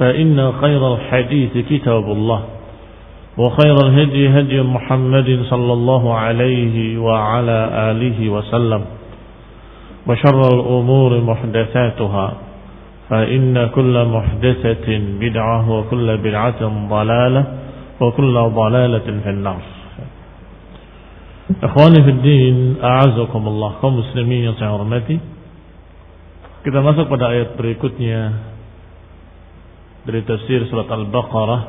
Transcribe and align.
فإن 0.00 0.52
خير 0.52 0.94
الحديث 0.94 1.52
كتاب 1.68 2.04
الله 2.04 2.40
وخير 3.36 3.76
الهدي 3.86 4.28
هدي 4.28 4.62
محمد 4.62 5.28
صلى 5.50 5.72
الله 5.72 6.14
عليه 6.14 6.98
وعلى 6.98 7.58
آله 7.90 8.18
وسلم 8.28 8.82
وشر 10.06 10.40
الأمور 10.54 11.20
محدثاتها 11.20 12.28
فإن 13.10 13.66
كل 13.66 13.94
محدثة 14.04 14.88
بدعة 15.20 15.70
وكل 15.70 16.16
بدعة 16.16 16.60
ضلالة 16.90 17.44
وكل 18.00 18.34
ضلالة 18.34 19.06
في 19.24 19.30
النار 19.30 19.62
Ikhwani 21.50 21.98
fi 22.06 22.12
din, 22.22 22.78
a'azakumullah, 22.78 23.82
kaum 23.82 23.98
muslimin 23.98 24.46
yang 24.46 24.54
saya 24.54 24.70
hormati. 24.70 25.18
Kita 26.62 26.78
masuk 26.78 27.10
pada 27.10 27.34
ayat 27.34 27.58
berikutnya 27.58 28.38
dari 30.06 30.24
tafsir 30.24 30.64
surat 30.68 30.88
Al-Baqarah 30.88 31.60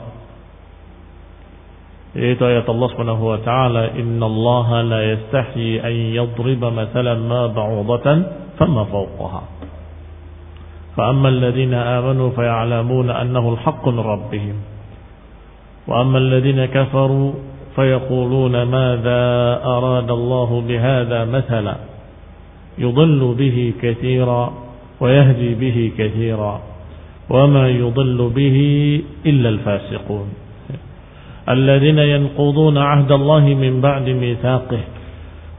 yaitu 2.16 2.44
ayat 2.44 2.68
Allah 2.68 2.88
Subhanahu 2.92 3.24
wa 3.24 3.40
taala 3.40 3.96
innallaha 3.96 4.84
la 4.84 5.00
yastahi 5.16 5.80
an 5.80 5.96
yadriba 6.12 6.68
mathalan 6.72 7.24
ma 7.24 7.48
ba'udatan 7.52 8.18
fama 8.60 8.84
fawqaha 8.88 9.44
فأما 10.92 11.30
الذين 11.30 11.74
آمنوا 11.74 12.30
فيعلمون 12.36 13.10
أنه 13.10 13.54
الحق 13.54 13.88
من 13.88 14.00
ربهم 14.00 14.56
وأما 15.88 16.18
الذين 16.18 16.66
كفروا 16.66 17.32
فيقولون 17.76 18.64
ماذا 18.64 19.24
أراد 19.66 20.10
الله 20.12 20.50
بهذا 20.68 21.26
مثلا 21.26 21.76
يضل 22.78 23.36
به 23.40 23.74
كثيرا 23.82 24.54
ويهدي 25.00 25.56
به 25.56 25.92
كثيرا 25.98 26.62
وما 27.32 27.66
يضل 27.70 28.20
به 28.36 28.58
إلا 29.26 29.50
الفاسقون. 29.50 30.28
الذين 31.48 32.00
ينقضون 32.00 32.78
عهد 32.78 33.12
الله 33.12 33.44
من 33.56 33.74
بعد 33.82 34.06
ميثاقه 34.10 34.84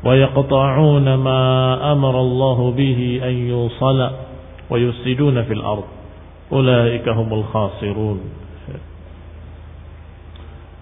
ويقطعون 0.04 1.06
ما 1.14 1.42
أمر 1.92 2.14
الله 2.20 2.58
به 2.76 3.00
أن 3.24 3.34
يوصل 3.48 3.98
ويفسدون 4.70 5.36
في 5.42 5.52
الأرض. 5.52 5.86
أولئك 6.52 7.06
هم 7.08 7.28
الخاسرون. 7.32 8.18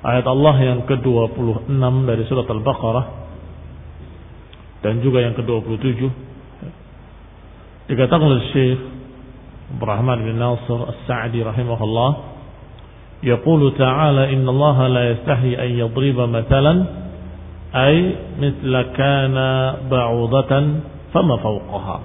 Ayat 0.00 0.24
Allah 0.24 0.56
yang 0.64 0.80
ke-26 0.88 1.76
dari 2.08 2.24
surat 2.24 2.48
Al-Baqarah 2.48 3.06
dan 4.80 5.04
juga 5.04 5.20
yang 5.20 5.36
ke-27 5.36 6.00
dikatakan 7.92 8.24
oleh 8.24 8.40
Syekh 8.48 8.80
Rahman 9.75 10.19
bin 10.23 10.37
Nasir 10.37 10.79
As-Sa'di 10.93 11.41
rahimahullah 11.41 12.35
يقول 13.25 13.61
تعالى 13.73 14.37
إن 14.37 14.45
الله 14.45 14.77
لا 14.87 15.03
يستحي 15.11 15.51
أن 15.57 15.69
يضرب 15.81 16.19
مثلا 16.29 16.73
أي 17.73 17.97
مثل 18.37 18.73
كان 18.93 19.37
بعوضة 19.89 20.51
فما 21.13 21.35
فوقها 21.41 21.97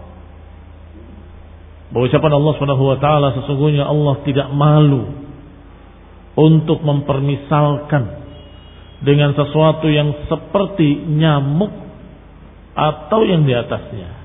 bahwa 1.90 2.06
ucapan 2.06 2.32
Allah 2.38 2.52
Subhanahu 2.54 2.84
wa 2.86 2.98
taala 3.02 3.28
sesungguhnya 3.42 3.82
Allah 3.82 4.22
tidak 4.22 4.46
malu 4.54 5.10
untuk 6.38 6.86
mempermisalkan 6.86 8.22
dengan 9.02 9.34
sesuatu 9.34 9.90
yang 9.90 10.14
seperti 10.30 11.02
nyamuk 11.10 11.74
atau 12.78 13.26
yang 13.26 13.42
di 13.42 13.50
atasnya. 13.58 14.23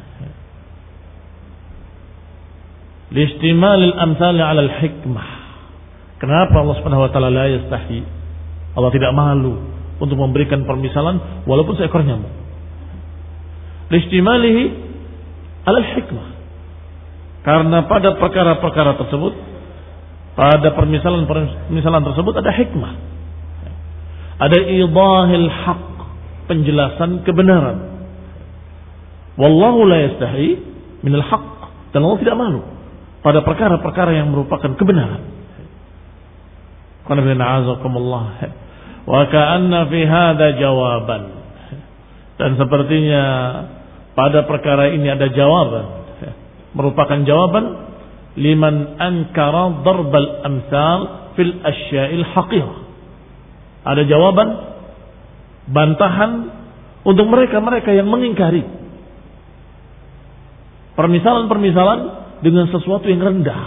Listimalil 3.10 3.94
amsal 3.98 4.38
'ala 4.38 4.62
al-hikmah. 4.62 5.28
Kenapa 6.22 6.62
Allah 6.62 6.76
Subhanahu 6.78 7.02
wa 7.06 7.10
taala 7.10 7.32
la 7.32 7.46
yastahi? 7.50 8.00
Allah 8.78 8.90
tidak 8.94 9.10
malu 9.10 9.58
untuk 9.98 10.14
memberikan 10.14 10.62
permisalan 10.62 11.42
walaupun 11.42 11.74
seekor 11.74 12.06
nyamuk. 12.06 12.30
Listimalihi 13.90 14.64
al-hikmah. 15.66 16.28
Karena 17.40 17.88
pada 17.90 18.14
perkara-perkara 18.14 19.00
tersebut 19.00 19.34
pada 20.38 20.70
permisalan-permisalan 20.72 22.02
tersebut 22.06 22.34
ada 22.38 22.50
hikmah. 22.54 22.92
Ada 24.40 24.56
idahil 24.56 25.48
haq, 25.50 25.92
penjelasan 26.46 27.26
kebenaran. 27.26 28.06
Wallahu 29.34 29.84
la 29.84 29.98
yastahi 30.06 30.62
minal 31.02 31.26
haq. 31.26 31.48
Dan 31.90 32.06
Allah 32.06 32.20
tidak 32.22 32.38
malu 32.38 32.79
pada 33.20 33.44
perkara-perkara 33.44 34.16
yang 34.16 34.32
merupakan 34.32 34.72
kebenaran. 34.76 35.22
Wa 39.04 39.22
ka'anna 39.28 39.80
fi 39.88 40.00
hadha 40.04 40.48
jawaban. 40.56 41.22
Dan 42.40 42.56
sepertinya 42.56 43.24
pada 44.16 44.48
perkara 44.48 44.88
ini 44.92 45.08
ada 45.12 45.28
jawaban. 45.28 45.86
Merupakan 46.72 47.18
jawaban 47.26 47.64
liman 48.38 48.96
ankara 48.96 49.82
darbal 49.82 50.28
amsal 50.46 51.00
fil 51.34 51.60
asya'il 51.60 52.24
haqirah. 52.24 52.78
Ada 53.84 54.02
jawaban 54.06 54.48
bantahan 55.68 56.32
untuk 57.04 57.26
mereka-mereka 57.28 57.96
yang 57.96 58.08
mengingkari 58.08 58.64
permisalan-permisalan 61.00 62.19
dengan 62.40 62.68
sesuatu 62.68 63.06
yang 63.08 63.20
rendah. 63.20 63.64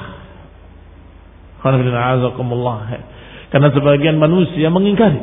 Karena 3.53 3.69
sebagian 3.71 4.19
manusia 4.19 4.67
mengingkari 4.67 5.21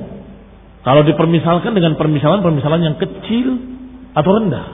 Kalau 0.81 1.05
dipermisalkan 1.05 1.77
dengan 1.77 2.01
permisalan-permisalan 2.01 2.81
yang 2.81 2.97
kecil 2.97 3.61
atau 4.17 4.31
rendah. 4.33 4.67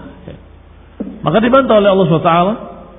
Maka 1.26 1.42
dibantah 1.42 1.82
oleh 1.82 1.90
Allah 1.90 2.06
SWT 2.06 2.32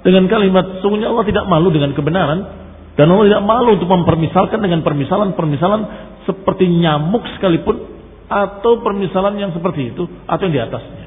dengan 0.03 0.27
kalimat 0.27 0.83
sungguhnya 0.83 1.07
Allah 1.07 1.23
tidak 1.23 1.47
malu 1.47 1.71
dengan 1.71 1.95
kebenaran 1.95 2.39
dan 2.99 3.07
Allah 3.07 3.25
tidak 3.31 3.43
malu 3.47 3.79
untuk 3.79 3.87
mempermisalkan 3.87 4.59
dengan 4.59 4.83
permisalan-permisalan 4.83 5.81
seperti 6.27 6.67
nyamuk 6.67 7.23
sekalipun 7.39 7.87
atau 8.27 8.83
permisalan 8.83 9.39
yang 9.39 9.55
seperti 9.55 9.95
itu 9.95 10.03
atau 10.27 10.43
yang 10.51 10.53
di 10.53 10.61
atasnya. 10.67 11.06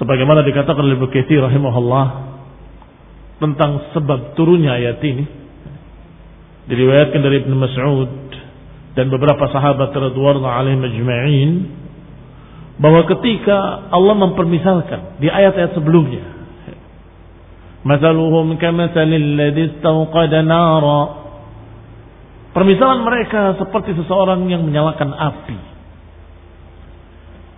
Sebagaimana 0.00 0.40
dikatakan 0.48 0.80
oleh 0.80 0.96
Bukhari 0.96 1.36
rahimahullah 1.36 2.06
tentang 3.36 3.92
sebab 3.92 4.32
turunnya 4.32 4.80
ayat 4.80 4.96
ini 5.04 5.24
diriwayatkan 6.72 7.20
dari 7.20 7.44
Ibnu 7.44 7.56
Mas'ud 7.56 8.12
dan 8.96 9.12
beberapa 9.12 9.44
sahabat 9.52 9.92
radhiyallahu 9.92 10.48
alaihim 10.48 10.80
ajma'in 10.80 11.50
bahwa 12.80 13.04
ketika 13.12 13.92
Allah 13.92 14.16
mempermisalkan 14.24 15.20
di 15.20 15.28
ayat-ayat 15.28 15.76
sebelumnya 15.76 16.24
Masaluhum 17.80 18.60
kamathalil 18.60 19.40
ladzi 19.40 19.80
nara 20.44 21.00
Permisalan 22.50 23.00
mereka 23.06 23.56
seperti 23.56 23.94
seseorang 23.94 24.42
yang 24.50 24.66
menyalakan 24.66 25.14
api. 25.14 25.58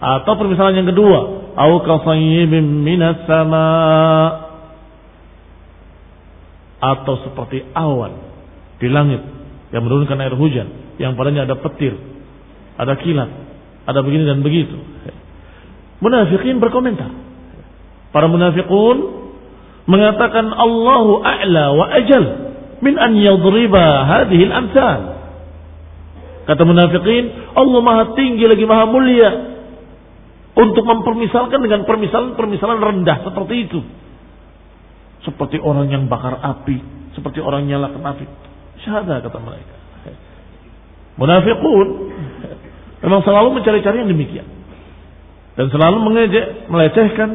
Atau 0.05 0.37
permisalan 0.37 0.77
yang 0.77 0.89
kedua, 0.93 1.42
au 1.57 1.73
kasayyibin 1.85 2.85
minas 2.85 3.25
sama 3.29 3.67
atau 6.83 7.15
seperti 7.23 7.63
awan 7.77 8.19
di 8.83 8.91
langit 8.91 9.23
yang 9.71 9.87
menurunkan 9.87 10.19
air 10.19 10.35
hujan 10.35 10.69
yang 10.99 11.15
padanya 11.15 11.47
ada 11.47 11.57
petir, 11.57 11.95
ada 12.77 12.99
kilat, 12.99 13.31
ada 13.87 14.01
begini 14.03 14.27
dan 14.27 14.43
begitu. 14.43 14.77
Munafikin 16.03 16.59
berkomentar. 16.59 17.09
Para 18.11 18.27
munafikun 18.27 19.23
mengatakan 19.87 20.51
Allahu 20.51 21.23
a'la 21.23 21.65
wa 21.73 21.87
ajal 21.95 22.25
min 22.83 22.99
an 22.99 23.15
yadriba 23.17 23.87
hadhihi 24.05 24.45
al-amsal. 24.51 25.01
Kata 26.43 26.63
munafikin, 26.67 27.55
Allah 27.55 27.81
Maha 27.81 28.05
tinggi 28.19 28.51
lagi 28.51 28.67
Maha 28.67 28.85
mulia 28.91 29.52
untuk 30.53 30.85
mempermisalkan 30.85 31.61
dengan 31.65 31.89
permisalan-permisalan 31.89 32.79
rendah 32.81 33.19
seperti 33.25 33.55
itu. 33.69 33.81
Seperti 35.23 35.57
orang 35.63 35.89
yang 35.89 36.11
bakar 36.11 36.37
api, 36.43 36.77
seperti 37.17 37.39
orang 37.41 37.65
nyalakan 37.65 38.03
api. 38.05 38.27
Syahada 38.83 39.23
kata 39.23 39.39
mereka. 39.39 39.75
Munafiqun 41.17 41.89
memang 43.05 43.21
selalu 43.23 43.49
mencari-cari 43.61 44.03
yang 44.03 44.11
demikian. 44.11 44.49
Dan 45.53 45.69
selalu 45.69 45.97
mengejek, 46.01 46.73
melecehkan. 46.73 47.31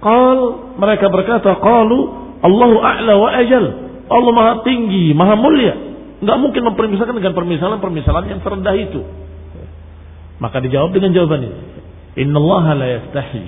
Qal 0.00 0.38
mereka 0.80 1.12
berkata, 1.12 1.56
qalu 1.60 1.98
Allahu 2.40 2.76
a'la 2.80 3.14
wa 3.16 3.28
ajal. 3.32 3.64
Allah 4.06 4.32
Maha 4.32 4.52
tinggi, 4.64 5.12
Maha 5.12 5.34
mulia. 5.36 5.74
Enggak 6.20 6.38
mungkin 6.40 6.62
mempermisalkan 6.72 7.16
dengan 7.16 7.36
permisalan-permisalan 7.36 8.24
yang 8.28 8.40
terendah 8.40 8.76
itu. 8.76 9.04
Maka 10.36 10.60
dijawab 10.60 10.92
dengan 10.92 11.16
jawaban 11.16 11.48
ini. 11.48 11.58
Inna 12.20 12.38
Allah 12.40 12.64
la 12.76 12.86
yastahi 13.00 13.44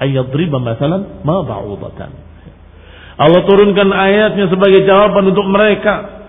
ayyadriba 0.00 0.60
masalan 0.60 1.24
ma 1.24 1.44
ba'udatan. 1.44 2.10
Allah 3.20 3.40
turunkan 3.44 3.88
ayatnya 3.92 4.48
sebagai 4.48 4.88
jawaban 4.88 5.28
untuk 5.28 5.44
mereka 5.44 6.24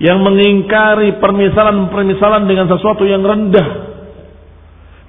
yang 0.00 0.24
mengingkari 0.24 1.20
permisalan-permisalan 1.20 2.48
dengan 2.48 2.72
sesuatu 2.72 3.04
yang 3.04 3.20
rendah. 3.20 3.92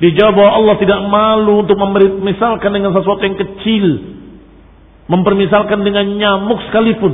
Dijawab 0.03 0.33
bahwa 0.35 0.51
Allah 0.51 0.75
tidak 0.83 0.99
malu 1.07 1.63
untuk 1.63 1.79
memisahkan 1.79 2.71
dengan 2.71 2.91
sesuatu 2.91 3.23
yang 3.23 3.39
kecil. 3.39 3.85
Mempermisalkan 5.07 5.79
dengan 5.83 6.07
nyamuk 6.15 6.59
sekalipun. 6.67 7.13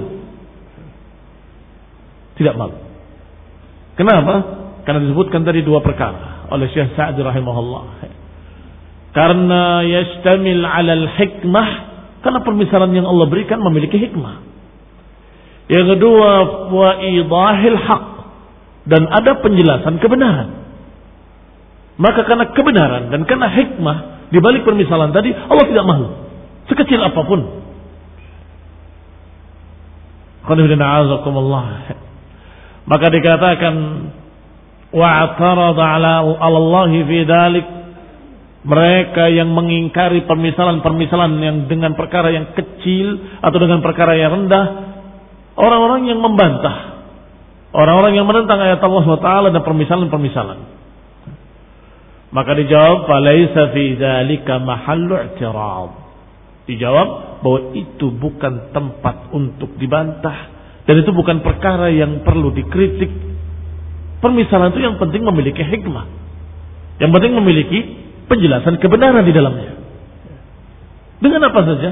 Tidak 2.38 2.54
malu. 2.58 2.78
Kenapa? 3.98 4.34
Karena 4.86 5.02
disebutkan 5.06 5.42
tadi 5.42 5.66
dua 5.66 5.82
perkara 5.82 6.37
oleh 6.52 6.68
Syekh 6.72 6.96
Sa'ad 6.96 7.18
rahimahullah. 7.20 7.84
Karena 9.12 9.82
yastamil 9.84 10.64
alal 10.64 11.06
hikmah. 11.18 11.70
Karena 12.22 12.40
permisalan 12.44 12.92
yang 12.92 13.08
Allah 13.08 13.28
berikan 13.30 13.62
memiliki 13.62 13.98
hikmah. 13.98 14.44
Yang 15.68 16.00
kedua, 16.00 16.32
wa 16.72 16.90
idahil 17.04 17.80
haq 17.80 18.06
dan 18.88 19.04
ada 19.12 19.44
penjelasan 19.44 20.00
kebenaran. 20.00 20.50
Maka 22.00 22.24
karena 22.24 22.46
kebenaran 22.56 23.04
dan 23.12 23.26
karena 23.28 23.52
hikmah 23.52 23.98
di 24.32 24.40
balik 24.40 24.64
permisalan 24.64 25.12
tadi 25.12 25.34
Allah 25.34 25.66
tidak 25.66 25.86
malu 25.88 26.08
sekecil 26.68 27.00
apa 27.04 27.22
pun. 27.26 27.42
Maka 32.88 33.06
dikatakan 33.12 33.76
wa 34.94 35.10
atarada 35.28 35.84
ala 35.84 36.14
Allah 36.40 36.84
fi 36.92 37.20
mereka 38.68 39.32
yang 39.32 39.54
mengingkari 39.56 40.28
permisalan-permisalan 40.28 41.40
yang 41.40 41.58
dengan 41.72 41.96
perkara 41.96 42.36
yang 42.36 42.52
kecil 42.52 43.40
atau 43.40 43.58
dengan 43.64 43.80
perkara 43.80 44.20
yang 44.20 44.44
rendah 44.44 44.88
Orang-orang 45.58 46.06
yang 46.06 46.22
membantah. 46.22 47.02
Orang-orang 47.74 48.14
yang 48.14 48.30
menentang 48.30 48.62
ayat 48.62 48.78
Allah 48.78 49.04
SWT 49.04 49.32
dan 49.58 49.62
permisalan-permisalan. 49.66 50.60
Maka 52.30 52.52
dijawab, 52.54 53.10
"Falaisa 53.10 53.74
fi 53.74 53.98
dzalika 53.98 54.62
mahallu 54.62 55.18
i'tirad." 55.18 55.92
Dijawab 56.70 57.42
bahwa 57.42 57.60
itu 57.74 58.14
bukan 58.14 58.70
tempat 58.70 59.34
untuk 59.34 59.74
dibantah 59.82 60.54
dan 60.86 60.96
itu 61.02 61.10
bukan 61.10 61.42
perkara 61.42 61.90
yang 61.90 62.22
perlu 62.22 62.54
dikritik. 62.54 63.10
Permisalan 64.18 64.74
itu 64.74 64.82
yang 64.82 64.98
penting 64.98 65.22
memiliki 65.22 65.62
hikmah. 65.62 66.06
Yang 66.98 67.12
penting 67.14 67.34
memiliki 67.38 67.80
penjelasan 68.26 68.82
kebenaran 68.82 69.22
di 69.22 69.34
dalamnya. 69.34 69.78
Dengan 71.22 71.50
apa 71.50 71.60
saja, 71.66 71.90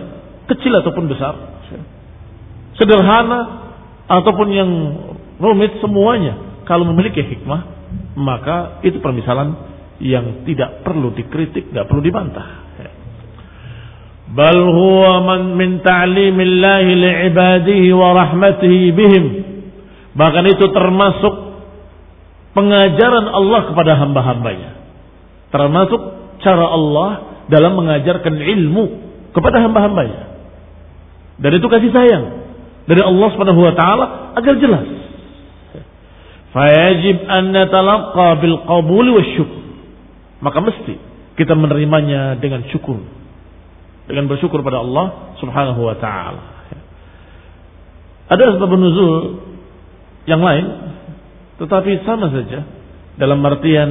kecil 0.49 0.73
ataupun 0.81 1.05
besar 1.09 1.55
sederhana 2.75 3.39
ataupun 4.05 4.47
yang 4.51 4.69
rumit 5.39 5.79
semuanya 5.79 6.63
kalau 6.67 6.87
memiliki 6.87 7.23
hikmah 7.23 7.75
maka 8.15 8.83
itu 8.83 8.99
permisalan 8.99 9.75
yang 9.99 10.43
tidak 10.43 10.83
perlu 10.83 11.15
dikritik, 11.15 11.71
tidak 11.71 11.87
perlu 11.87 12.03
dibantah. 12.03 12.67
Bal 14.35 14.59
huwa 14.59 15.23
man 15.23 15.55
min 15.55 15.79
ta'limillahi 15.79 16.91
li'ibadihi 16.91 17.95
wa 17.95 18.11
rahmatihi 18.11 18.91
bihim. 18.91 19.25
Bahkan 20.15 20.43
itu 20.51 20.65
termasuk 20.75 21.33
pengajaran 22.55 23.27
Allah 23.27 23.61
kepada 23.69 23.99
hamba-hambanya. 23.99 24.71
Termasuk 25.51 26.01
cara 26.41 26.65
Allah 26.65 27.09
dalam 27.51 27.77
mengajarkan 27.77 28.33
ilmu 28.33 28.83
kepada 29.35 29.61
hamba-hambanya. 29.61 30.33
Dan 31.35 31.51
itu 31.59 31.67
kasih 31.67 31.91
sayang 31.91 32.23
dari 32.87 33.03
Allah 33.03 33.27
Subhanahu 33.35 33.59
wa 33.59 33.75
taala 33.75 34.05
agar 34.39 34.55
jelas. 34.57 34.87
Fayajib 36.55 37.27
an 37.27 37.51
natalaqqa 37.51 38.27
bil 38.39 38.63
qabul 38.63 39.07
syukur. 39.35 39.63
Maka 40.39 40.63
mesti 40.63 40.95
kita 41.35 41.51
menerimanya 41.51 42.39
dengan 42.39 42.63
syukur. 42.71 43.03
Dengan 44.07 44.31
bersyukur 44.31 44.63
pada 44.63 44.79
Allah 44.79 45.35
Subhanahu 45.43 45.81
wa 45.83 45.99
taala. 45.99 46.43
Ada 48.31 48.57
sebab 48.57 48.71
nuzul 48.73 49.43
yang 50.25 50.41
lain 50.41 50.94
tetapi 51.55 52.03
sama 52.03 52.31
saja 52.31 52.67
dalam 53.15 53.39
artian 53.47 53.89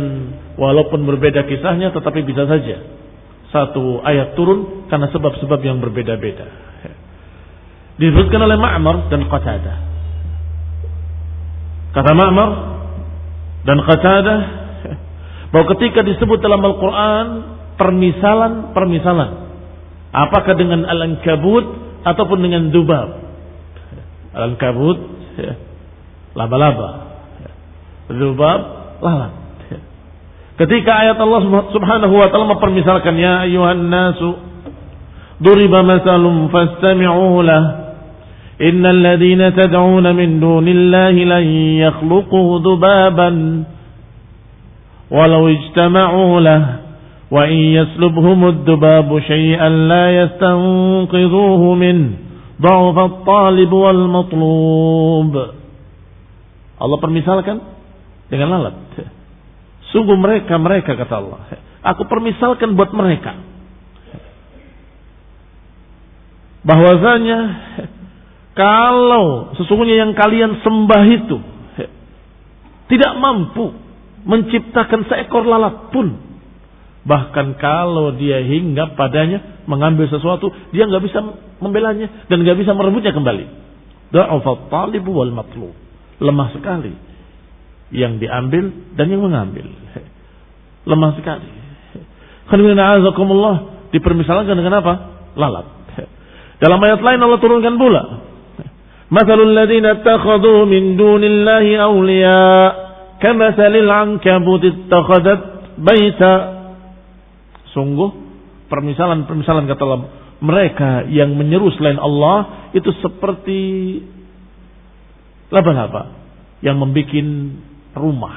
walaupun 0.61 1.01
berbeda 1.09 1.49
kisahnya 1.49 1.91
tetapi 1.97 2.21
bisa 2.25 2.45
saja 2.45 2.77
satu 3.55 4.03
ayat 4.03 4.35
turun 4.35 4.91
karena 4.91 5.07
sebab-sebab 5.15 5.63
yang 5.63 5.79
berbeda-beda. 5.79 6.47
Disebutkan 7.95 8.43
oleh 8.43 8.59
Ma'mar 8.59 9.07
dan 9.07 9.31
Qatadah. 9.31 9.79
Kata 11.95 12.11
Ma'mar 12.11 12.51
dan 13.63 13.79
Qatadah 13.79 14.41
bahwa 15.55 15.67
ketika 15.79 16.03
disebut 16.03 16.43
dalam 16.43 16.59
Al-Quran 16.67 17.27
permisalan-permisalan. 17.79 19.31
Apakah 20.11 20.59
dengan 20.59 20.83
al-ankabut 20.91 21.67
ataupun 22.03 22.39
dengan 22.43 22.75
dubab. 22.75 23.23
Al-ankabut 24.35 24.99
ya, 25.39 25.55
laba-laba. 26.35 27.04
Dubab 28.10 28.62
lalat. 29.06 29.32
Ketika 30.60 30.92
ayat 30.92 31.18
Allah 31.22 31.42
Subhanahu 31.72 32.14
wa 32.20 32.28
taala 32.28 32.52
mempermisalkan 32.52 33.16
ya 33.16 33.48
ayuhan 33.48 33.88
nasu 33.88 34.36
duriba 35.40 35.88
masalum 35.88 36.52
fastami'u 36.52 37.40
lah 37.48 37.90
إن 38.60 38.84
الذين 38.86 39.56
تدعون 39.56 40.16
من 40.16 40.40
دون 40.40 40.68
الله 40.68 41.12
لن 41.12 41.46
يخلقوا 41.80 42.60
ذبابا 42.60 43.32
ولو 45.12 45.44
اجتمعوا 45.48 46.40
له 46.40 46.64
وإن 47.32 47.60
يسلبهم 47.80 48.48
الذباب 48.48 49.20
شيئا 49.20 49.70
لا 49.70 50.06
يستنقذوه 50.24 51.74
منه 51.76 52.10
ضعف 52.62 52.98
الطالب 53.00 53.72
والمطلوب 53.74 55.34
Allah 56.80 56.96
permisalkan 57.04 57.60
dengan 58.29 58.57
lalat. 58.57 58.77
Sungguh 59.93 60.19
mereka, 60.19 60.59
mereka 60.59 60.99
kata 60.99 61.15
Allah. 61.21 61.41
Aku 61.95 62.09
permisalkan 62.09 62.75
buat 62.75 62.91
mereka. 62.91 63.37
Bahwasanya 66.65 67.39
kalau 68.57 69.53
sesungguhnya 69.61 70.01
yang 70.01 70.13
kalian 70.17 70.65
sembah 70.65 71.03
itu 71.13 71.37
tidak 72.89 73.13
mampu 73.21 73.77
menciptakan 74.25 75.05
seekor 75.07 75.45
lalat 75.45 75.93
pun. 75.93 76.17
Bahkan 77.05 77.61
kalau 77.61 78.17
dia 78.17 78.41
hinggap 78.41 78.97
padanya 78.97 79.61
mengambil 79.69 80.09
sesuatu, 80.09 80.49
dia 80.73 80.89
nggak 80.89 81.05
bisa 81.05 81.21
membelanya 81.61 82.25
dan 82.33 82.41
nggak 82.41 82.57
bisa 82.57 82.73
merebutnya 82.73 83.13
kembali. 83.13 83.45
Da'afat 84.09 84.73
talibu 84.73 85.13
wal 85.13 85.29
matlub. 85.37 85.77
Lemah 86.17 86.49
sekali 86.57 87.14
yang 87.95 88.19
diambil 88.19 88.75
dan 88.99 89.07
yang 89.07 89.23
mengambil. 89.23 89.71
Lemah 90.91 91.11
sekali. 91.17 91.49
Khamilina 92.51 93.01
azakumullah 93.01 93.89
dipermisalkan 93.95 94.53
dengan 94.53 94.83
apa? 94.83 94.93
Lalat. 95.39 95.67
Dalam 96.61 96.83
ayat 96.83 97.01
lain 97.01 97.23
Allah 97.23 97.41
turunkan 97.41 97.75
pula. 97.79 98.03
Masalul 99.09 99.55
ladzina 99.55 100.03
takhadu 100.03 100.67
min 100.67 100.99
dunillahi 100.99 101.79
awliya 101.79 102.43
kamasalil 103.23 103.89
ankabut 103.89 104.65
takhadat 104.91 105.41
baita. 105.79 106.35
Sungguh 107.73 108.11
permisalan-permisalan 108.69 109.71
kata 109.71 109.83
Allah 109.87 110.03
mereka 110.43 111.07
yang 111.09 111.33
menyeru 111.39 111.71
selain 111.79 111.97
Allah 111.97 112.69
itu 112.75 112.91
seperti 113.01 113.61
laba-laba 115.49 116.11
yang 116.61 116.81
membuat 116.81 117.13
rumah. 117.97 118.37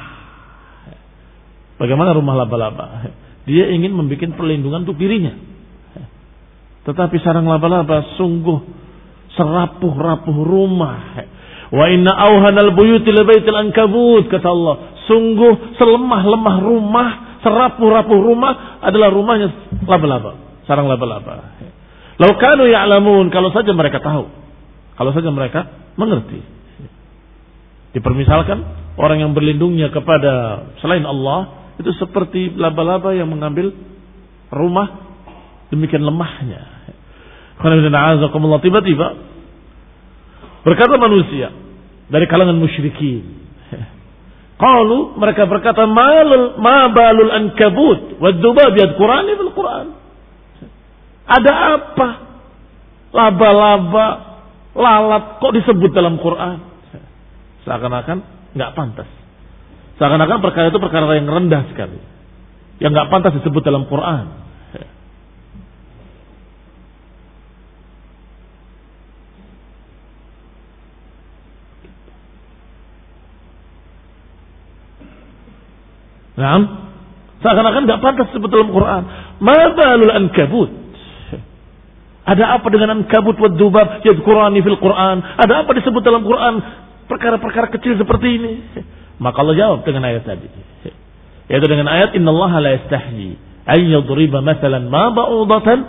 Bagaimana 1.77 2.13
rumah 2.17 2.33
laba-laba? 2.33 3.13
Dia 3.45 3.69
ingin 3.71 3.93
membuat 3.93 4.33
perlindungan 4.33 4.83
untuk 4.83 4.97
dirinya. 4.97 5.33
Tetapi 6.87 7.15
sarang 7.19 7.45
laba-laba 7.45 8.15
sungguh 8.15 8.59
serapuh-rapuh 9.37 10.37
rumah. 10.41 11.21
Wa 11.67 11.85
inna 11.91 12.15
auhanal 12.15 12.73
buyuti 12.73 13.11
labaitil 13.13 13.55
ankabut 13.55 14.31
kata 14.31 14.47
Allah. 14.47 14.75
Sungguh 15.05 15.77
selemah-lemah 15.79 16.55
rumah, 16.63 17.09
serapuh-rapuh 17.43 18.19
rumah 18.19 18.81
adalah 18.83 19.11
rumahnya 19.13 19.47
laba-laba, 19.85 20.63
sarang 20.65 20.87
laba-laba. 20.89 21.59
Lau 22.17 22.33
kanu 22.39 22.65
ya'lamun 22.65 23.29
kalau 23.29 23.53
saja 23.53 23.71
mereka 23.77 24.01
tahu. 24.01 24.25
Kalau 24.97 25.11
saja 25.13 25.29
mereka 25.29 25.93
mengerti. 25.93 26.41
Dipermisalkan 27.93 28.87
orang 28.97 29.21
yang 29.21 29.31
berlindungnya 29.37 29.93
kepada 29.93 30.65
selain 30.81 31.05
Allah 31.05 31.69
itu 31.77 31.93
seperti 32.01 32.57
laba-laba 32.57 33.13
yang 33.13 33.29
mengambil 33.29 33.69
rumah 34.49 35.05
demikian 35.69 36.01
lemahnya. 36.01 36.75
Tiba-tiba 37.57 39.07
berkata 40.65 40.93
manusia 40.97 41.53
dari 42.09 42.25
kalangan 42.25 42.57
musyrikin. 42.57 43.45
Qalu 44.57 45.21
mereka 45.21 45.45
berkata 45.45 45.85
malul 45.85 46.57
ma 46.57 46.89
balul 46.89 47.29
ankabut 47.29 48.17
wa 48.17 48.29
dzubab 48.33 48.73
yadhkurani 48.73 49.31
fil 49.37 49.53
Quran. 49.53 49.87
Ada 51.27 51.53
apa? 51.77 52.09
Laba-laba, 53.13 54.07
lalat 54.73 55.37
kok 55.37 55.53
disebut 55.53 55.91
dalam 55.93 56.17
Quran? 56.17 56.57
Seakan-akan 57.67 58.37
nggak 58.55 58.71
pantas. 58.77 59.09
Seakan-akan 59.97 60.39
perkara 60.39 60.69
itu 60.69 60.79
perkara 60.79 61.17
yang 61.17 61.25
rendah 61.25 61.65
sekali. 61.73 61.97
Yang 62.77 62.91
nggak 62.93 63.09
pantas 63.09 63.33
disebut 63.41 63.65
dalam 63.65 63.89
Quran. 63.89 64.47
Nah, 76.37 76.61
seakan-akan 77.41 77.81
nggak 77.89 78.01
pantas 78.05 78.29
sebut 78.29 78.45
dalam 78.53 78.69
Quran. 78.69 79.03
Mabalul 79.41 80.13
ankabut. 80.13 80.69
Ada 82.27 82.61
apa 82.61 82.67
dengan 82.69 83.01
ankabut 83.01 83.41
wa 83.41 83.49
dubab 83.49 84.05
yadkurani 84.05 84.61
fil 84.61 84.77
Quran? 84.77 85.17
Ada 85.23 85.65
apa 85.65 85.71
disebut 85.73 86.05
dalam 86.05 86.21
Quran 86.21 86.61
perkara-perkara 87.07 87.71
kecil 87.73 87.97
seperti 87.97 88.27
ini? 88.37 88.53
Maka 89.17 89.41
Allah 89.41 89.55
jawab 89.57 89.79
dengan 89.87 90.05
ayat 90.05 90.23
tadi. 90.27 90.47
Yaitu 91.47 91.67
dengan 91.67 91.87
ayat 91.89 92.13
innallaha 92.13 92.59
la 92.61 92.75
yastahyi 92.77 93.39
an 93.65 93.79
yadriba 93.81 94.43
mathalan 94.43 94.91
ma 94.91 95.09
ba'udatan 95.11 95.79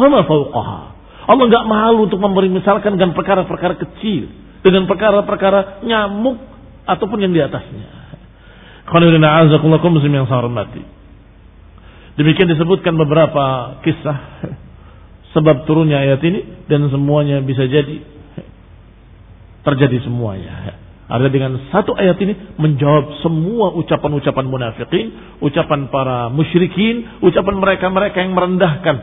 wa 0.00 0.06
ma 0.10 0.20
fawqaha. 0.26 0.80
Allah 1.24 1.44
nggak 1.48 1.64
malu 1.64 2.08
untuk 2.10 2.20
memberi 2.20 2.52
misalkan 2.52 3.00
dengan 3.00 3.16
perkara-perkara 3.16 3.80
kecil, 3.80 4.28
dengan 4.60 4.84
perkara-perkara 4.84 5.84
nyamuk 5.84 6.36
ataupun 6.84 7.18
yang 7.20 7.32
di 7.32 7.40
atasnya. 7.40 7.88
muslim 8.84 10.12
yang 10.12 10.28
saya 10.28 10.44
hormati. 10.44 10.84
Demikian 12.14 12.52
disebutkan 12.52 12.94
beberapa 12.94 13.78
kisah 13.82 14.18
sebab 15.34 15.66
turunnya 15.66 15.98
ayat 15.98 16.20
ini 16.22 16.68
dan 16.70 16.86
semuanya 16.92 17.42
bisa 17.42 17.66
jadi 17.66 18.13
terjadi 19.64 20.04
semuanya. 20.04 20.78
Ada 21.04 21.28
dengan 21.28 21.60
satu 21.68 21.92
ayat 21.92 22.16
ini 22.24 22.56
menjawab 22.56 23.20
semua 23.20 23.76
ucapan-ucapan 23.76 24.44
munafikin, 24.48 25.36
ucapan 25.44 25.92
para 25.92 26.32
musyrikin, 26.32 27.20
ucapan 27.20 27.60
mereka-mereka 27.60 28.24
yang 28.24 28.32
merendahkan. 28.32 28.96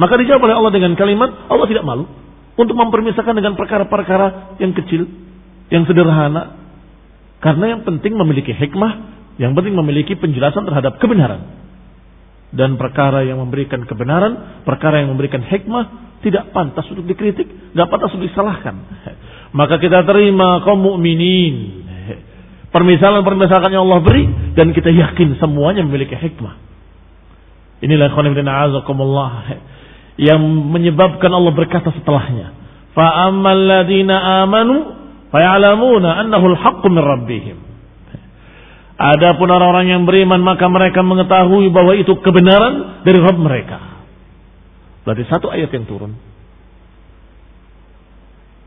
Maka 0.00 0.16
dijawab 0.16 0.48
oleh 0.48 0.56
Allah 0.56 0.72
dengan 0.72 0.96
kalimat 0.96 1.28
Allah 1.52 1.68
tidak 1.68 1.84
malu 1.84 2.08
untuk 2.56 2.72
mempermisalkan 2.72 3.36
dengan 3.36 3.52
perkara-perkara 3.52 4.56
yang 4.64 4.72
kecil, 4.72 5.04
yang 5.68 5.84
sederhana, 5.84 6.56
karena 7.44 7.76
yang 7.76 7.80
penting 7.84 8.16
memiliki 8.16 8.52
hikmah, 8.56 8.92
yang 9.36 9.52
penting 9.52 9.76
memiliki 9.76 10.16
penjelasan 10.16 10.64
terhadap 10.64 10.96
kebenaran. 11.00 11.60
Dan 12.50 12.80
perkara 12.80 13.22
yang 13.22 13.38
memberikan 13.38 13.84
kebenaran, 13.86 14.64
perkara 14.64 15.04
yang 15.04 15.12
memberikan 15.12 15.44
hikmah, 15.44 16.16
tidak 16.20 16.52
pantas 16.52 16.84
untuk 16.92 17.06
dikritik, 17.08 17.46
tidak 17.48 17.88
pantas 17.88 18.12
untuk 18.12 18.28
disalahkan. 18.28 18.76
Maka 19.50 19.82
kita 19.82 20.06
terima 20.06 20.62
kaum 20.62 20.78
mukminin. 20.78 21.82
Permisalan-permisalan 22.70 23.70
yang 23.74 23.82
Allah 23.90 24.02
beri 24.02 24.24
dan 24.54 24.70
kita 24.70 24.94
yakin 24.94 25.34
semuanya 25.42 25.82
memiliki 25.82 26.14
hikmah. 26.14 26.54
Inilah 27.82 28.14
azakumullah 28.14 29.58
yang 30.14 30.38
menyebabkan 30.70 31.34
Allah 31.34 31.50
berkata 31.50 31.90
setelahnya, 31.90 32.54
"Fa 32.94 33.26
ammal 33.26 33.58
ladina 33.58 34.46
amanu 34.46 35.00
Fayalamuna 35.30 36.26
annahu 36.26 36.58
al-haqqu 36.58 36.86
min 36.90 37.02
rabbihim. 37.02 37.58
Adapun 39.00 39.48
orang-orang 39.48 39.96
yang 39.96 40.02
beriman 40.04 40.42
maka 40.44 40.68
mereka 40.68 41.00
mengetahui 41.00 41.72
bahwa 41.72 41.96
itu 41.96 42.12
kebenaran 42.20 43.00
dari 43.06 43.16
Rabb 43.22 43.38
mereka. 43.40 43.78
Berarti 45.06 45.24
satu 45.30 45.48
ayat 45.48 45.72
yang 45.72 45.88
turun 45.88 46.12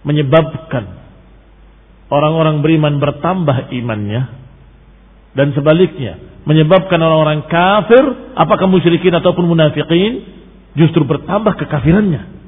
menyebabkan 0.03 1.03
orang-orang 2.11 2.61
beriman 2.61 2.99
bertambah 2.99 3.73
imannya 3.73 4.21
dan 5.33 5.55
sebaliknya 5.57 6.33
menyebabkan 6.43 6.99
orang-orang 6.99 7.47
kafir 7.47 8.03
apakah 8.35 8.67
musyrikin 8.67 9.15
ataupun 9.15 9.47
munafikin 9.47 10.23
justru 10.75 11.07
bertambah 11.07 11.55
kekafirannya. 11.55 12.43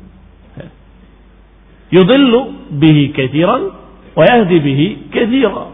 Yudhillu 1.93 2.39
bihi 2.75 3.13
kathiran 3.15 3.61
wa 4.17 4.23
yahdi 4.25 4.57
bihi 4.59 4.87
kathira. 5.13 5.65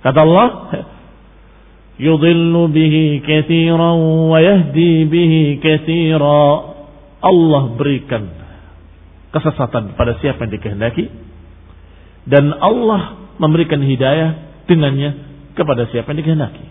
Kata 0.00 0.18
Allah 0.22 0.48
yudhillu 2.00 2.70
bihi 2.70 3.20
kathiran 3.26 3.98
wa 4.32 4.38
yahdi 4.40 5.04
bihi 5.04 5.60
kathira. 5.60 6.74
Allah 7.20 7.62
berikan 7.74 8.45
kesesatan 9.36 9.92
pada 10.00 10.16
siapa 10.24 10.48
yang 10.48 10.52
dikehendaki. 10.56 11.04
Dan 12.24 12.56
Allah 12.56 13.28
memberikan 13.36 13.84
hidayah 13.84 14.64
dengannya 14.64 15.10
kepada 15.52 15.86
siapa 15.92 16.10
yang 16.10 16.24
dikehendaki. 16.24 16.64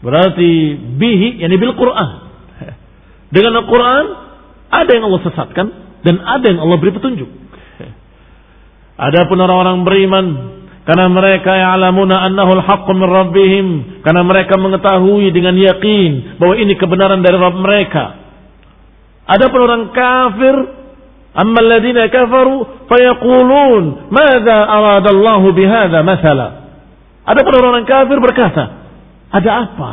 Berarti 0.00 0.50
bihi 0.96 1.44
yani 1.44 1.56
bil 1.60 1.76
Quran. 1.76 2.08
Dengan 3.34 3.52
Al-Quran 3.64 4.04
ada 4.70 4.90
yang 4.90 5.04
Allah 5.10 5.22
sesatkan 5.26 5.66
dan 6.06 6.14
ada 6.22 6.46
yang 6.46 6.60
Allah 6.62 6.78
beri 6.78 6.92
petunjuk. 6.94 7.30
Adapun 8.96 9.36
orang-orang 9.36 9.84
beriman 9.84 10.26
karena 10.86 11.10
mereka 11.10 11.50
ya'lamuna 11.50 12.22
annahu 12.30 12.62
al-haqqu 12.62 12.90
min 12.94 13.08
rabbihim 13.10 13.66
karena 14.06 14.22
mereka 14.22 14.54
mengetahui 14.56 15.34
dengan 15.34 15.58
yakin 15.58 16.38
bahwa 16.38 16.54
ini 16.54 16.78
kebenaran 16.78 17.20
dari 17.20 17.36
Rabb 17.36 17.58
mereka. 17.58 18.04
Adapun 19.26 19.60
orang 19.66 19.82
kafir 19.90 20.54
amma 21.36 21.60
alladziina 21.60 22.08
kafaru 22.08 22.88
fayaqulun 22.88 24.08
madza 24.08 24.56
arada 24.56 25.08
Allah 25.12 25.42
bihadza 25.52 26.00
mathala. 26.00 26.48
Adapun 27.26 27.52
orang 27.58 27.84
kafir 27.84 28.16
berkata, 28.22 28.64
ada 29.34 29.50
apa? 29.68 29.90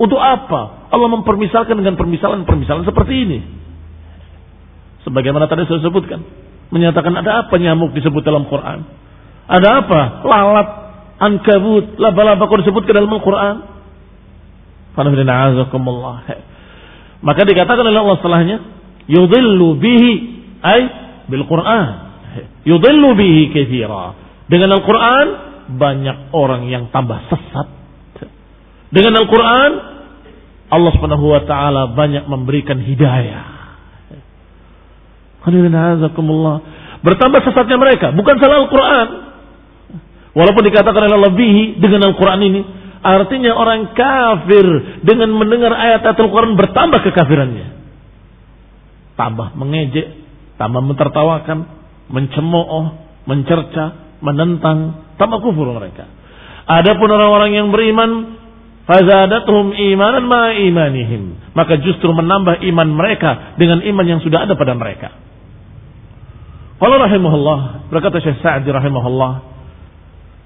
Untuk 0.00 0.16
apa? 0.16 0.88
Allah 0.88 1.08
mempermisalkan 1.12 1.76
dengan 1.76 1.98
permisalan-permisalan 1.98 2.86
seperti 2.86 3.14
ini. 3.26 3.38
Sebagaimana 5.04 5.50
tadi 5.50 5.66
saya 5.66 5.82
sebutkan. 5.82 6.22
Menyatakan 6.70 7.14
ada 7.14 7.46
apa 7.46 7.54
nyamuk 7.58 7.94
disebut 7.94 8.22
dalam 8.26 8.46
Quran. 8.46 8.86
Ada 9.46 9.68
apa? 9.82 10.00
Lalat, 10.26 10.68
ankabut, 11.22 11.94
laba-laba 11.96 12.46
kau 12.50 12.58
disebut 12.58 12.82
ke 12.84 12.92
dalam 12.92 13.10
Al-Quran. 13.10 13.56
Maka 17.20 17.40
dikatakan 17.44 17.84
oleh 17.86 18.00
Allah 18.00 18.18
setelahnya, 18.20 18.56
yudhillu 19.08 19.78
bihi 19.80 20.12
ay 20.62 20.80
bil 21.26 21.44
Quran. 21.48 21.86
Yudhillu 22.68 23.16
bihi 23.16 23.52
kathira. 23.52 24.14
Dengan 24.46 24.78
Al-Quran 24.78 25.26
banyak 25.76 26.30
orang 26.30 26.70
yang 26.70 26.92
tambah 26.94 27.18
sesat. 27.32 27.66
Dengan 28.94 29.18
Al-Quran 29.24 29.70
Allah 30.66 30.90
Subhanahu 30.98 31.26
wa 31.30 31.42
taala 31.46 31.94
banyak 31.94 32.26
memberikan 32.26 32.78
hidayah. 32.82 33.54
Bertambah 37.06 37.40
sesatnya 37.46 37.78
mereka, 37.78 38.10
bukan 38.10 38.34
salah 38.42 38.66
Al-Quran. 38.66 39.06
Walaupun 40.34 40.62
dikatakan 40.66 41.06
oleh 41.06 41.20
lebih 41.30 41.78
dengan 41.78 42.10
Al-Quran 42.10 42.40
ini, 42.50 42.60
artinya 42.98 43.54
orang 43.54 43.94
kafir 43.94 44.66
dengan 45.06 45.30
mendengar 45.38 45.70
ayat-ayat 45.70 46.18
Al-Quran 46.18 46.58
bertambah 46.58 46.98
kekafirannya. 47.06 47.66
Tambah 49.14 49.54
mengejek, 49.54 50.25
tambah 50.56 50.82
mentertawakan, 50.82 51.58
mencemooh, 52.08 52.84
mencerca, 53.28 54.16
menentang, 54.24 55.06
tambah 55.20 55.38
kufur 55.44 55.68
mereka. 55.76 56.08
Adapun 56.66 57.08
orang-orang 57.12 57.50
yang 57.54 57.68
beriman, 57.70 58.40
fazadathum 58.88 59.74
imanan 59.76 60.24
ma 60.26 60.54
imanihim. 60.54 61.52
Maka 61.52 61.78
justru 61.82 62.10
menambah 62.10 62.64
iman 62.64 62.88
mereka 62.90 63.54
dengan 63.60 63.82
iman 63.84 64.06
yang 64.06 64.20
sudah 64.22 64.46
ada 64.48 64.54
pada 64.58 64.74
mereka. 64.74 65.12
Qala 66.76 67.00
rahimahullah, 67.00 67.88
berkata 67.88 68.20
Syekh 68.20 68.40
Sa'di 68.44 68.68
rahimahullah, 68.68 69.32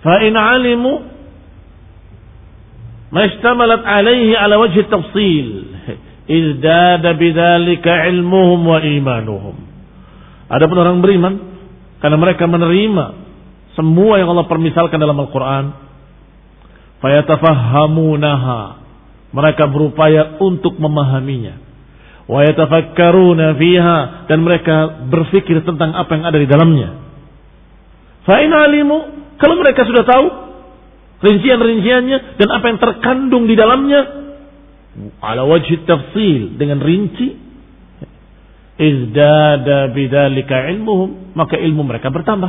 fa 0.00 0.14
in 0.22 0.34
alimu 0.38 0.92
ma 3.10 3.26
alaihi 3.26 4.38
ala 4.38 4.54
wajhi 4.62 4.86
tafsil, 4.86 5.48
izdada 6.30 7.18
bidzalika 7.18 8.06
ilmuhum 8.14 8.60
wa 8.62 8.78
imanuhum. 8.78 9.69
Adapun 10.50 10.76
orang 10.82 10.98
beriman 10.98 11.34
karena 12.02 12.18
mereka 12.18 12.50
menerima 12.50 13.04
semua 13.78 14.18
yang 14.18 14.34
Allah 14.34 14.50
permisalkan 14.50 14.98
dalam 14.98 15.14
Al-Qur'an, 15.14 15.66
fayatafahhamunaha. 16.98 18.82
Mereka 19.30 19.70
berupaya 19.70 20.42
untuk 20.42 20.74
memahaminya 20.82 21.70
wa 22.30 22.46
yatafakkaruna 22.46 23.58
fiha 23.58 23.98
dan 24.30 24.38
mereka 24.46 25.06
berpikir 25.10 25.66
tentang 25.66 25.98
apa 25.98 26.10
yang 26.14 26.24
ada 26.30 26.38
di 26.38 26.46
dalamnya. 26.46 26.88
Fa 28.22 28.38
in 28.38 28.54
alimu 28.54 28.98
kalau 29.34 29.58
mereka 29.58 29.82
sudah 29.82 30.06
tahu 30.06 30.26
rincian-rinciannya 31.26 32.38
dan 32.38 32.48
apa 32.54 32.64
yang 32.70 32.78
terkandung 32.78 33.44
di 33.50 33.58
dalamnya 33.58 34.00
ala 35.18 35.42
wajhi 35.42 35.82
tafsil 35.82 36.54
dengan 36.54 36.78
rinci 36.78 37.49
izdada 38.80 39.92
bidzalika 39.92 40.72
ilmuhum 40.72 41.36
maka 41.36 41.60
ilmu 41.60 41.84
mereka 41.84 42.08
bertambah 42.08 42.48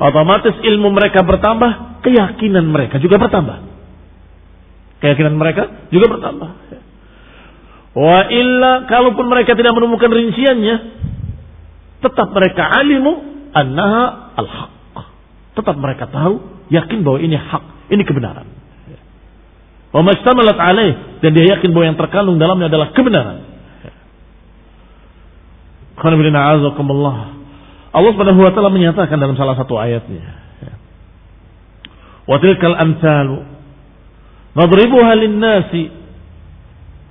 otomatis 0.00 0.56
ilmu 0.64 0.88
mereka 0.96 1.20
bertambah 1.20 2.00
keyakinan 2.00 2.64
mereka 2.64 2.96
juga 2.96 3.20
bertambah 3.20 3.68
keyakinan 5.04 5.36
mereka 5.36 5.92
juga 5.92 6.08
bertambah 6.08 6.50
Wa 7.90 8.30
illa 8.30 8.86
kalaupun 8.86 9.26
mereka 9.26 9.58
tidak 9.58 9.74
menemukan 9.74 10.10
rinciannya, 10.14 10.76
tetap 11.98 12.30
mereka 12.30 12.62
alimu 12.70 13.12
annaha 13.50 14.30
al-haq. 14.38 14.70
Tetap 15.58 15.74
mereka 15.74 16.06
tahu, 16.06 16.38
yakin 16.70 17.02
bahwa 17.02 17.18
ini 17.18 17.34
hak, 17.34 17.90
ini 17.90 18.02
kebenaran. 18.06 18.46
Wa 19.90 20.06
mastamalat 20.06 20.54
alaih 20.54 21.18
dan 21.18 21.34
dia 21.34 21.58
yakin 21.58 21.74
bahwa 21.74 21.86
yang 21.90 21.98
terkandung 21.98 22.38
dalamnya 22.38 22.70
adalah 22.70 22.94
kebenaran. 22.94 23.49
Allah 27.90 28.10
Subhanahu 28.14 28.40
wa 28.40 28.52
taala 28.54 28.70
menyatakan 28.72 29.18
dalam 29.20 29.36
salah 29.36 29.58
satu 29.58 29.76
ayatnya. 29.76 30.22
Wa 32.24 32.38
tilkal 32.38 32.78
amsalu 32.78 33.42
nadribuha 34.54 35.12
lin-nasi 35.18 36.00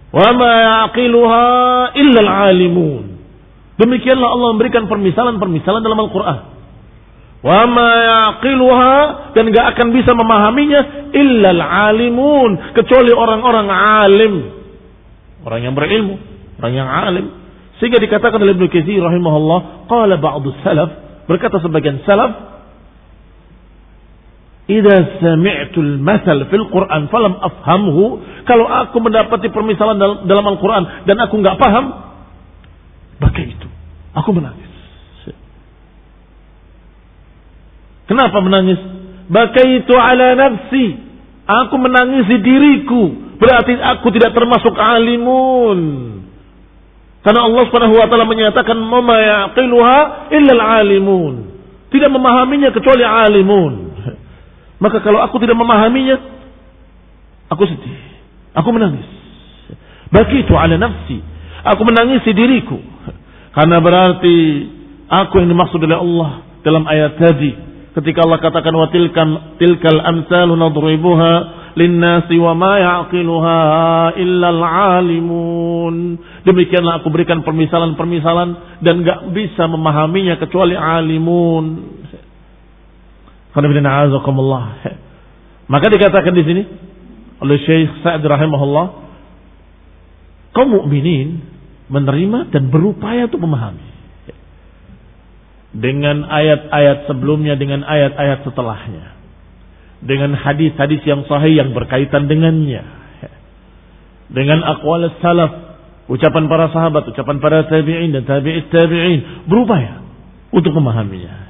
Wa 0.10 0.34
ma 0.34 0.54
yaqiluha 0.58 1.46
illa 1.94 2.22
alimun 2.50 3.22
Demikianlah 3.80 4.30
Allah 4.36 4.48
memberikan 4.58 4.92
permisalan-permisalan 4.92 5.80
dalam 5.80 6.04
Al-Quran. 6.04 6.40
Wa 7.40 7.64
ma 7.64 7.92
yaqiluha 7.96 8.96
dan 9.32 9.56
gak 9.56 9.66
akan 9.72 9.88
bisa 9.96 10.12
memahaminya 10.12 10.82
illa 11.16 11.56
alimun 11.88 12.76
kecuali 12.76 13.16
orang-orang 13.16 13.68
alim. 13.72 14.34
Orang 15.48 15.64
yang 15.64 15.72
berilmu, 15.80 16.20
orang 16.60 16.74
yang 16.76 16.90
alim. 16.92 17.39
Sehingga 17.80 18.00
dikatakan 18.00 18.40
oleh 18.44 18.60
Ibnu 18.60 18.68
Katsir 18.68 19.00
rahimahullah, 19.00 19.88
qala 19.88 20.20
ba'du 20.20 20.52
salaf, 20.62 20.90
berkata 21.32 21.64
sebagian 21.64 22.04
salaf, 22.04 22.50
Idza 24.70 25.18
sami'tul 25.18 25.98
masal 25.98 26.46
fil 26.54 26.70
Quran 26.70 27.10
falam 27.10 27.34
afhamhu, 27.42 28.22
kalau 28.46 28.70
aku 28.70 29.02
mendapati 29.02 29.50
permisalan 29.50 29.98
dalam, 30.30 30.46
Al-Quran 30.46 31.10
dan 31.10 31.18
aku 31.26 31.42
nggak 31.42 31.58
paham, 31.58 31.90
maka 33.18 33.40
itu 33.42 33.68
aku 34.14 34.30
menangis. 34.30 34.70
Kenapa 38.06 38.42
menangis? 38.42 38.82
Baka 39.30 39.62
itu 39.70 39.94
ala 39.94 40.34
nafsi. 40.34 40.98
Aku 41.46 41.78
menangisi 41.78 42.42
diriku. 42.42 43.38
Berarti 43.38 43.78
aku 43.78 44.10
tidak 44.14 44.34
termasuk 44.34 44.74
alimun. 44.74 45.80
Karena 47.20 47.44
Allah 47.44 47.64
Subhanahu 47.68 48.00
wa 48.00 48.08
taala 48.08 48.24
menyatakan 48.24 48.80
mama 48.80 49.20
yaqiluha 49.20 50.32
illa 50.32 50.54
alimun. 50.80 51.36
Tidak 51.92 52.08
memahaminya 52.08 52.72
kecuali 52.72 53.04
alimun. 53.04 53.74
Maka 54.84 55.04
kalau 55.04 55.20
aku 55.20 55.36
tidak 55.44 55.60
memahaminya, 55.60 56.16
aku 57.52 57.68
sedih. 57.68 57.98
Aku 58.56 58.72
menangis. 58.72 59.04
Bagi 60.10 60.48
itu 60.48 60.54
ala 60.56 60.80
nafsi. 60.80 61.20
Aku 61.68 61.82
menangisi 61.84 62.32
diriku. 62.32 62.80
Karena 63.58 63.84
berarti 63.84 64.38
aku 65.12 65.44
yang 65.44 65.50
dimaksud 65.52 65.80
oleh 65.84 66.00
Allah 66.00 66.30
dalam 66.64 66.88
ayat 66.88 67.20
tadi. 67.20 67.52
Ketika 68.00 68.24
Allah 68.24 68.40
katakan 68.40 68.72
wa 68.72 68.88
tilkal, 68.94 69.60
tilkal 69.60 70.00
amsalu 70.00 70.56
nadribuha 70.56 71.59
linnasi 71.76 72.36
wa 72.42 72.54
ma 72.58 72.74
ya'qiluha 72.80 73.60
illal 74.18 74.64
alimun. 74.64 76.18
Demikianlah 76.48 77.04
aku 77.04 77.14
berikan 77.14 77.46
permisalan-permisalan 77.46 78.82
dan 78.82 79.04
gak 79.06 79.30
bisa 79.36 79.68
memahaminya 79.70 80.40
kecuali 80.40 80.74
alimun. 80.74 81.66
Maka 85.70 85.86
dikatakan 85.90 86.34
di 86.34 86.44
sini 86.46 86.64
oleh 87.40 87.58
Syekh 87.64 88.04
Sa'ad 88.04 88.24
rahimahullah, 88.24 88.86
kaum 90.56 90.70
mukminin 90.76 91.44
menerima 91.90 92.54
dan 92.54 92.70
berupaya 92.70 93.26
untuk 93.28 93.42
memahami. 93.44 93.88
Dengan 95.70 96.26
ayat-ayat 96.26 97.06
sebelumnya, 97.06 97.54
dengan 97.54 97.86
ayat-ayat 97.86 98.42
setelahnya. 98.42 99.19
Dengan 100.00 100.32
hadis-hadis 100.36 101.04
yang 101.04 101.28
sahih 101.28 101.60
yang 101.60 101.76
berkaitan 101.76 102.32
dengannya. 102.32 102.84
Dengan 104.30 104.64
akwal 104.64 105.10
salaf, 105.20 105.52
ucapan 106.08 106.46
para 106.48 106.72
sahabat, 106.72 107.10
ucapan 107.12 107.38
para 107.42 107.68
tabi'in 107.68 108.16
dan 108.16 108.24
tabi'it 108.24 108.72
tabi'in. 108.72 109.50
Berupaya 109.50 110.00
untuk 110.56 110.72
memahaminya. 110.72 111.50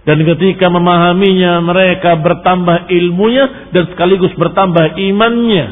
Dan 0.00 0.24
ketika 0.24 0.72
memahaminya 0.72 1.60
mereka 1.60 2.16
bertambah 2.18 2.88
ilmunya 2.88 3.70
dan 3.70 3.84
sekaligus 3.92 4.32
bertambah 4.34 4.96
imannya. 4.96 5.66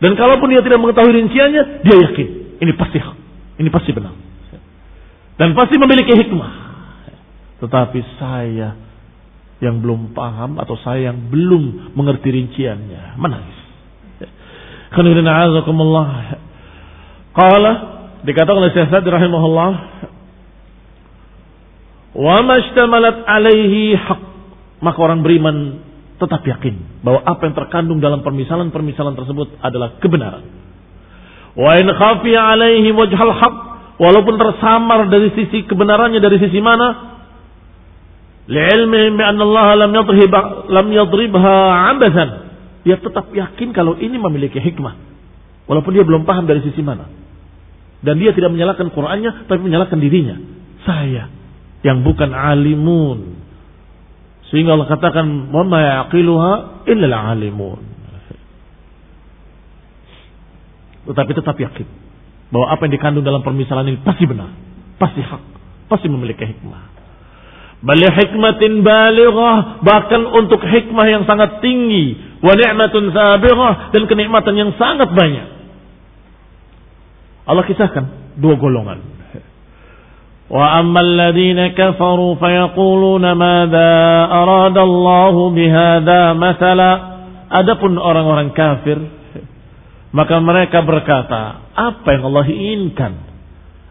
Dan 0.00 0.16
kalaupun 0.16 0.50
dia 0.50 0.64
tidak 0.64 0.80
mengetahui 0.80 1.12
rinciannya, 1.14 1.62
dia 1.84 1.96
yakin 2.00 2.28
ini 2.56 2.72
pasti 2.76 2.98
ini 3.60 3.68
pasti 3.68 3.90
benar. 3.92 4.12
Dan 5.36 5.52
pasti 5.52 5.76
memiliki 5.76 6.16
hikmah. 6.16 6.52
Tetapi 7.60 8.00
saya 8.16 8.76
yang 9.60 9.80
belum 9.80 10.12
paham 10.12 10.60
atau 10.60 10.76
saya 10.84 11.12
yang 11.12 11.32
belum 11.32 11.96
mengerti 11.96 12.28
rinciannya 12.28 13.16
menangis. 13.16 13.58
Qala 17.36 17.72
dikatakan 18.24 18.58
oleh 18.60 18.72
Syekh 18.72 18.88
Sa'di 18.88 19.08
rahimahullah 19.12 19.70
wa 22.16 22.36
mashtamalat 22.48 23.28
alaihi 23.28 23.92
haq 23.92 24.20
maka 24.80 24.98
orang 25.00 25.20
beriman 25.20 25.84
tetap 26.16 26.40
yakin 26.48 27.04
bahwa 27.04 27.20
apa 27.28 27.44
yang 27.44 27.54
terkandung 27.56 27.98
dalam 28.00 28.24
permisalan-permisalan 28.24 29.12
tersebut 29.16 29.60
adalah 29.60 30.00
kebenaran. 30.00 30.44
Wa 31.56 31.76
in 31.80 31.88
khafiya 31.92 32.56
alaihi 32.56 32.88
wajhal 32.92 33.32
haq 33.36 33.56
walaupun 34.00 34.36
tersamar 34.36 35.08
dari 35.08 35.32
sisi 35.32 35.64
kebenarannya 35.64 36.20
dari 36.20 36.36
sisi 36.40 36.60
mana 36.60 37.15
Li'ilmihim 38.46 39.18
bi'anna 39.18 39.42
Allah 39.42 39.86
lam 39.86 39.90
yadrib 39.90 40.34
lam 40.70 40.86
yadribha 40.94 41.54
'abathan. 41.90 42.30
Dia 42.86 42.96
tetap 43.02 43.34
yakin 43.34 43.74
kalau 43.74 43.98
ini 43.98 44.14
memiliki 44.14 44.62
hikmah. 44.62 44.94
Walaupun 45.66 45.90
dia 45.90 46.06
belum 46.06 46.22
paham 46.22 46.46
dari 46.46 46.62
sisi 46.62 46.78
mana. 46.78 47.10
Dan 48.06 48.22
dia 48.22 48.30
tidak 48.30 48.54
menyalahkan 48.54 48.86
Qur'annya 48.94 49.50
tapi 49.50 49.60
menyalahkan 49.66 49.98
dirinya. 49.98 50.38
Saya 50.86 51.26
yang 51.82 52.06
bukan 52.06 52.30
alimun. 52.30 53.42
Sehingga 54.54 54.78
Allah 54.78 54.86
katakan, 54.86 55.50
"Wa 55.50 55.66
ma 55.66 56.06
yaqiluha 56.06 56.86
illa 56.86 57.06
al-alimun." 57.10 57.82
Tetapi 61.10 61.30
tetap 61.34 61.58
yakin 61.58 61.86
bahwa 62.50 62.66
apa 62.70 62.86
yang 62.86 62.94
dikandung 62.94 63.26
dalam 63.26 63.42
permisalan 63.42 63.90
ini 63.90 63.98
pasti 64.06 64.22
benar, 64.26 64.50
pasti 65.02 65.22
hak, 65.22 65.42
pasti 65.90 66.06
memiliki 66.06 66.46
hikmah. 66.46 66.95
Bali 67.84 68.08
hikmatin 68.08 68.80
balighah 68.80 69.84
bahkan 69.84 70.24
untuk 70.24 70.64
hikmah 70.64 71.06
yang 71.06 71.24
sangat 71.28 71.60
tinggi 71.60 72.16
wa 72.40 72.52
ni'matun 72.56 73.12
sabighah 73.12 73.92
dan 73.92 74.02
kenikmatan 74.08 74.54
yang 74.56 74.70
sangat 74.80 75.12
banyak. 75.12 75.48
Allah 77.46 77.64
kisahkan 77.68 78.36
dua 78.40 78.56
golongan. 78.56 79.14
Wa 80.46 80.78
ammal 80.78 81.10
ladzina 81.18 81.74
kafaru 81.74 82.38
fayaquluna 82.38 83.34
madza 83.34 83.90
arada 84.30 84.80
Allah 84.82 85.34
bihadza 85.52 86.22
mathala. 86.38 86.92
Adapun 87.46 87.94
orang-orang 87.94 88.50
kafir 88.58 88.98
maka 90.16 90.40
mereka 90.40 90.80
berkata, 90.80 91.68
apa 91.76 92.08
yang 92.16 92.32
Allah 92.32 92.46
inginkan? 92.48 93.12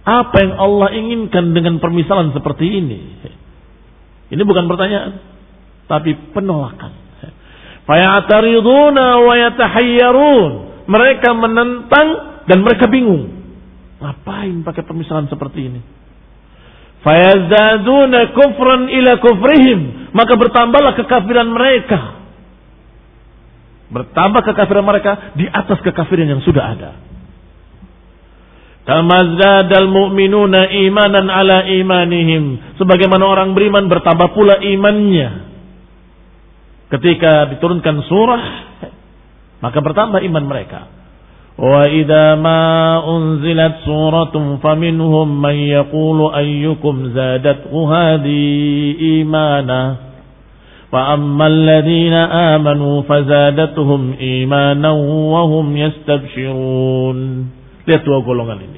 Apa 0.02 0.36
yang 0.42 0.54
Allah 0.58 0.90
inginkan 0.98 1.54
dengan 1.54 1.78
permisalan 1.78 2.34
seperti 2.34 2.66
ini? 2.66 3.00
Ini 4.36 4.44
bukan 4.44 4.68
pertanyaan, 4.68 5.12
tapi 5.88 6.12
penolakan. 6.36 6.92
Fayatariduna 7.88 9.24
wa 9.24 9.34
yatahayyarun. 9.40 10.52
Mereka 10.86 11.30
menentang 11.34 12.08
dan 12.46 12.60
mereka 12.62 12.92
bingung. 12.92 13.32
Ngapain 14.04 14.62
pakai 14.68 14.84
pemisahan 14.84 15.32
seperti 15.32 15.72
ini? 15.72 15.82
Fayazdaduna 17.06 18.34
kufran 18.34 18.90
ila 18.90 19.22
kufrihim. 19.22 20.12
Maka 20.12 20.34
bertambahlah 20.36 20.98
kekafiran 20.98 21.50
mereka. 21.54 22.00
Bertambah 23.94 24.42
kekafiran 24.52 24.84
mereka 24.84 25.38
di 25.38 25.46
atas 25.46 25.80
kekafiran 25.86 26.28
yang 26.28 26.42
sudah 26.42 26.76
ada. 26.76 26.92
Tamazdadal 28.86 29.90
mu'minuna 29.90 30.70
imanan 30.70 31.26
ala 31.26 31.66
imanihim. 31.66 32.78
Sebagaimana 32.78 33.26
orang 33.26 33.58
beriman 33.58 33.90
bertambah 33.90 34.38
pula 34.38 34.62
imannya. 34.62 35.30
Ketika 36.94 37.50
diturunkan 37.50 38.06
surah, 38.06 38.44
maka 39.66 39.82
bertambah 39.82 40.22
iman 40.22 40.46
mereka. 40.46 40.82
Wa 41.58 41.90
idza 41.90 42.38
ma 42.38 43.02
unzilat 43.02 43.82
suratun 43.90 44.62
faminhum 44.62 45.34
man 45.34 45.56
yaqulu 45.56 46.30
ayyukum 46.30 47.10
zadathu 47.16 47.90
hadi 47.90 48.46
imana. 49.24 49.98
Wa 50.94 51.18
ammal 51.18 51.58
ladina 51.58 52.54
amanu 52.54 53.02
fazadatuhum 53.10 54.14
imanan 54.22 54.94
wa 55.34 55.42
hum 55.50 55.74
yastabshirun. 55.74 57.50
Lihat 57.90 58.02
dua 58.06 58.22
golongan 58.22 58.62
ini. 58.62 58.75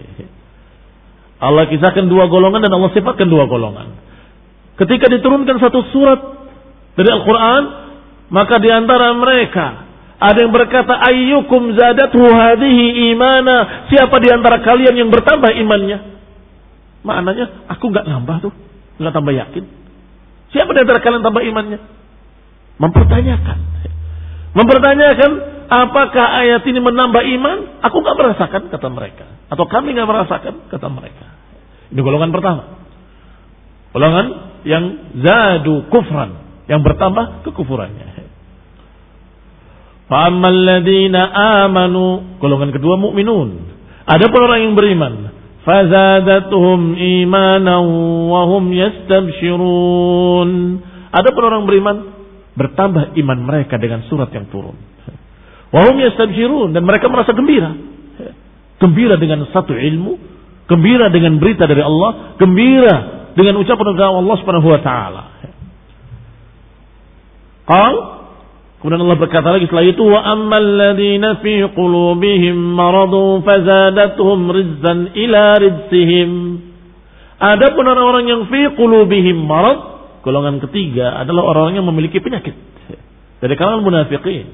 Allah 1.37 1.69
kisahkan 1.69 2.09
dua 2.09 2.25
golongan 2.25 2.65
dan 2.65 2.73
Allah 2.73 2.89
sifatkan 2.97 3.29
dua 3.29 3.45
golongan. 3.45 3.93
Ketika 4.77 5.05
diturunkan 5.09 5.57
satu 5.61 5.85
surat 5.93 6.19
dari 6.97 7.09
Al-Quran, 7.13 7.63
maka 8.33 8.57
di 8.57 8.69
antara 8.73 9.13
mereka 9.13 9.87
ada 10.17 10.37
yang 10.41 10.49
berkata 10.49 10.97
ayyukum 10.97 11.77
zadathu 11.77 12.25
hadhihi 12.25 13.13
imana. 13.13 13.85
Siapa 13.93 14.17
di 14.17 14.33
antara 14.33 14.65
kalian 14.65 14.97
yang 14.97 15.09
bertambah 15.13 15.53
imannya? 15.61 16.17
Maknanya 17.05 17.69
aku 17.69 17.85
nggak 17.93 18.05
nambah 18.09 18.37
tuh, 18.49 18.53
nggak 18.97 19.13
tambah 19.13 19.33
yakin. 19.33 19.63
Siapa 20.57 20.73
di 20.73 20.79
antara 20.81 20.99
kalian 21.05 21.21
tambah 21.21 21.45
imannya? 21.45 21.79
Mempertanyakan. 22.81 23.57
Mempertanyakan 24.57 25.31
apakah 25.69 26.27
ayat 26.41 26.65
ini 26.65 26.81
menambah 26.81 27.23
iman? 27.37 27.57
Aku 27.85 28.01
nggak 28.01 28.17
merasakan 28.17 28.61
kata 28.73 28.87
mereka. 28.89 29.36
Atau 29.47 29.65
kami 29.71 29.95
nggak 29.95 30.09
merasakan 30.09 30.53
kata 30.67 30.87
mereka. 30.91 31.25
Ini 31.91 31.99
golongan 32.03 32.31
pertama. 32.35 32.63
Golongan 33.95 34.25
yang 34.67 34.83
zadu 35.23 35.87
kufran. 35.87 36.43
Yang 36.67 36.83
bertambah 36.83 37.47
kekufurannya. 37.47 38.07
Fa'ammal 40.11 40.59
ladina 40.67 41.31
amanu. 41.63 42.35
Golongan 42.43 42.75
kedua 42.75 42.99
mukminun. 42.99 43.71
Ada 44.03 44.27
pun 44.27 44.41
orang 44.43 44.59
yang 44.67 44.75
beriman. 44.75 45.13
Fazadatuhum 45.63 46.95
imanan 46.95 47.87
wahum 48.31 48.71
yastabshirun. 48.71 50.49
Ada 51.11 51.29
pun 51.31 51.43
orang 51.47 51.63
beriman. 51.63 51.97
Bertambah 52.55 53.15
iman 53.15 53.39
mereka 53.47 53.79
dengan 53.79 54.03
surat 54.11 54.27
yang 54.35 54.51
turun. 54.51 54.75
Wahum 55.71 55.95
yastabshirun. 56.03 56.75
Dan 56.75 56.83
mereka 56.83 57.07
merasa 57.07 57.31
gembira. 57.31 57.71
Gembira 58.77 59.17
dengan 59.17 59.45
satu 59.49 59.73
ilmu. 59.73 60.13
Gembira 60.69 61.09
dengan 61.09 61.41
berita 61.41 61.65
dari 61.65 61.81
Allah. 61.81 62.37
Gembira 62.37 62.95
dengan 63.33 63.57
ucapan 63.61 63.85
dari 63.93 64.05
Allah 64.05 64.35
subhanahu 64.41 64.69
wa 64.69 64.81
ta'ala. 64.81 65.23
Qal 67.67 67.95
Kemudian 68.77 69.09
Allah 69.09 69.17
berkata 69.17 69.57
lagi 69.57 69.65
setelah 69.65 69.89
itu 69.89 70.05
wa 70.05 70.21
ammal 70.21 70.61
ladzina 70.61 71.41
fi 71.41 71.65
qulubihim 71.73 72.77
maradun 72.77 73.41
fazadatuhum 73.41 74.39
rizzan 74.53 75.17
ila 75.17 75.57
rizzihim. 75.57 76.31
Adapun 77.41 77.83
orang-orang 77.89 78.25
yang 78.29 78.41
fi 78.45 78.69
qulubihim 78.77 79.49
marad, 79.49 79.81
golongan 80.21 80.61
ketiga 80.61 81.17
adalah 81.17 81.49
orang-orang 81.49 81.81
yang 81.81 81.89
memiliki 81.89 82.21
penyakit. 82.21 82.53
Dari 83.41 83.53
kalangan 83.57 83.81
munafiqin. 83.81 84.45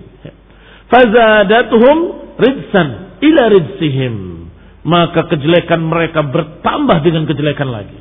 Fazadatuhum 0.88 1.98
rizzan 2.40 3.13
ila 3.24 3.44
rizzihim. 3.52 4.16
Maka 4.84 5.32
kejelekan 5.32 5.80
mereka 5.80 6.28
bertambah 6.28 6.98
dengan 7.08 7.24
kejelekan 7.24 7.72
lagi. 7.72 8.00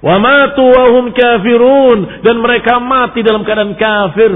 Wa 0.00 0.16
matu 0.20 0.64
wa 0.64 0.84
hum 0.96 1.12
kafirun 1.12 2.24
dan 2.24 2.40
mereka 2.40 2.80
mati 2.80 3.24
dalam 3.24 3.44
keadaan 3.44 3.76
kafir. 3.76 4.32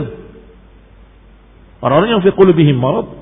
Orang-orang 1.85 2.17
yang 2.17 2.23
fi 2.25 2.33
qulubihim 2.33 2.81
marad, 2.81 3.13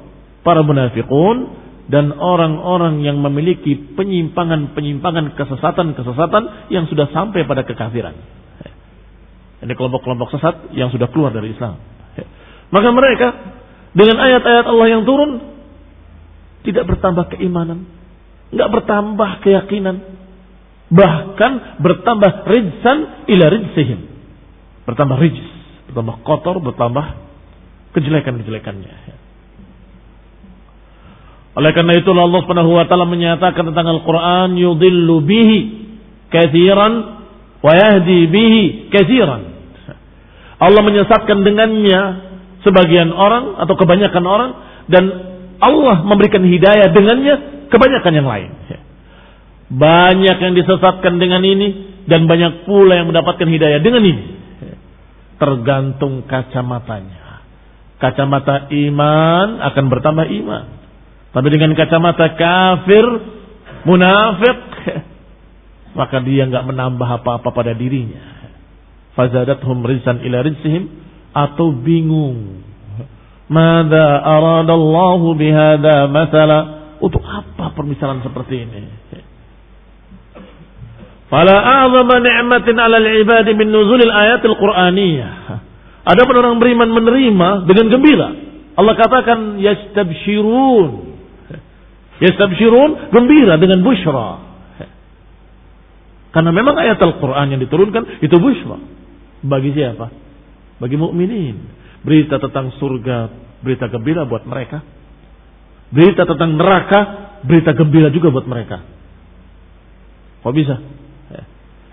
para 0.46 0.62
munafiqun 0.62 1.62
dan 1.90 2.14
orang-orang 2.14 3.02
yang 3.02 3.18
memiliki 3.18 3.74
penyimpangan-penyimpangan 3.98 5.34
kesesatan-kesesatan 5.34 6.70
yang 6.70 6.86
sudah 6.86 7.10
sampai 7.10 7.42
pada 7.42 7.66
kekafiran. 7.66 8.14
Ini 9.62 9.74
kelompok-kelompok 9.78 10.34
sesat 10.34 10.74
yang 10.74 10.90
sudah 10.90 11.10
keluar 11.10 11.30
dari 11.30 11.54
Islam. 11.54 11.78
Maka 12.74 12.88
mereka 12.90 13.28
dengan 13.94 14.18
ayat-ayat 14.18 14.66
Allah 14.66 14.86
yang 14.90 15.02
turun 15.06 15.51
tidak 16.62 16.84
bertambah 16.86 17.34
keimanan, 17.36 17.86
nggak 18.50 18.70
bertambah 18.70 19.30
keyakinan, 19.42 20.22
Bahkan 20.92 21.80
bertambah 21.80 22.44
rijsan 22.44 23.24
ila 23.24 23.44
rijsihim. 23.48 24.00
Bertambah 24.84 25.16
rijs, 25.24 25.48
bertambah 25.88 26.20
kotor, 26.20 26.60
bertambah 26.60 27.16
kejelekan-kejelekannya. 27.96 28.92
Oleh 31.52 31.70
karena 31.72 31.96
itu 31.96 32.12
Allah 32.12 32.40
Subhanahu 32.44 32.76
wa 32.76 32.84
taala 32.84 33.08
menyatakan 33.08 33.72
tentang 33.72 33.88
Al-Qur'an 33.88 34.52
yudhillu 34.52 35.24
bihi 35.24 35.58
katsiran 36.28 36.92
wa 37.64 37.72
yahdi 37.72 38.28
bihi 38.28 38.92
katsiran. 38.92 39.48
Allah 40.60 40.82
menyesatkan 40.84 41.40
dengannya 41.40 42.00
sebagian 42.68 43.16
orang 43.16 43.56
atau 43.64 43.74
kebanyakan 43.80 44.24
orang 44.28 44.50
dan 44.92 45.04
Allah 45.62 46.02
memberikan 46.02 46.42
hidayah 46.42 46.90
dengannya 46.90 47.34
kebanyakan 47.70 48.12
yang 48.18 48.26
lain. 48.26 48.50
Banyak 49.72 50.36
yang 50.42 50.52
disesatkan 50.58 51.22
dengan 51.22 51.40
ini 51.46 52.02
dan 52.10 52.26
banyak 52.26 52.66
pula 52.66 52.98
yang 52.98 53.08
mendapatkan 53.08 53.46
hidayah 53.46 53.78
dengan 53.78 54.02
ini. 54.02 54.24
Tergantung 55.38 56.26
kacamatanya. 56.26 57.46
Kacamata 58.02 58.66
iman 58.74 59.62
akan 59.62 59.84
bertambah 59.86 60.26
iman. 60.42 60.64
Tapi 61.32 61.48
dengan 61.48 61.72
kacamata 61.78 62.34
kafir, 62.34 63.06
munafik, 63.86 64.58
maka 65.98 66.18
dia 66.20 66.50
nggak 66.50 66.66
menambah 66.66 67.08
apa-apa 67.22 67.48
pada 67.54 67.72
dirinya. 67.72 68.50
Fazadathum 69.14 69.86
rizan 69.86 70.20
ila 70.26 70.42
rizihim 70.42 70.90
atau 71.32 71.72
bingung. 71.72 72.66
Mada 73.52 74.24
aradallahu 74.24 75.36
bihada 75.36 76.08
matala. 76.08 76.60
Untuk 77.02 77.20
apa 77.20 77.74
permisalan 77.76 78.22
seperti 78.24 78.62
ini? 78.64 78.82
Fala 81.28 81.56
a'zama 81.82 82.20
ni'matin 82.20 82.76
'ala 82.78 82.96
al-'ibad 83.00 83.48
min 83.56 83.68
nuzulil 83.68 84.12
ayatil 84.12 84.56
qur'aniyah. 84.56 85.34
Ada 86.02 86.22
pun 86.28 86.36
orang 86.36 86.56
beriman 86.60 86.92
menerima 86.92 87.48
dengan 87.68 87.86
gembira. 87.88 88.28
Allah 88.76 88.94
katakan 88.96 89.60
yastabshirun. 89.60 90.90
Yastabshirun 92.22 92.90
gembira 93.10 93.56
dengan 93.58 93.80
busyra. 93.80 94.30
Karena 96.32 96.48
memang 96.48 96.76
ayat 96.80 96.96
Al-Quran 96.96 97.56
yang 97.56 97.60
diturunkan 97.60 98.24
itu 98.24 98.36
busyra. 98.40 98.80
Bagi 99.44 99.74
siapa? 99.76 100.08
Bagi 100.80 100.96
mukminin. 100.96 101.56
Berita 102.02 102.40
tentang 102.40 102.72
surga, 102.76 103.41
berita 103.62 103.88
gembira 103.88 104.26
buat 104.26 104.44
mereka. 104.44 104.82
Berita 105.92 106.26
tentang 106.26 106.58
neraka, 106.58 107.00
berita 107.46 107.72
gembira 107.72 108.10
juga 108.10 108.34
buat 108.34 108.44
mereka. 108.44 108.82
Kok 110.42 110.54
bisa? 110.54 110.76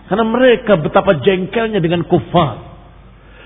Karena 0.10 0.25
mereka 0.25 0.73
betapa 0.82 1.21
jengkelnya 1.21 1.77
dengan 1.77 2.01
kufar. 2.10 2.65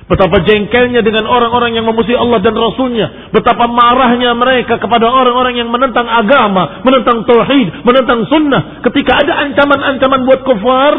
Betapa 0.07 0.43
jengkelnya 0.47 1.03
dengan 1.03 1.27
orang-orang 1.27 1.75
yang 1.75 1.83
memusuhi 1.83 2.15
Allah 2.15 2.39
dan 2.39 2.55
Rasulnya. 2.55 3.31
Betapa 3.35 3.67
marahnya 3.67 4.31
mereka 4.35 4.79
kepada 4.79 5.11
orang-orang 5.11 5.59
yang 5.59 5.67
menentang 5.71 6.07
agama, 6.07 6.83
menentang 6.87 7.27
tauhid, 7.27 7.83
menentang 7.83 8.27
sunnah. 8.31 8.79
Ketika 8.83 9.27
ada 9.27 9.43
ancaman-ancaman 9.47 10.23
buat 10.23 10.41
kufar, 10.47 10.93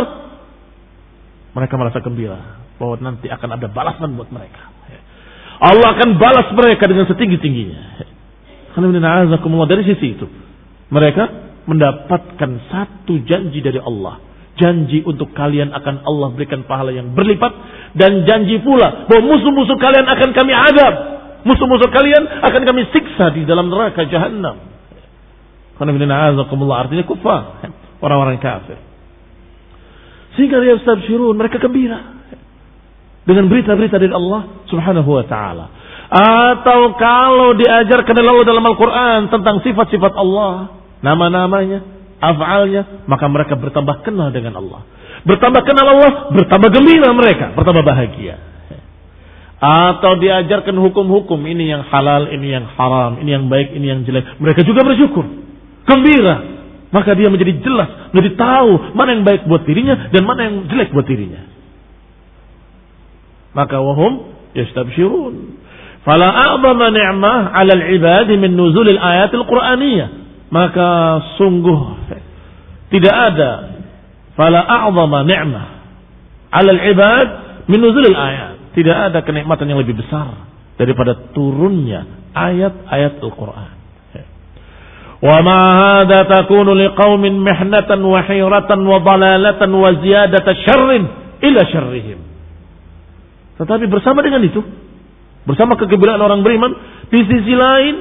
mereka 1.57 1.75
merasa 1.81 2.01
gembira 2.05 2.65
bahwa 2.77 3.01
nanti 3.01 3.33
akan 3.33 3.51
ada 3.57 3.67
balasan 3.73 4.21
buat 4.21 4.29
mereka. 4.29 4.74
Allah 5.61 5.89
akan 5.99 6.19
balas 6.19 6.49
mereka 6.55 6.91
dengan 6.91 7.07
setinggi-tingginya. 7.11 7.81
Dari 8.75 9.83
sisi 9.87 10.07
itu. 10.19 10.27
Mereka 10.91 11.25
mendapatkan 11.71 12.51
satu 12.71 13.23
janji 13.23 13.63
dari 13.63 13.79
Allah. 13.79 14.19
Janji 14.55 15.03
untuk 15.03 15.35
kalian 15.35 15.75
akan 15.75 16.07
Allah 16.07 16.29
berikan 16.35 16.67
pahala 16.67 16.91
yang 16.91 17.15
berlipat. 17.15 17.53
Dan 17.95 18.27
janji 18.27 18.59
pula 18.63 19.07
bahwa 19.07 19.35
musuh-musuh 19.35 19.79
kalian 19.79 20.07
akan 20.07 20.31
kami 20.35 20.53
adab 20.55 20.95
musuh-musuh 21.45 21.93
kalian 21.93 22.25
akan 22.41 22.63
kami 22.65 22.89
siksa 22.89 23.31
di 23.37 23.45
dalam 23.45 23.69
neraka 23.69 24.09
jahanam 24.09 24.75
artinya 25.77 27.05
kufar. 27.05 27.43
Orang-orang 28.05 28.37
kafir. 28.39 28.79
Sehingga 30.37 30.61
yastabshirun 30.61 31.35
mereka 31.35 31.59
gembira 31.63 32.24
dengan 33.25 33.49
berita-berita 33.49 33.97
dari 33.97 34.13
Allah 34.13 34.65
subhanahu 34.69 35.11
wa 35.11 35.25
ta'ala 35.25 35.67
atau 36.15 36.95
kalau 37.01 37.57
diajarkan 37.57 38.15
oleh 38.15 38.31
Allah 38.31 38.47
dalam 38.47 38.65
Al-Quran 38.65 39.21
tentang 39.33 39.65
sifat-sifat 39.65 40.13
Allah 40.15 40.79
nama-namanya 41.01 41.95
af'alnya, 42.25 43.05
maka 43.05 43.29
mereka 43.29 43.55
bertambah 43.59 44.01
kenal 44.07 44.33
dengan 44.33 44.57
Allah. 44.57 44.87
Bertambah 45.25 45.63
kenal 45.65 45.87
Allah, 45.89 46.13
bertambah 46.33 46.69
gembira 46.73 47.13
mereka, 47.13 47.53
bertambah 47.57 47.85
bahagia. 47.85 48.37
Atau 49.65 50.21
diajarkan 50.21 50.77
hukum-hukum, 50.77 51.41
ini 51.49 51.73
yang 51.73 51.89
halal, 51.89 52.29
ini 52.29 52.53
yang 52.53 52.69
haram, 52.77 53.17
ini 53.25 53.31
yang 53.33 53.49
baik, 53.49 53.73
ini 53.73 53.87
yang 53.89 54.01
jelek. 54.05 54.37
Mereka 54.37 54.61
juga 54.69 54.85
bersyukur, 54.85 55.25
gembira. 55.89 56.53
Maka 56.93 57.11
dia 57.19 57.27
menjadi 57.27 57.59
jelas, 57.59 58.15
menjadi 58.15 58.39
tahu 58.39 58.95
mana 58.95 59.19
yang 59.19 59.25
baik 59.27 59.51
buat 59.51 59.67
dirinya 59.67 60.15
dan 60.15 60.23
mana 60.23 60.41
yang 60.47 60.57
jelek 60.71 60.95
buat 60.95 61.09
dirinya. 61.09 61.54
Maka 63.55 63.79
wahum 63.79 64.35
yastabshirun. 64.53 65.35
Fala 66.05 66.29
a'zama 66.29 66.93
ni'mah 66.93 67.55
'ala 67.55 67.73
al-'ibad 67.73 68.29
min 68.37 68.53
nuzul 68.59 68.85
al-ayat 68.85 69.33
al-Qur'aniyah 69.33 70.09
maka 70.53 71.19
sungguh 71.41 71.81
tidak 72.93 73.15
ada 73.15 73.81
fala 74.37 74.61
a'zama 74.61 75.25
ni'mah 75.25 75.67
'ala 76.53 76.71
al-ibad 76.71 77.29
min 77.67 77.79
nuzul 77.81 78.05
ayat. 78.13 78.75
Tidak 78.75 78.97
ada 79.11 79.23
kenikmatan 79.23 79.71
yang 79.71 79.79
lebih 79.81 79.95
besar 79.97 80.51
daripada 80.75 81.15
turunnya 81.31 82.31
ayat-ayat 82.35 83.23
Al-Qur'an. 83.23 83.71
Wa 85.25 85.39
ma 85.41 85.61
hadha 85.79 86.29
takunu 86.29 86.77
liqaumin 86.77 87.39
mihnatan 87.41 88.03
wa 88.05 88.21
hiratan 88.21 88.85
wa 88.85 88.99
dalalatan 89.01 89.71
wa. 89.73 89.95
Tetapi 93.55 93.85
bersama 93.87 94.21
dengan 94.21 94.43
itu, 94.43 94.61
bersama 95.47 95.79
kegembiraan 95.79 96.19
orang 96.19 96.43
beriman, 96.43 96.73
di 97.13 97.21
sisi 97.23 97.55
lain 97.55 97.95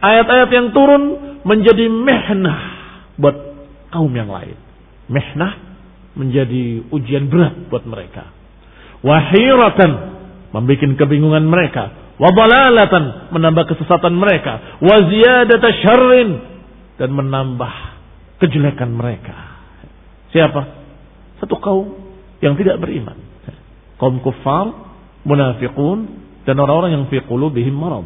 ayat-ayat 0.00 0.50
yang 0.52 0.66
turun 0.72 1.02
menjadi 1.44 1.88
mehnah 1.92 2.60
buat 3.20 3.36
kaum 3.92 4.12
yang 4.16 4.32
lain. 4.32 4.56
Mehnah 5.12 5.52
menjadi 6.16 6.88
ujian 6.88 7.28
berat 7.28 7.68
buat 7.68 7.84
mereka. 7.84 8.32
Wahiratan 9.04 9.90
membuat 10.54 10.96
kebingungan 10.96 11.44
mereka. 11.44 12.16
Wabalalatan 12.16 13.34
menambah 13.34 13.74
kesesatan 13.74 14.14
mereka. 14.16 14.80
Waziyadata 14.80 15.68
syarrin 15.82 16.30
dan 16.96 17.10
menambah 17.10 17.74
kejelekan 18.38 18.94
mereka. 18.94 19.34
Siapa? 20.30 20.62
Satu 21.42 21.58
kaum 21.58 21.90
yang 22.38 22.54
tidak 22.54 22.78
beriman. 22.78 23.33
Kaum 24.04 24.20
kufar, 24.20 24.92
munafiqun, 25.24 25.98
dan 26.44 26.60
orang-orang 26.60 26.92
yang 26.92 27.04
fi 27.08 27.24
qulubihim 27.24 27.72
marad 27.72 28.04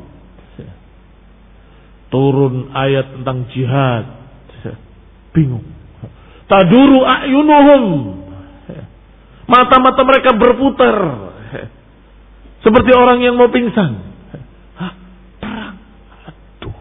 turun 2.09 2.73
ayat 2.73 3.21
tentang 3.21 3.49
jihad. 3.53 4.05
Bingung. 5.37 5.65
Taduru 6.49 7.05
a'yunuhum. 7.05 7.85
Mata-mata 9.49 10.03
mereka 10.05 10.33
berputar. 10.37 10.97
Seperti 12.65 12.91
orang 12.93 13.21
yang 13.23 13.37
mau 13.37 13.49
pingsan. 13.53 13.93
Perang. 15.41 15.77
Aduh. 16.29 16.77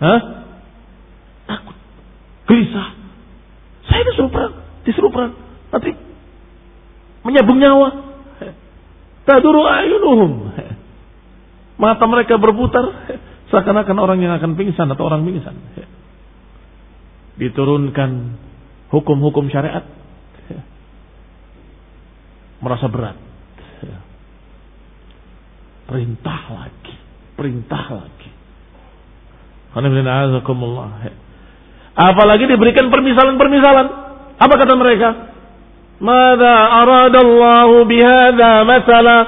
Hah? 0.00 0.20
Takut. 1.50 1.76
Gelisah. 2.50 2.88
Saya 3.90 4.02
disuruh 4.10 4.30
perang. 4.30 4.54
Disuruh 4.86 5.10
perang. 5.12 5.32
Nanti 5.74 5.90
menyabung 7.26 7.58
nyawa. 7.58 7.88
Taduru 9.26 9.66
a'yunuhum. 9.66 10.32
Mata 11.76 12.06
mereka 12.06 12.38
berputar 12.38 12.86
seakan-akan 13.50 13.96
orang 13.98 14.18
yang 14.22 14.32
akan 14.38 14.54
pingsan 14.54 14.86
atau 14.86 15.04
orang 15.10 15.26
pingsan. 15.26 15.58
Diturunkan 17.36 18.10
hukum-hukum 18.94 19.50
syariat 19.50 19.84
merasa 22.62 22.86
berat. 22.88 23.16
Perintah 25.86 26.40
lagi, 26.50 26.96
perintah 27.38 27.84
lagi. 27.94 28.30
Apalagi 31.94 32.44
diberikan 32.48 32.90
permisalan-permisalan. 32.90 33.86
Apa 34.36 34.54
kata 34.56 34.74
mereka? 34.74 35.35
Mada 35.96 36.54
aradallahu 36.84 37.88
bihada 37.88 38.68
masalah 38.68 39.20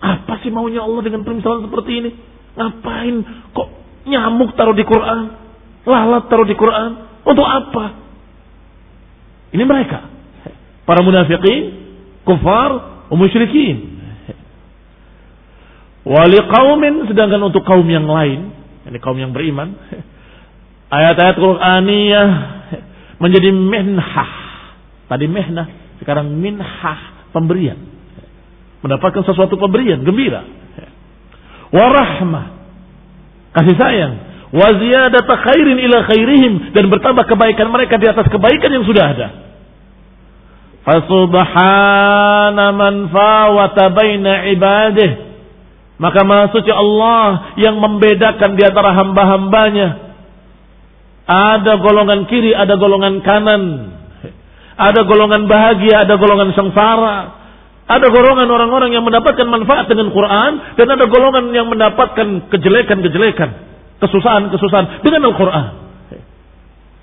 apa 0.00 0.40
sih 0.40 0.52
maunya 0.52 0.84
Allah 0.84 1.02
dengan 1.04 1.24
permisalan 1.24 1.68
seperti 1.68 1.92
ini? 2.00 2.10
Ngapain 2.56 3.14
kok 3.52 3.68
nyamuk 4.08 4.56
taruh 4.56 4.76
di 4.76 4.84
Quran? 4.84 5.20
Lalat 5.84 6.28
taruh 6.32 6.48
di 6.48 6.56
Quran? 6.56 6.90
Untuk 7.26 7.44
apa? 7.44 7.84
Ini 9.52 9.64
mereka. 9.66 10.08
Para 10.86 11.02
munafikin, 11.02 11.62
kufar, 12.22 12.70
musyrikin. 13.10 13.98
Wali 16.06 16.38
kaumin 16.38 17.10
sedangkan 17.10 17.50
untuk 17.50 17.66
kaum 17.66 17.86
yang 17.90 18.06
lain, 18.06 18.54
ini 18.86 18.98
kaum 19.02 19.18
yang 19.18 19.34
beriman, 19.34 19.74
ayat-ayat 20.96 21.34
Qur'aniyah 21.34 22.28
menjadi 23.18 23.50
minhah. 23.50 24.45
Tadi 25.06 25.26
mihnah, 25.30 25.98
sekarang 26.02 26.34
minhah, 26.38 27.30
pemberian 27.30 27.96
mendapatkan 28.86 29.26
sesuatu 29.26 29.58
pemberian 29.58 30.06
gembira 30.06 30.46
warahmah 31.74 32.54
kasih 33.56 33.74
sayang 33.74 34.14
wa 34.54 34.68
ziyadata 34.78 35.34
khairin 35.42 35.78
ila 35.90 36.06
khairihim 36.06 36.70
dan 36.70 36.86
bertambah 36.86 37.26
kebaikan 37.26 37.66
mereka 37.74 37.98
di 37.98 38.06
atas 38.06 38.30
kebaikan 38.30 38.70
yang 38.70 38.86
sudah 38.86 39.04
ada. 39.10 39.28
Fasubhana 40.86 42.70
man 42.70 43.10
fawata 43.10 43.90
baina 43.90 44.46
ibadih. 44.54 45.34
Maka 45.98 46.22
maksudnya 46.22 46.78
Allah 46.78 47.58
yang 47.58 47.82
membedakan 47.82 48.54
di 48.54 48.62
antara 48.62 48.94
hamba-hambanya. 48.94 50.14
Ada 51.26 51.82
golongan 51.82 52.30
kiri, 52.30 52.54
ada 52.54 52.78
golongan 52.78 53.18
kanan. 53.26 53.62
Ada 54.76 55.08
golongan 55.08 55.48
bahagia, 55.48 56.04
ada 56.04 56.20
golongan 56.20 56.52
sengsara. 56.52 57.18
Ada 57.86 58.10
golongan 58.10 58.50
orang-orang 58.50 58.90
yang 58.92 59.06
mendapatkan 59.06 59.46
manfaat 59.46 59.86
dengan 59.86 60.10
Quran 60.10 60.74
dan 60.74 60.86
ada 60.90 61.06
golongan 61.06 61.54
yang 61.54 61.70
mendapatkan 61.70 62.50
kejelekan-kejelekan, 62.50 63.50
kesusahan-kesusahan 64.02 65.06
dengan 65.06 65.30
Al-Quran. 65.30 65.66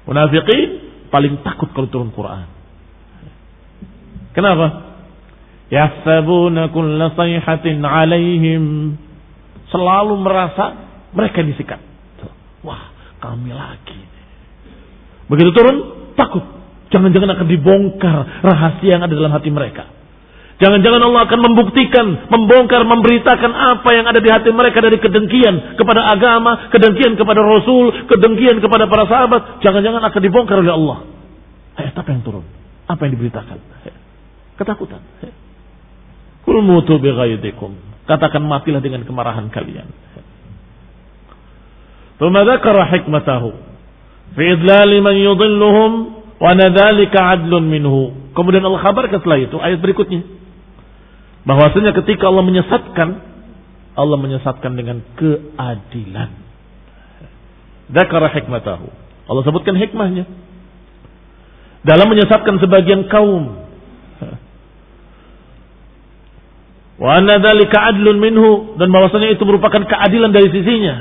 Munafiqin 0.04 0.70
paling 1.08 1.40
takut 1.42 1.72
kalau 1.72 1.88
turun 1.88 2.12
Quran. 2.12 2.46
Kenapa? 4.36 4.92
Yahsabuna 5.72 6.70
kulla 6.76 7.16
sayhatin 7.16 7.80
alaihim. 7.80 8.98
Selalu 9.72 10.14
merasa 10.22 10.66
mereka 11.16 11.42
disikat. 11.42 11.80
Wah, 12.62 12.92
kami 13.24 13.56
lagi. 13.56 13.98
Begitu 15.32 15.50
turun, 15.56 15.78
takut. 16.14 16.44
Jangan-jangan 16.94 17.30
akan 17.34 17.48
dibongkar 17.50 18.46
rahasia 18.46 18.96
yang 18.96 19.02
ada 19.02 19.14
dalam 19.18 19.34
hati 19.34 19.50
mereka. 19.50 19.90
Jangan-jangan 20.62 21.02
Allah 21.02 21.26
akan 21.26 21.40
membuktikan, 21.42 22.06
membongkar, 22.30 22.86
memberitakan 22.86 23.52
apa 23.52 23.90
yang 23.98 24.06
ada 24.06 24.22
di 24.22 24.30
hati 24.30 24.54
mereka 24.54 24.80
dari 24.80 25.02
kedengkian 25.02 25.76
kepada 25.76 26.14
agama, 26.14 26.70
kedengkian 26.70 27.18
kepada 27.18 27.42
Rasul, 27.42 28.06
kedengkian 28.06 28.62
kepada 28.62 28.86
para 28.86 29.10
sahabat. 29.10 29.66
Jangan-jangan 29.66 30.06
akan 30.06 30.22
dibongkar 30.22 30.62
oleh 30.62 30.72
Allah. 30.72 30.98
Ayat 31.74 31.98
apa 31.98 32.10
yang 32.14 32.22
turun? 32.22 32.46
Apa 32.86 33.02
yang 33.10 33.18
diberitakan? 33.18 33.58
Ketakutan. 34.62 35.02
Kulmutu 36.46 37.02
mutu. 37.02 37.68
Katakan 38.04 38.44
matilah 38.46 38.84
dengan 38.84 39.02
kemarahan 39.08 39.50
kalian. 39.50 39.90
Tumadakara 42.22 42.88
hikmatahu 42.94 43.50
fi 44.38 44.44
idlali 44.54 45.02
man 45.02 45.16
yudilluhum. 45.18 45.92
Wa 46.44 46.52
nadzalika 46.60 47.40
adlun 47.40 47.72
minhu. 47.72 48.12
Kemudian 48.36 48.68
Allah 48.68 48.84
kabarkan 48.84 49.24
setelah 49.24 49.40
itu 49.40 49.56
ayat 49.64 49.80
berikutnya. 49.80 50.28
Bahwasanya 51.48 51.96
ketika 52.04 52.28
Allah 52.28 52.44
menyesatkan, 52.44 53.10
Allah 53.96 54.18
menyesatkan 54.20 54.76
dengan 54.76 55.00
keadilan. 55.16 56.32
Dzakara 57.96 58.28
hikmatahu. 58.36 58.88
Allah 59.32 59.44
sebutkan 59.48 59.80
hikmahnya. 59.80 60.28
Dalam 61.88 62.12
menyesatkan 62.12 62.60
sebagian 62.60 63.08
kaum. 63.08 63.64
Wa 67.00 67.24
anna 67.24 67.40
dzalika 67.40 67.88
adlun 67.88 68.20
minhu 68.20 68.76
dan 68.76 68.92
bahwasanya 68.92 69.32
itu 69.32 69.44
merupakan 69.48 69.80
keadilan 69.80 70.36
dari 70.36 70.52
sisinya. 70.52 70.96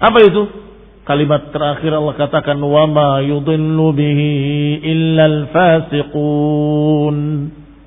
Apa 0.00 0.24
itu? 0.24 0.63
Kalimat 1.04 1.52
terakhir 1.52 1.92
Allah 1.92 2.16
katakan 2.16 2.56
wa 2.64 2.88
ma 2.88 3.20
yudillu 3.20 3.92
bihi 3.92 4.32
illa 4.80 5.24
al-fasiqun 5.28 7.16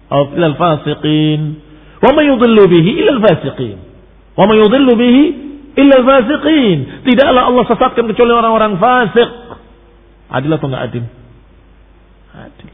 atau 0.05 0.37
illa 0.37 0.47
al-fasiqin. 0.53 1.41
Wa 1.97 2.13
ma 2.13 2.21
yudillu 2.21 2.69
bihi 2.69 2.91
illa 3.01 3.17
al-fasiqin. 3.17 3.77
Wa 4.37 4.45
ma 4.45 4.53
yudillu 4.53 4.93
bihi 4.93 5.23
illa 5.81 5.93
al-fasiqin. 5.97 7.09
Tidaklah 7.09 7.43
Allah 7.49 7.65
sesatkan 7.65 8.05
kecuali 8.05 8.31
orang-orang 8.37 8.77
fasik. 8.77 9.29
Adil 10.29 10.53
atau 10.53 10.67
enggak 10.69 10.83
adil? 10.85 11.05
Adil. 12.37 12.69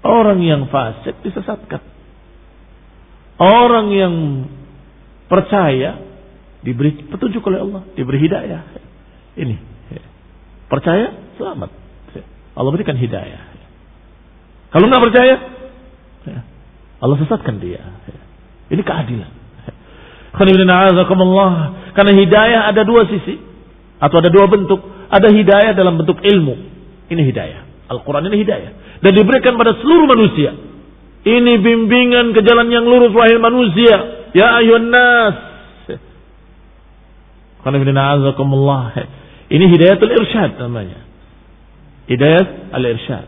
Orang 0.00 0.40
yang 0.40 0.72
fasik 0.72 1.20
disesatkan. 1.20 1.84
Orang 3.36 3.92
yang 3.92 4.48
percaya 5.28 6.09
diberi 6.60 7.08
petunjuk 7.08 7.40
oleh 7.48 7.60
Allah, 7.64 7.82
diberi 7.96 8.18
hidayah. 8.20 8.62
Ini 9.36 9.56
percaya 10.70 11.34
selamat. 11.40 11.70
Allah 12.54 12.70
berikan 12.74 12.98
hidayah. 12.98 13.42
Kalau 14.70 14.86
nggak 14.86 15.02
percaya, 15.10 15.34
Allah 17.00 17.16
sesatkan 17.24 17.58
dia. 17.58 17.80
Ini 18.70 18.82
keadilan. 18.84 19.32
Karena 21.90 22.12
hidayah 22.14 22.60
ada 22.70 22.86
dua 22.86 23.02
sisi 23.10 23.34
atau 23.98 24.16
ada 24.22 24.30
dua 24.30 24.46
bentuk. 24.46 24.78
Ada 25.10 25.26
hidayah 25.26 25.72
dalam 25.74 25.98
bentuk 25.98 26.22
ilmu. 26.22 26.54
Ini 27.10 27.22
hidayah. 27.34 27.90
Al-Quran 27.90 28.30
ini 28.30 28.46
hidayah. 28.46 29.02
Dan 29.02 29.10
diberikan 29.18 29.58
pada 29.58 29.74
seluruh 29.82 30.06
manusia. 30.06 30.54
Ini 31.26 31.52
bimbingan 31.58 32.30
ke 32.30 32.46
jalan 32.46 32.70
yang 32.70 32.86
lurus 32.86 33.10
wahai 33.10 33.34
manusia. 33.42 34.30
Ya 34.30 34.54
ayuhan 34.62 34.94
nas. 34.94 35.49
Ini 39.50 39.64
hidayatul 39.66 40.12
irsyad 40.14 40.56
namanya. 40.56 41.04
Hidayat 42.06 42.74
al-irsyad. 42.74 43.26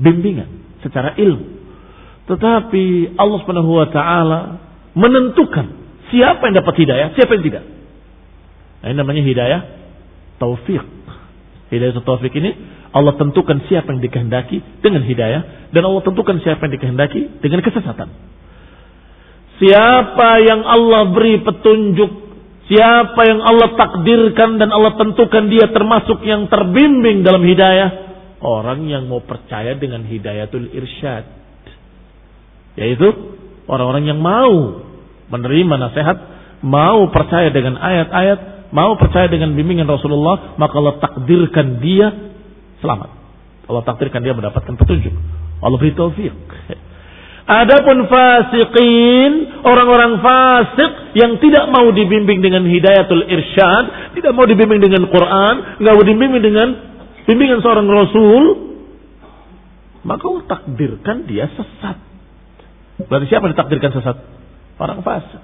Bimbingan 0.00 0.80
secara 0.80 1.14
ilmu. 1.16 1.46
Tetapi 2.26 3.14
Allah 3.18 3.38
Subhanahu 3.42 3.72
wa 3.76 3.88
taala 3.92 4.40
menentukan 4.96 5.66
siapa 6.12 6.48
yang 6.48 6.56
dapat 6.60 6.74
hidayah, 6.80 7.08
siapa 7.16 7.34
yang 7.38 7.44
tidak. 7.44 7.64
Nah, 8.82 8.86
ini 8.90 8.96
namanya 8.98 9.22
hidayah 9.22 9.60
taufik. 10.42 10.82
Hidayah 11.72 12.02
taufik 12.04 12.34
ini 12.36 12.50
Allah 12.92 13.16
tentukan 13.16 13.64
siapa 13.68 13.96
yang 13.96 14.04
dikehendaki 14.04 14.60
dengan 14.84 15.06
hidayah 15.06 15.72
dan 15.72 15.82
Allah 15.88 16.02
tentukan 16.04 16.36
siapa 16.44 16.68
yang 16.68 16.72
dikehendaki 16.76 17.40
dengan 17.40 17.64
kesesatan. 17.64 18.08
Siapa 19.56 20.28
yang 20.42 20.66
Allah 20.66 21.08
beri 21.14 21.40
petunjuk 21.40 22.31
Siapa 22.70 23.20
yang 23.26 23.42
Allah 23.42 23.74
takdirkan 23.74 24.62
dan 24.62 24.70
Allah 24.70 24.94
tentukan 24.94 25.50
dia 25.50 25.66
termasuk 25.74 26.22
yang 26.22 26.46
terbimbing 26.46 27.26
dalam 27.26 27.42
hidayah? 27.42 28.14
Orang 28.42 28.86
yang 28.86 29.06
mau 29.10 29.22
percaya 29.22 29.74
dengan 29.74 30.06
hidayatul 30.06 30.70
irsyad. 30.70 31.26
Yaitu 32.78 33.06
orang-orang 33.66 34.04
yang 34.06 34.18
mau 34.22 34.82
menerima 35.30 35.74
nasihat, 35.78 36.16
mau 36.62 37.10
percaya 37.10 37.50
dengan 37.50 37.78
ayat-ayat, 37.78 38.70
mau 38.70 38.94
percaya 38.94 39.26
dengan 39.26 39.54
bimbingan 39.58 39.86
Rasulullah, 39.86 40.54
maka 40.58 40.74
Allah 40.78 40.96
takdirkan 41.02 41.82
dia 41.82 42.08
selamat. 42.78 43.10
Allah 43.70 43.82
takdirkan 43.86 44.22
dia 44.22 44.34
mendapatkan 44.34 44.74
petunjuk. 44.74 45.14
Allah 45.62 45.78
beri 45.78 45.94
taufik. 45.94 46.34
Adapun 47.42 48.06
fasiqin, 48.06 49.32
orang-orang 49.66 50.22
fasik 50.22 51.18
yang 51.18 51.42
tidak 51.42 51.66
mau 51.74 51.90
dibimbing 51.90 52.38
dengan 52.38 52.62
hidayatul 52.62 53.26
irsyad, 53.26 54.14
tidak 54.14 54.30
mau 54.30 54.46
dibimbing 54.46 54.78
dengan 54.78 55.10
Quran, 55.10 55.82
nggak 55.82 55.92
mau 55.92 56.04
dibimbing 56.06 56.42
dengan 56.42 56.68
bimbingan 57.26 57.58
seorang 57.58 57.90
rasul, 57.90 58.42
maka 60.06 60.22
Allah 60.22 60.44
takdirkan 60.46 61.26
dia 61.26 61.50
sesat. 61.50 61.98
Berarti 63.10 63.26
siapa 63.26 63.50
ditakdirkan 63.50 63.90
sesat? 63.90 64.16
Orang 64.78 65.02
fasik. 65.02 65.42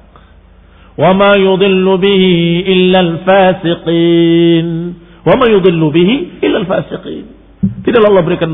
Wa 0.99 1.15
ma 1.19 1.35
yudillu 1.35 1.99
bihi 1.99 2.63
illa 2.63 2.99
al-fasiqin. 3.03 4.69
Wa 5.27 5.35
ma 5.35 5.51
yudillu 5.51 5.91
bihi 5.91 6.47
illa 6.47 6.63
al-fasiqin. 6.63 7.27
Tidaklah 7.83 8.09
Allah 8.15 8.23
berikan 8.27 8.53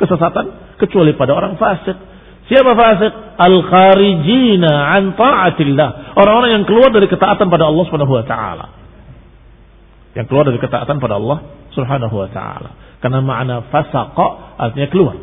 kesesatan 0.00 0.76
kecuali 0.80 1.12
pada 1.12 1.36
orang 1.36 1.60
fasik 1.60 2.17
Siapa 2.48 2.72
fasik? 2.72 3.12
Al-kharijina 3.36 4.72
an 4.72 5.12
ta'atillah. 5.14 6.16
Orang-orang 6.16 6.50
yang 6.60 6.64
keluar 6.64 6.88
dari 6.88 7.06
ketaatan 7.06 7.52
pada 7.52 7.68
Allah 7.68 7.84
Subhanahu 7.86 8.12
wa 8.16 8.24
taala. 8.24 8.66
Yang 10.16 10.26
keluar 10.32 10.44
dari 10.48 10.58
ketaatan 10.58 10.96
pada 10.96 11.20
Allah 11.20 11.38
Subhanahu 11.76 12.14
wa 12.16 12.28
taala. 12.32 12.70
Karena 13.04 13.20
makna 13.20 13.68
fasaqa 13.68 14.58
artinya 14.58 14.88
keluar. 14.88 15.16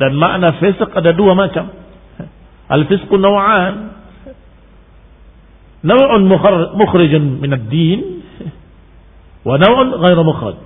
Dan 0.00 0.16
makna 0.16 0.56
fisq 0.58 0.90
ada 0.96 1.12
dua 1.12 1.36
macam. 1.36 1.76
Al-fisqu 2.72 3.14
naw'an. 3.20 4.00
Naw'un 5.84 6.24
mukhrijun 6.76 7.40
min 7.40 7.50
ad-din 7.52 8.00
wa 9.44 9.56
naw'un 9.60 9.96
ghairu 9.96 10.22
mukhraj 10.24 10.60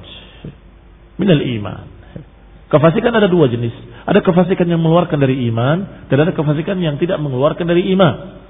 min 1.18 1.28
al-iman. 1.30 1.86
Kefasikan 2.70 3.14
ada 3.14 3.30
dua 3.30 3.46
jenis. 3.46 3.74
Ada 4.04 4.20
kefasikan 4.20 4.68
yang 4.68 4.84
mengeluarkan 4.84 5.16
dari 5.16 5.48
iman 5.48 6.08
dan 6.12 6.16
ada 6.20 6.32
kefasikan 6.36 6.76
yang 6.76 7.00
tidak 7.00 7.16
mengeluarkan 7.24 7.64
dari 7.64 7.88
iman. 7.96 8.44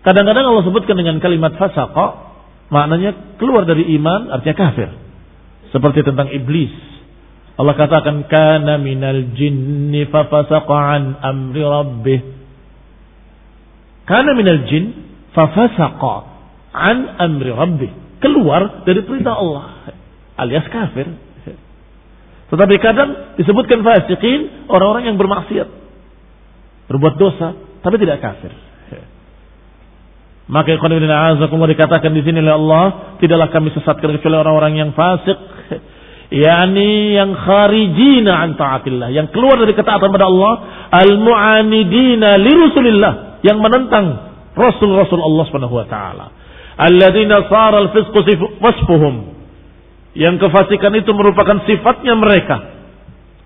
Kadang-kadang 0.00 0.48
Allah 0.48 0.64
sebutkan 0.64 0.96
dengan 0.96 1.20
kalimat 1.20 1.60
fasaqa 1.60 2.06
maknanya 2.72 3.36
keluar 3.36 3.68
dari 3.68 3.84
iman 4.00 4.32
artinya 4.32 4.56
kafir. 4.56 4.88
Seperti 5.70 6.00
tentang 6.08 6.32
iblis. 6.32 6.72
Allah 7.60 7.76
katakan 7.76 8.24
kana 8.32 8.80
minal 8.80 9.36
jinni 9.36 10.08
fafasaqa 10.08 10.76
an 10.96 11.02
amri 11.20 11.60
rabbih. 11.60 12.20
Kana 14.08 14.32
minal 14.32 14.64
jin 14.64 14.84
fafasaqa 15.36 16.14
an 16.72 16.96
amri 17.20 17.52
rabbi. 17.52 17.88
Keluar 18.24 18.88
dari 18.88 19.04
perintah 19.04 19.36
Allah. 19.36 19.92
Alias 20.40 20.64
kafir. 20.72 21.12
Tetapi 22.50 22.74
kadang 22.82 23.38
disebutkan 23.38 23.86
fasikin 23.86 24.66
orang-orang 24.66 25.06
yang 25.06 25.16
bermaksiat. 25.16 25.68
Berbuat 26.90 27.14
dosa, 27.14 27.54
tapi 27.86 27.96
tidak 28.02 28.18
kafir. 28.18 28.50
Maka 30.50 30.74
ikhwanudina 30.74 31.38
azakumullah 31.38 31.70
dikatakan 31.70 32.10
di 32.10 32.26
sini 32.26 32.42
oleh 32.42 32.58
Allah, 32.58 32.84
tidaklah 33.22 33.54
kami 33.54 33.70
sesatkan 33.70 34.18
kecuali 34.18 34.34
orang-orang 34.34 34.82
yang 34.82 34.90
fasik, 34.98 35.38
yakni 36.34 37.14
yang 37.14 37.38
kharijina 37.38 38.34
an 38.34 38.58
taatillah, 38.58 39.14
yang 39.14 39.30
keluar 39.30 39.62
dari 39.62 39.78
ketaatan 39.78 40.10
pada 40.10 40.26
Allah, 40.26 40.52
al-mu'anidina 40.90 42.34
li 42.42 42.50
Rasulillah, 42.66 43.38
yang 43.46 43.62
menentang 43.62 44.34
Rasul-Rasul 44.58 45.22
Allah 45.22 45.46
wa 45.54 45.86
taala. 45.86 46.26
Alladzina 46.82 47.46
al-fisqu 47.46 48.18
wasfuhum. 48.58 49.29
Yang 50.14 50.46
kefasikan 50.46 50.92
itu 50.98 51.10
merupakan 51.14 51.62
sifatnya 51.66 52.18
mereka. 52.18 52.56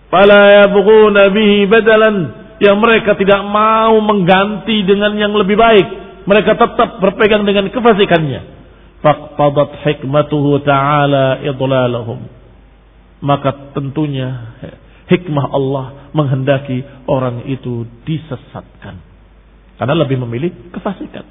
Fala 0.08 0.64
yabghuna 0.64 1.28
bihi 1.32 1.68
badalan 1.68 2.16
yang 2.62 2.80
mereka 2.80 3.18
tidak 3.18 3.44
mau 3.44 3.98
mengganti 4.00 4.86
dengan 4.86 5.18
yang 5.18 5.34
lebih 5.34 5.58
baik 5.58 6.04
mereka 6.24 6.56
tetap 6.56 7.00
berpegang 7.00 7.44
dengan 7.44 7.68
kefasikannya. 7.68 8.40
Faqtadat 9.04 9.84
hikmatuhu 9.84 10.64
ta'ala 10.64 11.44
idlalahum. 11.44 12.24
Maka 13.20 13.76
tentunya 13.76 14.56
hikmah 15.12 15.46
Allah 15.52 16.08
menghendaki 16.16 16.80
orang 17.04 17.44
itu 17.44 17.84
disesatkan. 18.08 19.00
Karena 19.76 19.94
lebih 19.96 20.16
memilih 20.24 20.72
kefasikan. 20.72 21.28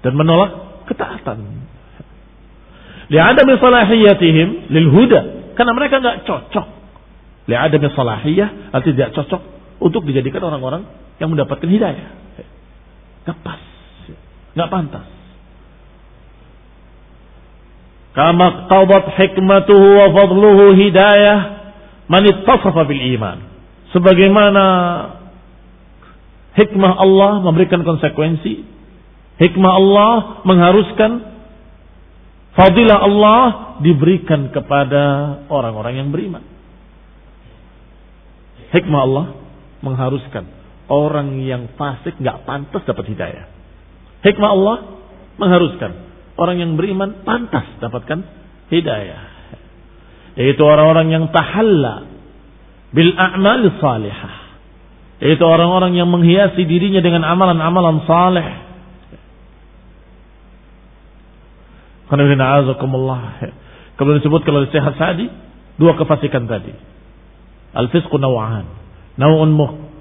Dan 0.00 0.12
menolak 0.16 0.84
ketaatan. 0.88 1.68
Li'adami 3.10 3.58
salahiyatihim 3.58 4.70
lil 4.70 4.88
huda. 4.94 5.20
Karena 5.58 5.72
mereka 5.74 5.98
nggak 5.98 6.24
cocok. 6.24 6.66
Li'adami 7.50 7.90
salahiyah 7.90 8.70
artinya 8.70 8.94
tidak 8.94 9.10
cocok 9.18 9.42
untuk 9.82 10.06
dijadikan 10.06 10.46
orang-orang 10.46 10.86
yang 11.18 11.34
mendapatkan 11.34 11.66
hidayah. 11.66 12.08
Gak 13.26 13.38
pas. 13.42 13.60
Gak 14.54 14.70
pantas. 14.70 15.06
Kama 18.10 18.66
qawbat 18.66 19.14
hikmatuhu 19.14 19.86
wa 19.94 20.06
fadluhu 20.10 20.74
hidayah 20.74 21.38
man 22.10 22.26
ittasafa 22.26 22.82
bil 22.86 23.02
iman. 23.18 23.38
Sebagaimana 23.94 24.64
hikmah 26.58 26.92
Allah 26.98 27.42
memberikan 27.42 27.86
konsekuensi, 27.86 28.66
hikmah 29.38 29.72
Allah 29.72 30.12
mengharuskan 30.42 31.10
fadilah 32.54 32.98
Allah 33.04 33.44
diberikan 33.82 34.50
kepada 34.54 35.02
orang-orang 35.48 35.94
yang 36.00 36.08
beriman. 36.10 36.44
Hikmah 38.70 39.00
Allah 39.02 39.26
mengharuskan 39.82 40.44
orang 40.90 41.42
yang 41.42 41.70
fasik 41.74 42.18
nggak 42.18 42.46
pantas 42.46 42.82
dapat 42.86 43.06
hidayah. 43.10 43.46
Hikmah 44.22 44.50
Allah 44.50 44.76
mengharuskan 45.40 45.90
orang 46.36 46.56
yang 46.60 46.72
beriman 46.78 47.24
pantas 47.26 47.66
dapatkan 47.82 48.18
hidayah. 48.70 49.22
Yaitu 50.38 50.62
orang-orang 50.62 51.10
yang 51.10 51.24
tahalla 51.34 52.06
bil 52.94 53.12
a'mal 53.18 53.62
salihah. 53.82 54.34
Yaitu 55.20 55.44
orang-orang 55.44 55.98
yang 55.98 56.08
menghiasi 56.08 56.64
dirinya 56.64 57.02
dengan 57.02 57.26
amalan-amalan 57.26 58.06
saleh. 58.06 58.48
Kemudian 62.10 64.18
disebut 64.18 64.42
kalau 64.42 64.66
sehat 64.74 64.98
tadi 64.98 65.30
dua 65.78 65.94
kefasikan 65.94 66.50
tadi. 66.50 66.74
Al-fisqu 67.70 68.18
naw'an. 68.18 68.66
Naw'un 69.14 69.54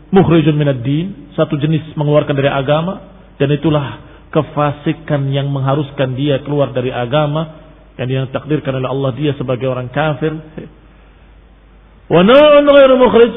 mukhrijun 0.10 0.58
minad 0.58 0.82
din, 0.82 1.30
satu 1.38 1.54
jenis 1.62 1.94
mengeluarkan 1.94 2.34
dari 2.34 2.50
agama 2.50 3.06
dan 3.38 3.54
itulah 3.54 4.02
kefasikan 4.34 5.30
yang 5.30 5.54
mengharuskan 5.54 6.18
dia 6.18 6.42
keluar 6.42 6.74
dari 6.74 6.90
agama 6.90 7.62
yang 8.02 8.10
yang 8.10 8.28
takdirkan 8.34 8.80
oleh 8.80 8.90
Allah 8.90 9.12
dia 9.14 9.38
sebagai 9.38 9.70
orang 9.70 9.94
kafir. 9.94 10.34
Wa 12.10 12.26
naw'un 12.26 12.66
ghairu 12.66 12.96
mukhrij 12.98 13.36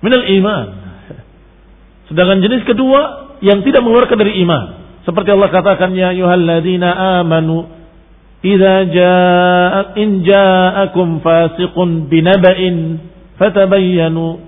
minal 0.00 0.24
iman. 0.24 0.66
Sedangkan 2.08 2.40
jenis 2.40 2.64
kedua 2.64 3.28
yang 3.44 3.60
tidak 3.62 3.84
mengeluarkan 3.84 4.18
dari 4.18 4.40
iman. 4.42 4.80
Seperti 5.04 5.32
Allah 5.32 5.50
katakan 5.52 5.96
ya 5.96 6.12
ayyuhalladzina 6.12 7.22
amanu 7.22 7.79
idza 8.40 8.74
jaa 8.88 9.80
in 10.00 10.24
ja'akum 10.24 11.20
fasiqun 11.20 12.08
binaba'in 12.08 12.76
fatabayyanu 13.36 14.40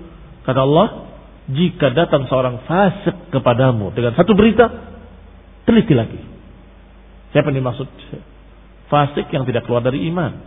kata 0.45 0.61
Allah 0.61 0.87
jika 1.51 1.91
datang 1.91 2.25
seorang 2.31 2.63
fasik 2.63 3.35
kepadamu 3.35 3.91
dengan 3.91 4.15
satu 4.15 4.31
berita, 4.31 4.71
teliti 5.67 5.91
lagi. 5.91 6.19
Siapa 7.35 7.51
yang 7.51 7.65
dimaksud? 7.65 7.87
Fasik 8.87 9.27
yang 9.33 9.43
tidak 9.43 9.67
keluar 9.67 9.83
dari 9.83 10.07
iman. 10.07 10.39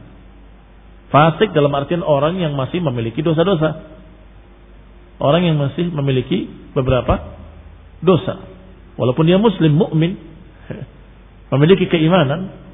Fasik 1.12 1.52
dalam 1.52 1.74
artian 1.76 2.00
orang 2.00 2.40
yang 2.40 2.56
masih 2.56 2.80
memiliki 2.80 3.20
dosa-dosa. 3.20 3.92
Orang 5.20 5.44
yang 5.44 5.60
masih 5.60 5.92
memiliki 5.92 6.48
beberapa 6.72 7.36
dosa. 8.00 8.40
Walaupun 8.96 9.28
dia 9.28 9.36
muslim, 9.36 9.76
mukmin, 9.76 10.16
memiliki 11.52 11.88
keimanan, 11.92 12.65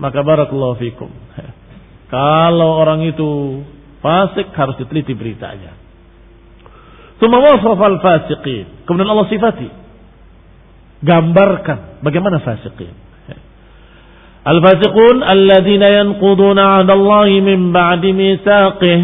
maka 0.00 0.20
barakallahu 0.24 0.78
fikum. 0.80 1.10
Kalau 2.12 2.76
orang 2.76 3.08
itu 3.08 3.62
fasik 4.04 4.52
harus 4.52 4.76
diteliti 4.76 5.16
beritanya. 5.16 5.72
Tsumma 7.16 7.40
wasafa 7.40 7.84
al-fasiqin. 7.88 8.84
Kemudian 8.84 9.08
Allah 9.08 9.28
sifati. 9.32 9.68
Gambarkan 11.00 12.04
bagaimana 12.04 12.44
fasiqin. 12.44 12.92
Al-fasiqun 14.42 15.22
alladzina 15.22 15.88
yanquduna 16.02 16.82
'ahdallahi 16.82 17.40
min 17.40 17.72
ba'di 17.72 18.10
mitsaqih. 18.12 19.00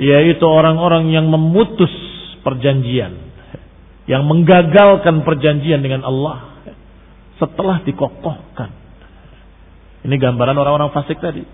Yaitu 0.00 0.46
orang-orang 0.48 1.12
yang 1.12 1.28
memutus 1.28 1.92
perjanjian. 2.40 3.12
Yang 4.08 4.22
menggagalkan 4.24 5.26
perjanjian 5.26 5.84
dengan 5.84 6.06
Allah 6.06 6.64
setelah 7.36 7.84
dikokohkan. 7.84 8.79
Ini 10.00 10.16
gambaran 10.16 10.56
orang-orang 10.56 10.90
fasik 10.96 11.20
tadi. 11.20 11.44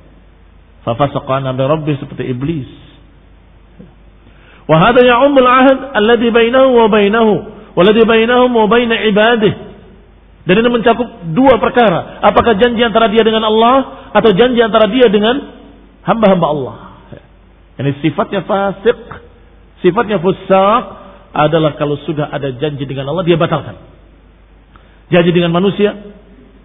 Fafasaqan 0.86 1.42
abda 1.46 1.64
rabbi 1.66 1.98
seperti 1.98 2.30
iblis. 2.30 2.70
Wa 4.66 4.78
hadha 4.82 5.02
ya'ummul 5.02 5.46
ahad 5.46 5.78
alladhi 5.94 6.30
bainahu 6.30 6.70
wa 6.74 6.86
bainahu 6.90 7.34
walladhi 7.74 8.02
bainahum 8.06 8.50
wa 8.54 8.66
bain 8.70 8.90
ibadih. 8.90 9.54
Dan 10.46 10.62
ini 10.62 10.68
mencakup 10.70 11.34
dua 11.34 11.58
perkara. 11.58 12.22
Apakah 12.22 12.54
janji 12.54 12.78
antara 12.86 13.10
dia 13.10 13.26
dengan 13.26 13.42
Allah 13.50 14.10
atau 14.14 14.30
janji 14.30 14.62
antara 14.62 14.86
dia 14.86 15.10
dengan 15.10 15.42
hamba-hamba 16.06 16.46
Allah. 16.46 16.76
Ini 17.76 17.98
sifatnya 18.00 18.46
fasik, 18.46 18.96
sifatnya 19.82 20.22
fusak 20.22 20.82
adalah 21.34 21.76
kalau 21.76 21.98
sudah 22.06 22.30
ada 22.30 22.54
janji 22.56 22.86
dengan 22.86 23.10
Allah 23.10 23.26
dia 23.26 23.34
batalkan. 23.34 23.74
Janji 25.10 25.34
dengan 25.34 25.50
manusia 25.50 25.92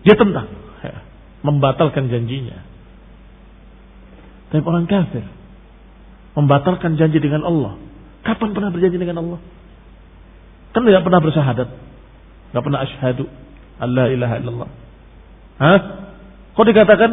dia 0.06 0.14
tentang 0.14 0.61
membatalkan 1.42 2.10
janjinya. 2.10 2.64
Tapi 4.52 4.62
orang 4.66 4.86
kafir 4.90 5.24
membatalkan 6.36 6.96
janji 6.96 7.20
dengan 7.20 7.44
Allah 7.44 7.76
Kapan 8.22 8.54
pernah 8.54 8.70
berjanji 8.70 8.98
dengan 9.02 9.18
Allah? 9.22 9.40
Kan 10.78 10.86
tidak 10.86 11.04
pernah 11.04 11.20
bersyahadat. 11.20 11.70
Tidak 11.74 12.62
pernah 12.62 12.80
asyhadu. 12.86 13.26
Allah 13.82 14.14
ilaha 14.14 14.36
illallah. 14.38 14.70
Hah? 15.58 15.80
Kok 16.54 16.66
dikatakan? 16.70 17.12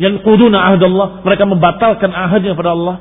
Yang 0.00 0.24
kuduna 0.24 0.72
ahad 0.72 0.80
Allah. 0.80 1.20
Mereka 1.22 1.44
membatalkan 1.44 2.10
ahadnya 2.10 2.56
pada 2.56 2.72
Allah. 2.72 2.96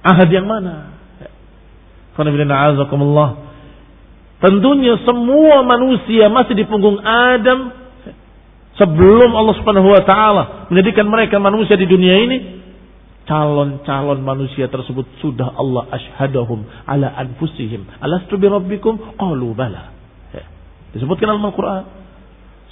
Ahad 0.00 0.28
yang 0.32 0.48
mana? 0.48 0.96
Tentunya 4.40 4.94
semua 5.04 5.56
manusia 5.64 6.28
masih 6.32 6.54
di 6.56 6.64
punggung 6.68 6.98
Adam 7.04 7.83
sebelum 8.78 9.30
Allah 9.34 9.54
Subhanahu 9.58 9.88
wa 9.88 10.02
taala 10.02 10.42
menjadikan 10.70 11.06
mereka 11.06 11.38
manusia 11.38 11.78
di 11.78 11.86
dunia 11.86 12.16
ini 12.26 12.38
calon-calon 13.24 14.20
manusia 14.20 14.68
tersebut 14.68 15.08
sudah 15.24 15.56
Allah 15.56 15.88
ashadahum 15.88 16.64
ala 16.84 17.08
anfusihim. 17.08 17.88
Alastu 18.00 18.36
bi 18.36 18.46
rabbikum? 18.48 19.16
Qalu 19.16 19.48
bala. 19.56 19.96
Ya. 20.32 20.44
Disebutkan 20.92 21.32
dalam 21.32 21.44
Al-Quran. 21.44 21.84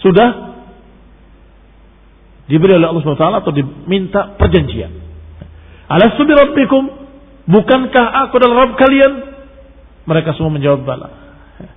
Sudah 0.05 0.29
diberi 2.51 2.77
oleh 2.77 2.85
Allah 2.85 3.01
SWT 3.01 3.49
atau 3.49 3.53
diminta 3.55 4.37
perjanjian. 4.37 4.93
Alastu 5.89 6.29
bi 6.29 6.37
rabbikum? 6.37 7.01
Bukankah 7.43 8.29
aku 8.29 8.39
adalah 8.39 8.69
Rabb 8.69 8.79
kalian? 8.79 9.13
Mereka 10.07 10.37
semua 10.37 10.53
menjawab 10.53 10.85
bala. 10.85 11.09
Ya. 11.59 11.71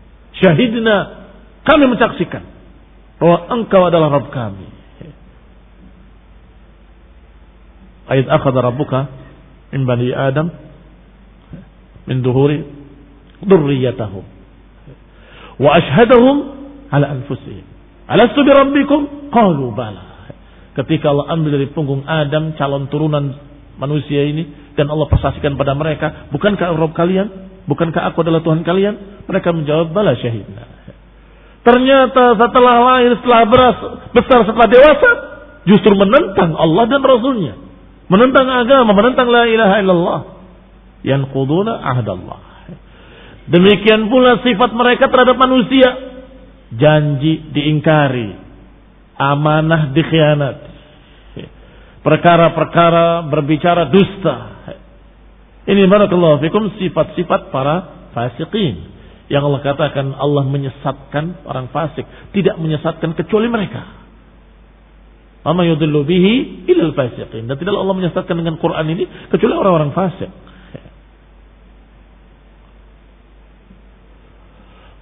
Syahidna. 0.44 1.26
Kami 1.66 1.90
menyaksikan 1.90 2.55
bahwa 3.20 3.38
engkau 3.52 3.82
adalah 3.88 4.10
Rabb 4.20 4.28
kami. 4.32 4.68
Ayat 8.06 8.28
akhadha 8.30 8.62
rabbuka 8.62 9.10
min 9.74 9.82
bani 9.90 10.14
Adam 10.14 10.54
min 12.06 12.22
duhuri 12.22 12.62
dhurriyyatahum 13.42 14.22
wa 15.58 15.70
ashhadahum 15.74 16.36
ala 16.94 17.18
anfusihim. 17.18 17.66
Alastu 18.06 18.46
bi 18.46 18.52
rabbikum? 18.54 19.34
Qalu 19.34 19.74
bala. 19.74 20.30
Ketika 20.78 21.10
Allah 21.10 21.34
ambil 21.34 21.58
dari 21.58 21.68
punggung 21.72 22.06
Adam 22.06 22.54
calon 22.60 22.92
turunan 22.94 23.34
manusia 23.82 24.28
ini 24.28 24.76
dan 24.78 24.92
Allah 24.92 25.10
persaksikan 25.10 25.58
pada 25.58 25.74
mereka, 25.74 26.30
bukankah 26.30 26.78
Rabb 26.78 26.94
kalian? 26.94 27.28
Bukankah 27.66 28.14
aku 28.14 28.22
adalah 28.22 28.46
Tuhan 28.46 28.62
kalian? 28.62 29.26
Mereka 29.26 29.50
menjawab, 29.50 29.90
bala 29.90 30.14
syahidna. 30.14 30.94
Ternyata 31.66 32.38
setelah 32.38 32.76
lahir, 32.78 33.18
setelah 33.18 33.42
beras, 33.50 33.78
besar, 34.14 34.46
setelah 34.46 34.70
dewasa, 34.70 35.12
justru 35.66 35.98
menentang 35.98 36.54
Allah 36.54 36.86
dan 36.86 37.02
Rasulnya. 37.02 37.58
Menentang 38.06 38.46
agama, 38.46 38.94
menentang 38.94 39.26
la 39.34 39.50
ilaha 39.50 39.76
illallah. 39.82 40.20
Yang 41.02 41.34
kuduna 41.34 41.74
ahdallah. 41.82 42.40
Demikian 43.50 44.14
pula 44.14 44.46
sifat 44.46 44.78
mereka 44.78 45.10
terhadap 45.10 45.38
manusia. 45.42 45.90
Janji 46.70 47.50
diingkari. 47.50 48.38
Amanah 49.18 49.90
dikhianat. 49.90 50.58
Perkara-perkara 52.06 53.26
berbicara 53.26 53.90
dusta. 53.90 54.38
Ini 55.66 55.82
barakallahu 55.90 56.46
fikum 56.46 56.78
sifat-sifat 56.78 57.50
para 57.50 57.76
fasiqin. 58.14 58.95
Yang 59.26 59.44
Allah 59.50 59.62
katakan 59.66 60.06
Allah 60.14 60.44
menyesatkan 60.46 61.46
orang 61.50 61.74
fasik. 61.74 62.06
Tidak 62.30 62.62
menyesatkan 62.62 63.18
kecuali 63.18 63.50
mereka. 63.50 64.06
Mama 65.42 65.66
yudillu 65.66 66.06
bihi 66.06 66.66
ilal 66.70 66.94
fasiqin. 66.94 67.50
Dan 67.50 67.58
tidak 67.58 67.74
Allah 67.74 67.98
menyesatkan 67.98 68.38
dengan 68.38 68.62
Quran 68.62 68.86
ini 68.94 69.04
kecuali 69.34 69.54
orang-orang 69.58 69.92
fasik. 69.98 70.30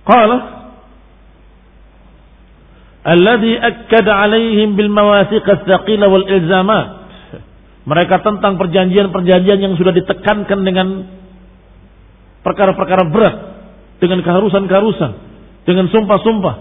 Qala 0.04 0.38
Alladhi 3.04 3.60
akkada 3.60 4.16
alaihim 4.16 4.80
bil 4.80 4.88
mawasiq 4.88 5.44
as-saqila 5.44 6.08
wal 6.08 6.24
ilzamat. 6.24 6.88
Mereka 7.84 8.24
tentang 8.24 8.56
perjanjian-perjanjian 8.56 9.60
yang 9.60 9.76
sudah 9.76 9.92
ditekankan 9.92 10.64
dengan 10.64 10.88
perkara-perkara 12.48 13.04
berat 13.12 13.53
dengan 14.02 14.20
keharusan-keharusan, 14.24 15.12
dengan 15.68 15.86
sumpah-sumpah. 15.90 16.56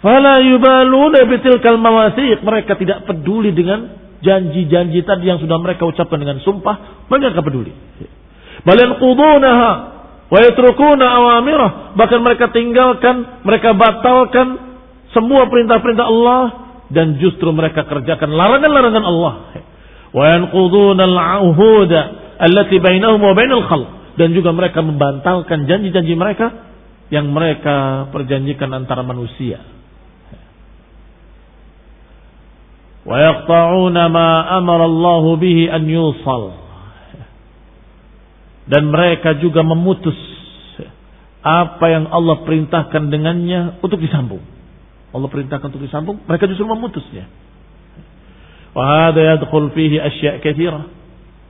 Fala 0.00 0.40
yubaluna 0.40 1.28
bitilkal 1.28 1.76
mawasiq. 1.76 2.40
Mereka 2.40 2.72
tidak 2.80 3.04
peduli 3.04 3.52
dengan 3.52 4.00
janji-janji 4.24 5.04
tadi 5.04 5.24
yang 5.28 5.40
sudah 5.40 5.60
mereka 5.60 5.84
ucapkan 5.84 6.20
dengan 6.20 6.40
sumpah, 6.40 7.08
mereka 7.08 7.40
peduli. 7.44 7.72
Balian 8.64 9.00
qudunaha 9.00 9.70
wa 10.28 10.38
yatrukuna 10.40 11.04
awamirah. 11.04 11.96
Bahkan 11.96 12.20
mereka 12.20 12.52
tinggalkan, 12.52 13.44
mereka 13.44 13.76
batalkan 13.76 14.76
semua 15.12 15.48
perintah-perintah 15.48 16.06
Allah 16.06 16.42
dan 16.90 17.18
justru 17.18 17.48
mereka 17.52 17.84
kerjakan 17.88 18.30
larangan-larangan 18.30 19.04
Allah. 19.04 19.32
Wa 20.10 20.24
yanquduna 20.38 21.02
al-'uhuda 21.06 22.00
allati 22.40 22.76
bainahum 22.82 23.20
wa 23.20 23.34
bainal 23.36 23.64
khalq 23.68 23.99
dan 24.20 24.36
juga 24.36 24.52
mereka 24.52 24.84
membantalkan 24.84 25.64
janji-janji 25.64 26.12
mereka 26.12 26.52
yang 27.08 27.32
mereka 27.32 28.04
perjanjikan 28.12 28.68
antara 28.68 29.00
manusia. 29.00 29.64
Allah 33.08 35.24
bihi 35.40 35.72
an. 35.72 35.88
Dan 38.68 38.92
mereka 38.92 39.40
juga 39.40 39.64
memutus 39.64 40.14
apa 41.40 41.88
yang 41.88 42.12
Allah 42.12 42.44
perintahkan 42.44 43.08
dengannya 43.08 43.80
untuk 43.80 44.04
disambung. 44.04 44.44
Allah 45.16 45.28
perintahkan 45.32 45.72
untuk 45.72 45.80
disambung, 45.80 46.20
mereka 46.28 46.44
justru 46.44 46.68
memutusnya. 46.68 47.24
Wa 48.76 49.16
yadkhul 49.16 49.72
fihi 49.72 49.96
asya'. 49.96 50.44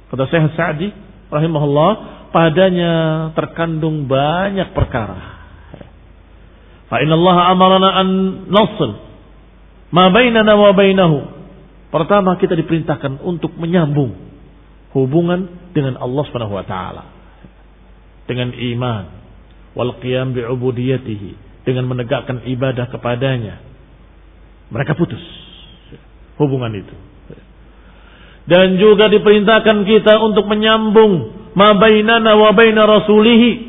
Kata 0.08 0.24
Syekh 0.30 0.54
Sa'di 0.54 1.09
rahimahullah, 1.30 1.90
padanya 2.34 2.92
terkandung 3.38 4.10
banyak 4.10 4.74
perkara. 4.74 5.40
Fa 6.90 6.98
inna 6.98 7.14
Allah 7.14 7.36
amarana 7.54 7.90
an 8.02 8.08
nasl 8.50 8.90
ma 9.94 10.10
bainana 10.10 10.58
wa 10.58 10.74
bainahu. 10.74 11.18
Pertama 11.90 12.38
kita 12.38 12.54
diperintahkan 12.54 13.22
untuk 13.22 13.54
menyambung 13.58 14.14
hubungan 14.94 15.70
dengan 15.70 15.98
Allah 15.98 16.22
Subhanahu 16.26 16.54
wa 16.54 16.66
taala. 16.66 17.04
Dengan 18.26 18.54
iman 18.54 19.04
wal 19.74 19.98
qiyam 20.02 20.34
bi 20.34 20.42
ubudiyatihi, 20.42 21.62
dengan 21.66 21.86
menegakkan 21.90 22.46
ibadah 22.46 22.90
kepadanya. 22.90 23.62
Mereka 24.70 24.94
putus 24.94 25.22
hubungan 26.38 26.74
itu. 26.78 27.09
Dan 28.48 28.80
juga 28.80 29.12
diperintahkan 29.12 29.84
kita 29.84 30.22
untuk 30.24 30.48
menyambung 30.48 31.36
ma 31.52 31.76
bainana 31.76 32.38
wa 32.38 32.50
baina 32.56 32.88
rasulihi. 32.88 33.68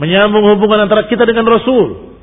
Menyambung 0.00 0.56
hubungan 0.56 0.88
antara 0.88 1.06
kita 1.06 1.28
dengan 1.28 1.44
Rasul. 1.46 2.16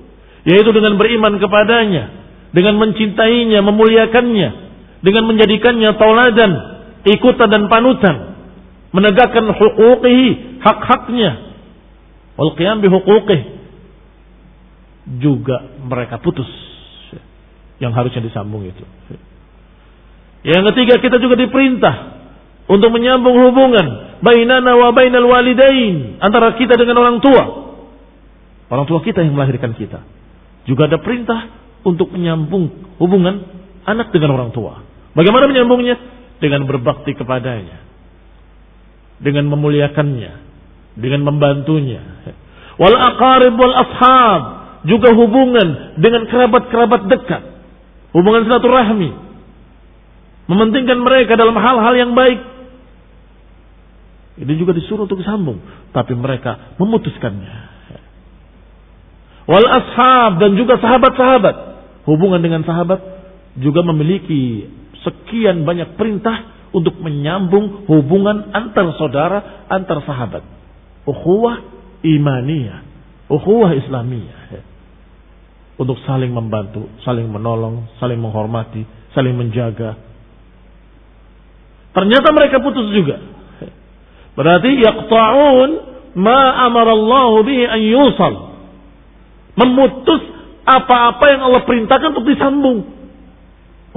Yaitu 0.43 0.73
dengan 0.73 0.97
beriman 0.97 1.37
kepadanya. 1.37 2.09
Dengan 2.51 2.81
mencintainya 2.81 3.61
memuliakannya. 3.61 4.49
Dengan 5.05 5.23
menjadikannya 5.29 5.93
tauladan 5.95 6.51
ikutan 7.05 7.47
dan 7.47 7.69
panutan. 7.69 8.15
Menegakkan 8.91 9.45
hukukihi 9.53 10.59
hak-haknya. 10.65 11.31
Wal 12.35 12.57
qiyam 12.57 12.81
bi 12.81 12.89
juga 15.07 15.63
mereka 15.87 16.19
putus. 16.19 16.49
Yang 17.77 17.93
harusnya 17.93 18.21
disambung 18.25 18.65
itu 18.65 18.83
yang 20.45 20.63
ketiga 20.73 21.01
kita 21.01 21.17
juga 21.17 21.39
diperintah 21.39 21.95
untuk 22.67 22.91
menyambung 22.91 23.33
hubungan 23.47 24.19
bainana 24.21 24.75
wa 24.75 24.89
bainal 24.91 25.25
walidain 25.25 26.19
antara 26.19 26.53
kita 26.59 26.75
dengan 26.75 26.99
orang 26.99 27.17
tua. 27.23 27.43
Orang 28.67 28.85
tua 28.85 28.99
kita 28.99 29.23
yang 29.23 29.33
melahirkan 29.33 29.73
kita. 29.79 30.03
Juga 30.67 30.91
ada 30.91 30.99
perintah 30.99 31.47
untuk 31.87 32.11
menyambung 32.11 32.97
hubungan 32.99 33.47
anak 33.87 34.11
dengan 34.11 34.35
orang 34.35 34.51
tua. 34.51 34.83
Bagaimana 35.15 35.47
menyambungnya? 35.47 35.95
Dengan 36.37 36.67
berbakti 36.67 37.15
kepadanya. 37.15 37.81
Dengan 39.23 39.47
memuliakannya. 39.47 40.31
Dengan 40.99 41.23
membantunya. 41.23 42.03
Wal 42.75 42.93
aqarib 42.93 43.55
wal 43.55 43.75
ashab. 43.87 44.41
Juga 44.83 45.15
hubungan 45.15 45.97
dengan 45.97 46.27
kerabat-kerabat 46.27 47.01
dekat. 47.07 47.43
Hubungan 48.11 48.43
silaturahmi. 48.45 49.26
Mementingkan 50.47 50.99
mereka 51.03 51.35
dalam 51.35 51.55
hal-hal 51.59 51.93
yang 51.95 52.11
baik 52.15 52.57
ini 54.37 54.53
juga 54.53 54.77
disuruh 54.77 55.09
untuk 55.09 55.17
disambung. 55.17 55.57
Tapi 55.89 56.13
mereka 56.13 56.77
memutuskannya. 56.77 57.55
Wal 59.49 59.65
ashab 59.65 60.37
dan 60.37 60.53
juga 60.53 60.77
sahabat-sahabat. 60.77 61.55
Hubungan 62.05 62.39
dengan 62.39 62.61
sahabat 62.61 63.01
juga 63.57 63.81
memiliki 63.81 64.69
sekian 65.01 65.65
banyak 65.65 65.97
perintah 65.97 66.69
untuk 66.69 67.01
menyambung 67.01 67.89
hubungan 67.89 68.53
antar 68.53 68.93
saudara, 69.01 69.65
antar 69.73 70.05
sahabat. 70.05 70.45
Ukhuwah 71.09 71.65
imaniyah. 72.05 72.85
Ukhuwah 73.33 73.73
islamiyah. 73.73 74.69
Untuk 75.81 75.97
saling 76.05 76.29
membantu, 76.29 76.89
saling 77.01 77.25
menolong, 77.25 77.89
saling 77.97 78.21
menghormati, 78.21 78.85
saling 79.17 79.33
menjaga. 79.33 79.97
Ternyata 81.97 82.29
mereka 82.29 82.61
putus 82.61 82.93
juga. 82.93 83.17
Berarti 84.37 84.69
yaqta'un 84.85 85.69
ma 86.13 86.69
amara 86.69 86.93
Allah 86.93 87.31
bihi 87.41 87.65
an 87.65 87.81
yusal. 87.81 88.33
Memutus 89.57 90.21
apa-apa 90.61 91.25
yang 91.33 91.41
Allah 91.49 91.65
perintahkan 91.65 92.13
untuk 92.13 92.29
disambung. 92.29 92.93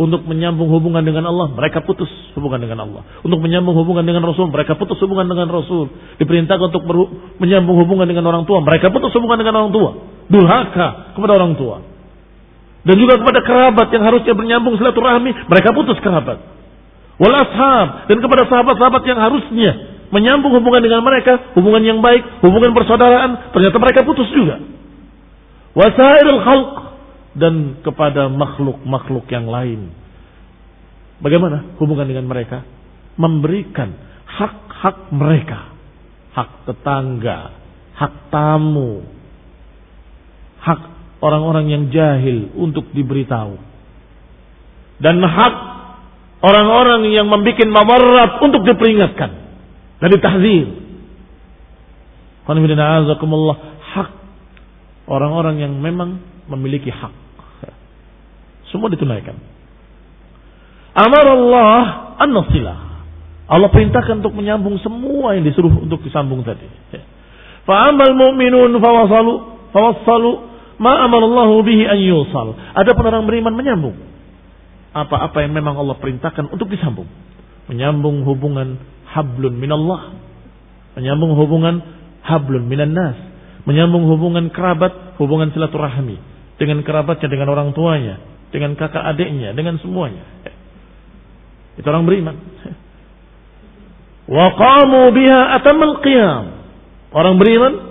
Untuk 0.00 0.24
menyambung 0.24 0.72
hubungan 0.72 1.04
dengan 1.04 1.28
Allah, 1.28 1.52
mereka 1.52 1.84
putus 1.84 2.08
hubungan 2.32 2.56
dengan 2.56 2.88
Allah. 2.88 3.04
Untuk 3.20 3.36
menyambung 3.36 3.76
hubungan 3.76 4.00
dengan 4.00 4.24
Rasul, 4.24 4.48
mereka 4.48 4.80
putus 4.80 4.96
hubungan 5.04 5.28
dengan 5.28 5.52
Rasul. 5.52 5.92
Diperintahkan 6.16 6.72
untuk 6.72 6.88
menyambung 7.36 7.76
hubungan 7.84 8.08
dengan 8.08 8.24
orang 8.32 8.48
tua, 8.48 8.64
mereka 8.64 8.88
putus 8.88 9.12
hubungan 9.12 9.44
dengan 9.44 9.60
orang 9.60 9.76
tua. 9.76 9.90
Durhaka 10.32 11.12
kepada 11.12 11.36
orang 11.36 11.52
tua. 11.52 11.84
Dan 12.80 12.96
juga 12.96 13.20
kepada 13.20 13.44
kerabat 13.44 13.92
yang 13.92 14.08
harusnya 14.08 14.32
bernyambung 14.32 14.80
silaturahmi, 14.80 15.52
mereka 15.52 15.68
putus 15.76 16.00
kerabat. 16.00 16.59
Wal 17.20 17.36
ashab 17.36 18.08
dan 18.08 18.16
kepada 18.24 18.48
sahabat-sahabat 18.48 19.02
yang 19.04 19.20
harusnya 19.20 19.70
menyambung 20.10 20.56
hubungan 20.56 20.82
dengan 20.82 21.04
mereka, 21.06 21.54
hubungan 21.54 21.84
yang 21.84 21.98
baik, 22.02 22.42
hubungan 22.42 22.74
persaudaraan, 22.74 23.54
ternyata 23.54 23.76
mereka 23.78 24.00
putus 24.02 24.26
juga. 24.34 24.58
Wasairul 25.76 26.40
khalq 26.42 26.72
dan 27.38 27.78
kepada 27.86 28.26
makhluk-makhluk 28.26 29.28
yang 29.30 29.46
lain. 29.46 29.94
Bagaimana 31.22 31.78
hubungan 31.78 32.10
dengan 32.10 32.26
mereka? 32.26 32.66
Memberikan 33.14 33.94
hak-hak 34.26 35.14
mereka. 35.14 35.76
Hak 36.30 36.62
tetangga, 36.62 37.52
hak 37.98 38.30
tamu, 38.30 39.02
hak 40.62 40.80
orang-orang 41.18 41.66
yang 41.68 41.84
jahil 41.90 42.54
untuk 42.54 42.86
diberitahu. 42.94 43.58
Dan 45.02 45.18
hak 45.20 45.79
orang-orang 46.40 47.12
yang 47.12 47.28
membuat 47.28 47.68
mamarat 47.68 48.40
untuk 48.40 48.64
diperingatkan 48.64 49.30
dan 50.00 50.08
ditahzir. 50.08 50.66
Hak 53.90 54.10
orang-orang 55.06 55.56
yang 55.62 55.72
memang 55.78 56.18
memiliki 56.50 56.90
hak. 56.90 57.14
Semua 58.72 58.90
ditunaikan. 58.90 59.38
Amar 60.94 61.26
Allah 61.26 61.82
an-nasilah. 62.18 62.78
Allah 63.50 63.70
perintahkan 63.70 64.22
untuk 64.22 64.34
menyambung 64.34 64.78
semua 64.82 65.34
yang 65.34 65.46
disuruh 65.46 65.70
untuk 65.70 66.02
disambung 66.02 66.42
tadi. 66.46 66.66
Fa'amal 67.66 68.14
mu'minun 68.14 68.74
fawasalu 68.78 69.32
fawassalu 69.74 70.30
ma 70.78 71.06
amarallahu 71.06 71.62
bihi 71.66 71.86
an 71.86 71.98
yusal. 71.98 72.54
Adapun 72.74 73.04
orang 73.06 73.26
beriman 73.26 73.54
menyambung 73.54 74.09
apa-apa 74.90 75.46
yang 75.46 75.54
memang 75.54 75.78
Allah 75.78 75.96
perintahkan 75.98 76.50
untuk 76.50 76.70
disambung. 76.70 77.06
Menyambung 77.70 78.26
hubungan 78.26 78.78
hablun 79.06 79.54
minallah. 79.54 80.14
Menyambung 80.98 81.38
hubungan 81.38 81.82
hablun 82.26 82.66
minan 82.66 82.94
nas. 82.94 83.18
Menyambung 83.68 84.08
hubungan 84.10 84.50
kerabat, 84.50 85.16
hubungan 85.20 85.52
silaturahmi 85.54 86.18
dengan 86.60 86.84
kerabatnya, 86.84 87.28
dengan 87.32 87.48
orang 87.52 87.72
tuanya, 87.72 88.20
dengan 88.52 88.76
kakak 88.76 89.00
adiknya, 89.00 89.56
dengan 89.56 89.80
semuanya. 89.80 90.24
Itu 91.80 91.86
orang 91.88 92.04
beriman. 92.04 92.36
Wa 94.30 94.46
qamu 94.54 95.10
biha 95.10 95.40
atamal 95.58 96.04
qiyam. 96.04 96.44
Orang 97.10 97.40
beriman 97.40 97.90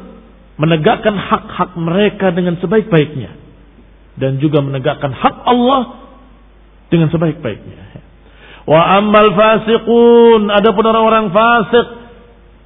menegakkan 0.56 1.16
hak-hak 1.16 1.76
mereka 1.76 2.32
dengan 2.32 2.56
sebaik-baiknya 2.60 3.36
dan 4.20 4.40
juga 4.40 4.64
menegakkan 4.64 5.12
hak 5.12 5.36
Allah 5.48 5.99
dengan 6.90 7.08
sebaik-baiknya. 7.14 7.78
Wa 8.70 9.02
ammal 9.02 9.34
fasiqun, 9.34 10.50
adapun 10.54 10.84
orang-orang 10.86 11.34
fasik 11.34 11.88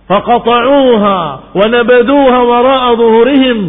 faqata'uha 0.07 1.19
wa 1.55 1.65
nabaduha 1.71 2.39
wara'a 2.43 2.89
dhuhurihim 2.99 3.59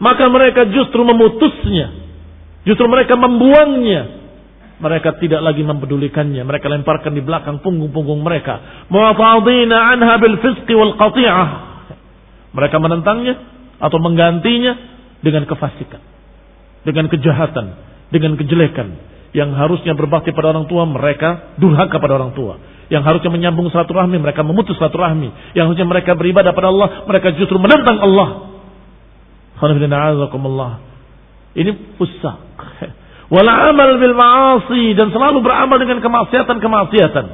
maka 0.00 0.28
mereka 0.32 0.64
justru 0.72 1.04
memutusnya 1.04 1.92
justru 2.64 2.88
mereka 2.88 3.20
membuangnya 3.20 4.16
mereka 4.76 5.16
tidak 5.16 5.40
lagi 5.40 5.64
mempedulikannya. 5.64 6.44
Mereka 6.44 6.68
lemparkan 6.68 7.16
di 7.16 7.24
belakang 7.24 7.64
punggung-punggung 7.64 8.20
mereka. 8.20 8.84
Mu'tadina 8.92 9.96
anha 9.96 10.20
bil 10.20 10.36
fisqi 10.36 10.76
wal 10.76 11.00
qati'ah. 11.00 11.48
Mereka 12.52 12.76
menentangnya 12.76 13.40
atau 13.80 13.96
menggantinya 13.96 14.76
dengan 15.24 15.48
kefasikan. 15.48 16.00
Dengan 16.84 17.08
kejahatan. 17.08 17.66
Dengan 18.12 18.36
kejelekan. 18.36 19.15
Yang 19.36 19.52
harusnya 19.52 19.92
berbakti 19.92 20.32
pada 20.32 20.56
orang 20.56 20.64
tua, 20.64 20.88
mereka 20.88 21.52
durhaka 21.60 22.00
pada 22.00 22.16
orang 22.16 22.32
tua. 22.32 22.56
Yang 22.88 23.04
harusnya 23.04 23.28
menyambung 23.28 23.68
silaturahmi, 23.68 24.16
mereka 24.16 24.40
memutus 24.40 24.80
silaturahmi. 24.80 25.52
Yang 25.52 25.64
harusnya 25.68 25.86
mereka 25.92 26.16
beribadah 26.16 26.56
pada 26.56 26.72
Allah, 26.72 27.04
mereka 27.04 27.36
justru 27.36 27.60
menentang 27.60 28.00
Allah. 28.00 28.48
Ini 31.56 31.70
fusak 31.96 32.38
wala 33.34 33.72
amal 33.72 33.96
bil 33.96 34.12
ma'asi 34.12 34.92
dan 34.92 35.08
selalu 35.08 35.40
beramal 35.40 35.80
dengan 35.80 36.00
kemaksiatan-kemaksiatan. 36.00 37.26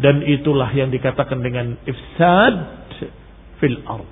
Dan 0.00 0.22
itulah 0.22 0.70
yang 0.70 0.94
dikatakan 0.94 1.42
dengan 1.42 1.74
ifsad 1.86 2.54
fil 3.58 3.82
ard. 3.82 4.06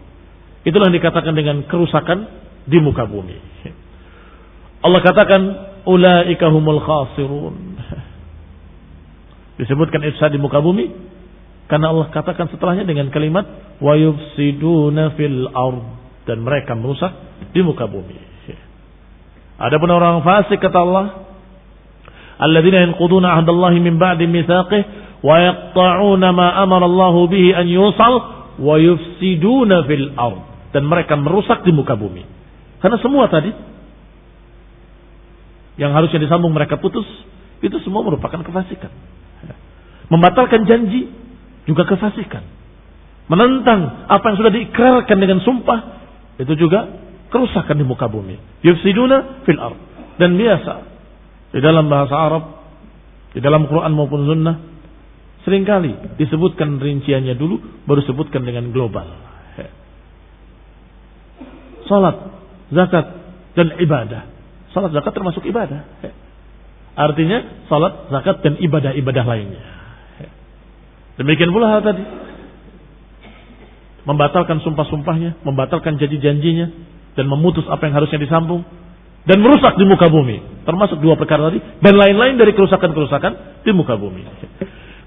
Itulah 0.66 0.90
yang 0.90 0.98
dikatakan 0.98 1.32
dengan 1.32 1.62
kerusakan 1.70 2.18
di 2.66 2.78
muka 2.82 3.06
bumi. 3.06 3.38
Allah 4.78 5.00
katakan 5.02 5.40
ulaika 5.88 6.52
humul 6.52 6.84
khasirun. 6.84 7.56
Disebutkan 9.58 10.04
ifsad 10.06 10.36
di 10.36 10.38
muka 10.38 10.60
bumi 10.60 10.92
karena 11.66 11.90
Allah 11.90 12.12
katakan 12.14 12.46
setelahnya 12.52 12.86
dengan 12.86 13.10
kalimat 13.10 13.44
wa 13.82 13.92
yufsiduna 13.96 15.16
fil 15.18 15.50
ard 15.50 15.82
dan 16.28 16.44
mereka 16.44 16.76
merusak 16.76 17.10
di 17.50 17.64
muka 17.64 17.88
bumi. 17.88 18.28
Adapun 19.58 19.90
orang 19.90 20.22
fasik 20.22 20.62
kata 20.62 20.78
Allah, 20.78 21.26
alladzina 22.38 22.86
yanquduna 22.86 23.42
ahdallahi 23.42 23.82
min 23.82 23.98
ba'di 23.98 24.30
mitsaqih 24.30 24.82
wa 25.26 25.34
yaqta'una 25.42 26.30
ma 26.30 26.62
amara 26.62 26.86
Allah 26.86 27.14
bihi 27.26 27.50
an 27.58 27.66
yusal 27.66 28.14
wa 28.62 28.78
yufsiduna 28.78 29.82
fil 29.90 30.14
ard 30.14 30.70
dan 30.70 30.86
mereka 30.86 31.18
merusak 31.18 31.66
di 31.66 31.74
muka 31.74 31.98
bumi. 31.98 32.22
Karena 32.78 33.02
semua 33.02 33.26
tadi 33.26 33.50
yang 35.78 35.94
harusnya 35.94 36.18
disambung 36.18 36.50
mereka 36.50 36.76
putus, 36.76 37.06
itu 37.62 37.74
semua 37.86 38.02
merupakan 38.02 38.42
kefasikan. 38.42 38.90
Membatalkan 40.08 40.66
janji 40.66 41.08
juga 41.68 41.86
kefasikan. 41.86 42.42
Menentang 43.28 44.08
apa 44.08 44.24
yang 44.32 44.36
sudah 44.40 44.52
diikrarkan 44.52 45.18
dengan 45.20 45.38
sumpah 45.44 45.80
itu 46.40 46.56
juga 46.56 46.88
kerusakan 47.28 47.76
di 47.76 47.84
muka 47.84 48.08
bumi. 48.08 48.64
Yufsiduna 48.64 49.44
fil 49.44 49.60
ard. 49.60 49.78
Dan 50.18 50.34
biasa 50.34 50.74
di 51.54 51.60
dalam 51.62 51.86
bahasa 51.86 52.14
Arab, 52.16 52.44
di 53.36 53.38
dalam 53.38 53.68
Quran 53.68 53.92
maupun 53.94 54.26
Sunnah, 54.26 54.56
sering 55.44 55.62
kali 55.62 55.94
disebutkan 56.18 56.80
rinciannya 56.80 57.36
dulu, 57.38 57.84
baru 57.86 58.02
sebutkan 58.02 58.42
dengan 58.42 58.74
global. 58.74 59.06
Salat, 61.88 62.16
zakat, 62.68 63.06
dan 63.56 63.80
ibadah. 63.80 64.37
Salat, 64.76 64.92
zakat 64.92 65.12
termasuk 65.16 65.44
ibadah. 65.48 65.84
Artinya 66.98 67.66
salat, 67.70 68.10
zakat, 68.10 68.42
dan 68.42 68.58
ibadah-ibadah 68.58 69.24
lainnya. 69.24 69.62
Demikian 71.18 71.54
pula 71.54 71.70
hal 71.70 71.82
tadi. 71.82 72.02
Membatalkan 74.02 74.64
sumpah-sumpahnya, 74.64 75.40
membatalkan 75.44 76.00
janji-janjinya, 76.00 76.66
dan 77.18 77.26
memutus 77.26 77.66
apa 77.66 77.90
yang 77.90 77.98
harusnya 77.98 78.22
disambung 78.22 78.62
dan 79.26 79.42
merusak 79.42 79.74
di 79.74 79.82
muka 79.82 80.06
bumi 80.06 80.62
termasuk 80.62 81.02
dua 81.02 81.18
perkara 81.18 81.50
tadi 81.50 81.58
dan 81.82 81.94
lain-lain 81.98 82.38
dari 82.38 82.54
kerusakan-kerusakan 82.54 83.60
di 83.66 83.70
muka 83.74 83.98
bumi 83.98 84.22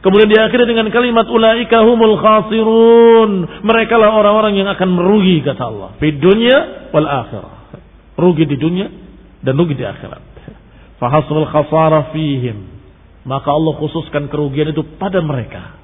kemudian 0.03 0.28
diakhiri 0.28 0.68
dengan 0.68 0.91
kalimat 0.91 1.24
ulaika 1.32 1.88
humul 1.88 2.20
khasirun 2.20 3.64
mereka 3.64 3.95
lah 3.95 4.12
orang-orang 4.12 4.59
yang 4.59 4.68
akan 4.68 4.89
merugi 4.91 5.39
kata 5.39 5.64
Allah 5.64 5.95
di 6.03 6.12
dunia 6.20 6.91
wal 6.91 7.07
akhirah 7.07 7.55
rugi 8.20 8.43
di 8.43 8.59
dunia 8.59 8.91
dan 9.41 9.53
rugi 9.57 9.77
di 9.77 9.85
akhirat 9.85 10.21
fahasul 10.97 11.45
khasara 11.49 12.13
fihim 12.13 12.69
maka 13.25 13.53
Allah 13.53 13.73
khususkan 13.77 14.29
kerugian 14.29 14.73
itu 14.73 14.81
pada 14.97 15.21
mereka 15.21 15.81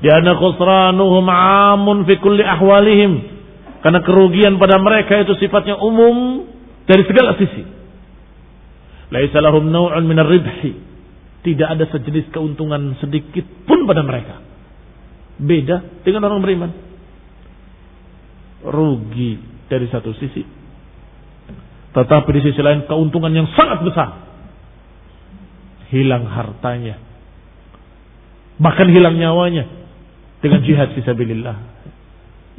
di 0.00 0.08
anna 0.08 0.36
khusranuhum 0.36 1.26
amun 1.28 2.08
fi 2.08 2.16
kulli 2.16 2.44
ahwalihim 2.44 3.40
karena 3.80 4.00
kerugian 4.04 4.60
pada 4.60 4.76
mereka 4.76 5.24
itu 5.24 5.32
sifatnya 5.40 5.80
umum 5.80 6.44
dari 6.84 7.02
segala 7.08 7.36
sisi. 7.40 7.64
Laisa 9.10 9.42
lahum 9.42 9.66
naw'un 9.74 10.06
min 10.06 10.20
ribhi 10.22 10.72
Tidak 11.40 11.66
ada 11.66 11.88
sejenis 11.88 12.28
keuntungan 12.30 13.00
sedikit 13.00 13.42
pun 13.64 13.88
pada 13.88 14.04
mereka. 14.04 14.44
Beda 15.40 15.80
dengan 16.04 16.28
orang 16.28 16.44
beriman. 16.44 16.70
Rugi 18.60 19.40
dari 19.72 19.88
satu 19.88 20.12
sisi. 20.20 20.44
Tetapi 21.90 22.28
di 22.36 22.40
sisi 22.46 22.60
lain 22.62 22.86
keuntungan 22.86 23.34
yang 23.34 23.50
sangat 23.54 23.82
besar. 23.82 24.08
Hilang 25.90 26.26
hartanya. 26.30 27.02
Bahkan 28.62 28.88
hilang 28.94 29.18
nyawanya. 29.18 29.66
Dengan 30.40 30.64
jihad 30.64 30.96
fisabilillah 30.96 31.80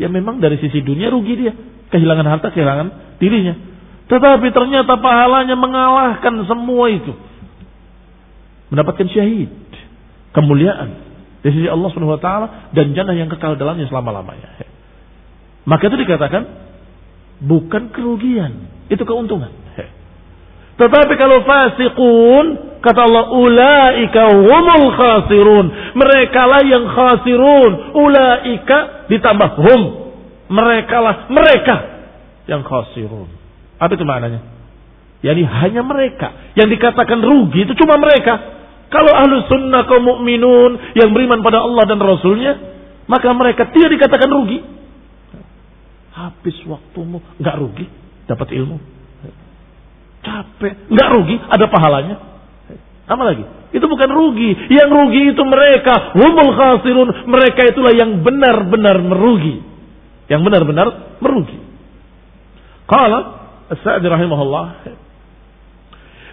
ya 0.02 0.10
memang 0.10 0.42
dari 0.42 0.58
sisi 0.58 0.82
dunia 0.82 1.14
rugi 1.14 1.34
dia. 1.38 1.54
Kehilangan 1.94 2.26
harta, 2.26 2.48
kehilangan 2.50 3.20
dirinya. 3.22 3.54
Tetapi 4.10 4.48
ternyata 4.50 4.98
pahalanya 4.98 5.54
mengalahkan 5.54 6.42
semua 6.50 6.90
itu. 6.90 7.14
Mendapatkan 8.74 9.06
syahid. 9.14 9.54
Kemuliaan. 10.34 10.90
Dari 11.46 11.54
sisi 11.54 11.70
Allah 11.70 11.90
SWT 11.94 12.30
dan 12.74 12.86
jannah 12.98 13.14
yang 13.14 13.30
kekal 13.30 13.60
dalamnya 13.60 13.86
selama-lamanya. 13.92 14.66
Maka 15.68 15.84
itu 15.92 15.98
dikatakan 16.02 16.42
bukan 17.42 17.90
kerugian. 17.92 18.70
Itu 18.88 19.02
keuntungan. 19.04 19.62
Tetapi 20.82 21.14
kalau 21.14 21.46
fasikun, 21.46 22.46
kata 22.82 23.02
Allah, 23.06 23.26
ulaika 23.38 24.34
humul 24.34 24.90
khasirun. 24.98 25.66
Mereka 25.94 26.42
lah 26.50 26.62
yang 26.66 26.90
khasirun. 26.90 27.72
Ulaika 27.94 29.06
ditambah 29.06 29.50
hum. 29.62 29.82
Mereka 30.52 30.98
lah 31.00 31.16
mereka 31.30 31.76
yang 32.50 32.66
khasirun. 32.66 33.30
Apa 33.78 33.94
itu 33.94 34.04
maknanya? 34.04 34.42
Yani 35.22 35.46
hanya 35.46 35.86
mereka. 35.86 36.58
Yang 36.58 36.82
dikatakan 36.82 37.22
rugi 37.22 37.70
itu 37.70 37.78
cuma 37.78 38.02
mereka. 38.02 38.42
Kalau 38.90 39.14
ahlu 39.14 39.48
sunnah 39.48 39.88
kaum 39.88 40.04
mukminun 40.04 40.98
yang 40.98 41.14
beriman 41.16 41.46
pada 41.46 41.64
Allah 41.64 41.88
dan 41.88 42.02
Rasulnya, 42.02 42.58
maka 43.06 43.32
mereka 43.32 43.70
tidak 43.70 43.96
dikatakan 43.96 44.28
rugi. 44.28 44.60
Habis 46.22 46.54
waktumu, 46.70 47.18
nggak 47.42 47.56
rugi, 47.58 47.86
dapat 48.30 48.48
ilmu. 48.54 48.78
Capek, 50.22 50.86
nggak 50.94 51.10
rugi, 51.18 51.36
ada 51.50 51.66
pahalanya. 51.66 52.16
Apa 53.10 53.24
lagi? 53.26 53.44
Itu 53.74 53.90
bukan 53.90 54.08
rugi. 54.12 54.56
Yang 54.70 54.90
rugi 54.92 55.22
itu 55.34 55.44
mereka. 55.44 56.16
Humul 56.16 56.52
khasirun. 56.56 57.28
Mereka 57.28 57.76
itulah 57.76 57.92
yang 57.92 58.24
benar-benar 58.24 59.04
merugi. 59.04 59.60
Yang 60.32 60.42
benar-benar 60.48 60.88
merugi. 61.20 61.60
Qala 62.88 63.20
As-Sa'di 63.72 64.08
rahimahullah. 64.08 64.66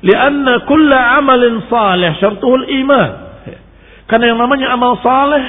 Lianna 0.02 0.66
kulla 0.66 1.18
amalin 1.18 1.66
salih 1.66 2.14
syartuhul 2.18 2.66
iman. 2.82 3.10
Karena 4.06 4.34
yang 4.34 4.38
namanya 4.38 4.74
amal 4.74 4.98
saleh 5.02 5.44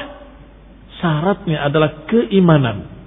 syaratnya 1.02 1.66
adalah 1.66 2.06
keimanan. 2.10 2.99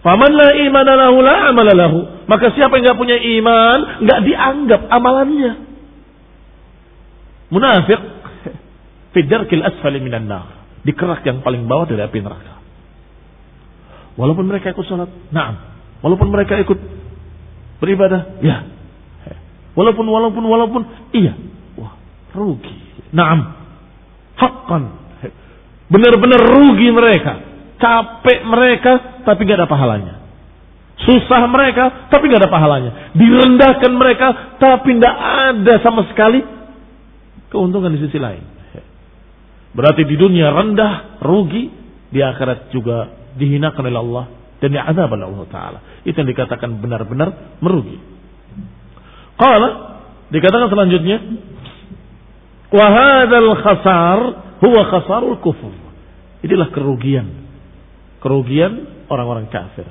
Faman 0.00 0.32
la 0.32 0.48
iman 0.56 0.88
lahu 0.88 1.16
la 1.20 1.34
amal 1.52 1.68
lahu. 1.76 1.98
Maka 2.24 2.56
siapa 2.56 2.80
yang 2.80 2.88
nggak 2.88 3.00
punya 3.00 3.16
iman, 3.20 3.78
nggak 4.00 4.20
dianggap 4.24 4.80
amalannya. 4.88 5.52
Munafik 7.52 8.00
fidarkil 9.14 9.60
asfali 9.60 10.00
minan 10.00 10.24
nar. 10.24 10.64
Di 10.80 10.96
kerak 10.96 11.20
yang 11.28 11.44
paling 11.44 11.68
bawah 11.68 11.84
dari 11.84 12.00
api 12.00 12.18
neraka. 12.24 12.60
Walaupun 14.16 14.48
mereka 14.48 14.72
ikut 14.72 14.84
sholat, 14.88 15.12
naam. 15.32 15.60
Walaupun 16.00 16.32
mereka 16.32 16.56
ikut 16.56 16.80
beribadah, 17.80 18.40
ya. 18.40 18.64
Walaupun, 19.76 20.04
walaupun, 20.08 20.44
walaupun, 20.44 20.82
iya. 21.12 21.36
Wah, 21.76 21.94
rugi. 22.32 22.74
Naam. 23.12 23.54
Hakkan. 24.36 24.82
Benar-benar 25.90 26.40
rugi 26.40 26.88
mereka. 26.90 27.49
Capek 27.80 28.44
mereka, 28.44 29.24
tapi 29.24 29.48
gak 29.48 29.64
ada 29.64 29.70
pahalanya. 29.70 30.20
Susah 31.00 31.48
mereka, 31.48 32.12
tapi 32.12 32.28
gak 32.28 32.44
ada 32.44 32.52
pahalanya. 32.52 33.16
Direndahkan 33.16 33.92
mereka, 33.96 34.60
tapi 34.60 35.00
tidak 35.00 35.16
ada 35.16 35.74
sama 35.80 36.04
sekali 36.12 36.44
keuntungan 37.48 37.90
di 37.96 38.04
sisi 38.04 38.20
lain. 38.20 38.44
Berarti 39.72 40.02
di 40.04 40.16
dunia 40.18 40.52
rendah, 40.52 41.22
rugi, 41.24 41.72
di 42.10 42.20
akhirat 42.20 42.74
juga 42.74 43.08
dihinakan 43.38 43.82
oleh 43.86 44.00
Allah 44.02 44.24
dan 44.60 44.68
diazab 44.76 45.08
oleh 45.14 45.24
Allah 45.24 45.46
Taala. 45.48 45.78
Itu 46.04 46.20
yang 46.20 46.28
dikatakan 46.28 46.68
benar-benar 46.82 47.58
merugi. 47.62 47.96
Qala 49.40 49.68
dikatakan 50.28 50.68
selanjutnya, 50.68 51.16
wa 52.74 52.86
hadzal 52.92 53.50
khasar 53.62 54.20
huwa 54.60 54.82
khasarul 54.90 55.38
kufur. 55.40 55.72
Inilah 56.44 56.68
kerugian. 56.74 57.39
Kerugian 58.20 58.72
orang-orang 59.08 59.48
kafir. 59.48 59.88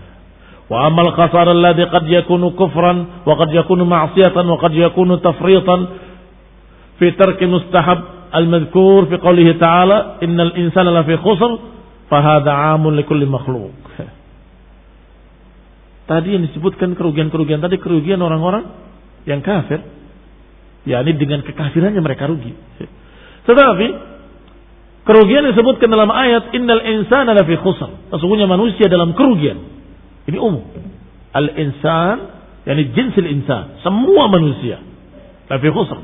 Wa 0.69 0.86
amal 0.86 1.17
khasar 1.17 1.49
alladhi 1.49 1.89
qad 1.89 2.05
yakunu 2.05 2.53
kufran 2.53 3.25
wa 3.25 3.34
qad 3.34 3.49
yakunu 3.49 3.89
ma'siyatan 3.89 4.45
wa 4.45 4.57
qad 4.61 4.73
yakunu 4.77 5.17
tafritan 5.17 5.82
fi 7.01 7.09
tarki 7.17 7.49
mustahab 7.49 8.30
al-madhkur 8.30 9.09
fi 9.09 9.17
qawlihi 9.17 9.57
ta'ala 9.57 10.21
innal 10.21 10.53
insana 10.61 10.93
lafi 10.93 11.17
khusr 11.17 11.51
fahada 12.05 12.53
'amun 12.53 12.93
likulli 13.01 13.25
makhluk. 13.25 13.73
Tadi 16.09 16.38
yang 16.38 16.45
disebutkan 16.45 16.93
kerugian-kerugian 16.93 17.61
tadi 17.61 17.82
kerugian 17.82 18.21
orang-orang 18.21 18.65
yang 19.25 19.41
kafir, 19.45 19.82
yakni 20.86 21.17
dengan 21.17 21.41
kekafirannya 21.45 22.01
mereka 22.01 22.30
rugi. 22.30 22.53
Tetapi 23.49 23.88
kerugian 25.10 25.49
disebutkan 25.49 25.89
dalam 25.89 26.14
ayat 26.14 26.53
innal 26.53 26.86
insana 26.86 27.34
lafi 27.34 27.57
khusr, 27.57 28.14
sesungguhnya 28.14 28.45
manusia 28.45 28.86
dalam 28.86 29.18
kerugian. 29.18 29.57
Ini 30.30 30.38
umum. 30.38 30.62
Al-insan 31.34 32.38
yakni 32.70 32.93
jinsil 32.93 33.26
insan, 33.26 33.82
semua 33.82 34.30
manusia 34.30 34.78
lafi 35.49 35.70
khusr. 35.74 35.97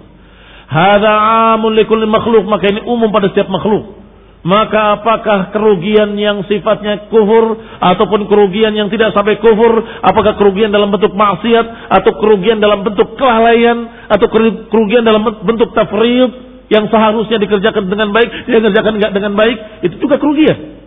Hada 0.66 1.14
amul 1.53 1.78
likulli 1.78 2.10
makhluk. 2.10 2.49
Maka 2.49 2.74
ini 2.74 2.82
umum 2.82 3.14
pada 3.14 3.30
setiap 3.30 3.45
makhluk. 3.53 4.01
Maka 4.45 5.01
apakah 5.01 5.49
kerugian 5.49 6.14
yang 6.22 6.45
sifatnya 6.45 7.10
kufur 7.10 7.58
ataupun 7.82 8.30
kerugian 8.30 8.78
yang 8.78 8.93
tidak 8.93 9.10
sampai 9.18 9.41
kufur, 9.41 9.82
apakah 10.06 10.38
kerugian 10.38 10.70
dalam 10.70 10.93
bentuk 10.93 11.18
maksiat 11.18 11.89
atau 11.89 12.12
kerugian 12.22 12.62
dalam 12.62 12.86
bentuk 12.86 13.18
kelalaian 13.18 14.06
atau 14.06 14.30
kerugian 14.70 15.01
dalam 15.01 15.26
bentuk 15.26 15.74
tafrid 15.74 16.45
yang 16.70 16.89
seharusnya 16.89 17.38
dikerjakan 17.38 17.89
dengan 17.91 18.09
baik, 18.09 18.30
dia 18.49 18.59
kerjakan 18.61 18.93
enggak 18.97 19.13
dengan 19.13 19.34
baik, 19.38 19.57
itu 19.86 19.95
juga 20.01 20.18
kerugian. 20.18 20.82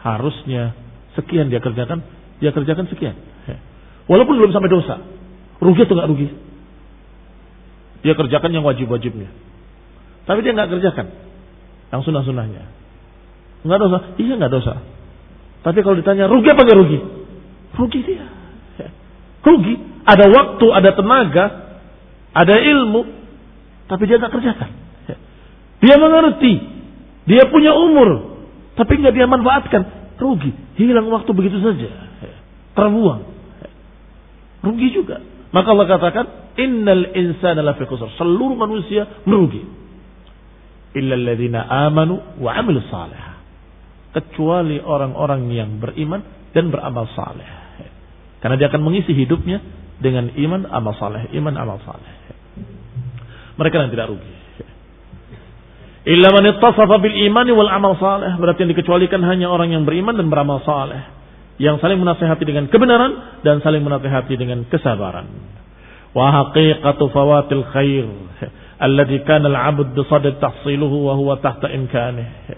Harusnya 0.00 0.72
sekian 1.12 1.52
dia 1.52 1.60
kerjakan, 1.60 2.00
dia 2.40 2.50
kerjakan 2.56 2.88
sekian. 2.88 3.16
Walaupun 4.08 4.34
belum 4.40 4.50
sampai 4.50 4.72
dosa. 4.72 4.98
Rugi 5.60 5.84
atau 5.84 5.94
enggak 5.94 6.10
rugi? 6.10 6.28
Dia 8.00 8.16
kerjakan 8.16 8.50
yang 8.50 8.64
wajib-wajibnya. 8.64 9.28
Tapi 10.24 10.40
dia 10.40 10.56
nggak 10.56 10.72
kerjakan 10.72 11.06
yang 11.92 12.00
sunnah-sunnahnya. 12.00 12.64
Nggak 13.62 13.78
dosa? 13.78 13.98
Iya 14.16 14.34
nggak 14.40 14.52
dosa. 14.56 14.80
Tapi 15.60 15.84
kalau 15.84 16.00
ditanya 16.00 16.32
rugi 16.32 16.48
apa 16.48 16.64
nggak 16.64 16.78
rugi? 16.80 16.98
Rugi 17.76 18.00
dia. 18.08 18.24
Rugi. 19.44 19.74
Ada 20.08 20.26
waktu, 20.32 20.66
ada 20.72 20.90
tenaga, 20.96 21.44
ada 22.32 22.56
ilmu, 22.56 23.19
tapi 23.90 24.06
dia 24.06 24.22
nggak 24.22 24.30
kerjakan. 24.30 24.70
Dia 25.82 25.96
mengerti, 25.98 26.54
dia 27.26 27.50
punya 27.50 27.74
umur, 27.74 28.38
tapi 28.78 29.02
nggak 29.02 29.14
dia 29.16 29.26
manfaatkan. 29.26 29.82
Rugi. 30.20 30.52
Hilang 30.76 31.08
waktu 31.10 31.32
begitu 31.32 31.58
saja. 31.64 31.88
Terbuang. 32.76 33.20
Rugi 34.62 34.88
juga. 34.92 35.18
Maka 35.50 35.68
Allah 35.72 35.88
katakan, 35.88 36.26
Innal 36.60 37.16
insana 37.16 37.64
lafi 37.64 37.88
khusr. 37.88 38.12
Seluruh 38.20 38.54
manusia 38.54 39.24
merugi. 39.24 39.64
Illa 40.92 41.16
alladhina 41.16 41.64
amanu 41.88 42.36
wa 42.36 42.50
amil 42.52 42.84
salih. 42.92 43.40
Kecuali 44.12 44.76
orang-orang 44.82 45.48
yang 45.54 45.80
beriman 45.80 46.52
dan 46.52 46.68
beramal 46.68 47.08
saleh. 47.16 47.48
Karena 48.44 48.60
dia 48.60 48.68
akan 48.68 48.82
mengisi 48.84 49.16
hidupnya 49.16 49.62
dengan 50.02 50.32
iman 50.36 50.68
amal 50.68 50.92
saleh, 51.00 51.32
iman 51.32 51.54
amal 51.56 51.78
saleh 51.86 52.12
mereka 53.60 53.84
yang 53.84 53.92
tidak 53.92 54.08
rugi. 54.08 54.32
Illa 56.08 56.32
man 56.32 56.48
ittasafa 56.48 56.96
bil 56.96 57.12
imani 57.12 57.52
wal 57.52 57.68
amal 57.68 57.92
saleh. 58.00 58.32
Berarti 58.40 58.64
yang 58.64 58.72
dikecualikan 58.72 59.20
hanya 59.20 59.52
orang 59.52 59.76
yang 59.76 59.84
beriman 59.84 60.16
dan 60.16 60.32
beramal 60.32 60.64
saleh. 60.64 61.04
Yang 61.60 61.84
saling 61.84 62.00
menasehati 62.00 62.40
dengan 62.48 62.72
kebenaran 62.72 63.44
dan 63.44 63.60
saling 63.60 63.84
menasehati 63.84 64.32
dengan 64.40 64.64
kesabaran. 64.64 65.28
Wa 66.16 66.32
haqiqatu 66.32 67.04
fawatil 67.12 67.68
khair. 67.68 68.08
Alladhi 68.80 69.20
kana 69.28 69.52
al-abd 69.52 69.92
bisadad 69.92 70.40
tahsiluhu 70.40 71.04
wa 71.04 71.12
huwa 71.20 71.36
tahta 71.36 71.68
imkanih. 71.68 72.56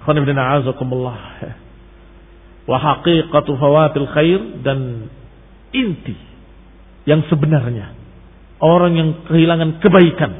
Khamil 0.00 0.24
bin 0.24 0.40
a'azakumullah. 0.40 1.18
Wa 2.64 2.76
haqiqatu 2.80 3.52
fawatil 3.60 4.08
khair 4.16 4.40
dan 4.64 5.12
inti 5.76 6.16
yang 7.04 7.20
sebenarnya 7.28 8.01
orang 8.62 8.92
yang 8.94 9.08
kehilangan 9.26 9.82
kebaikan 9.82 10.32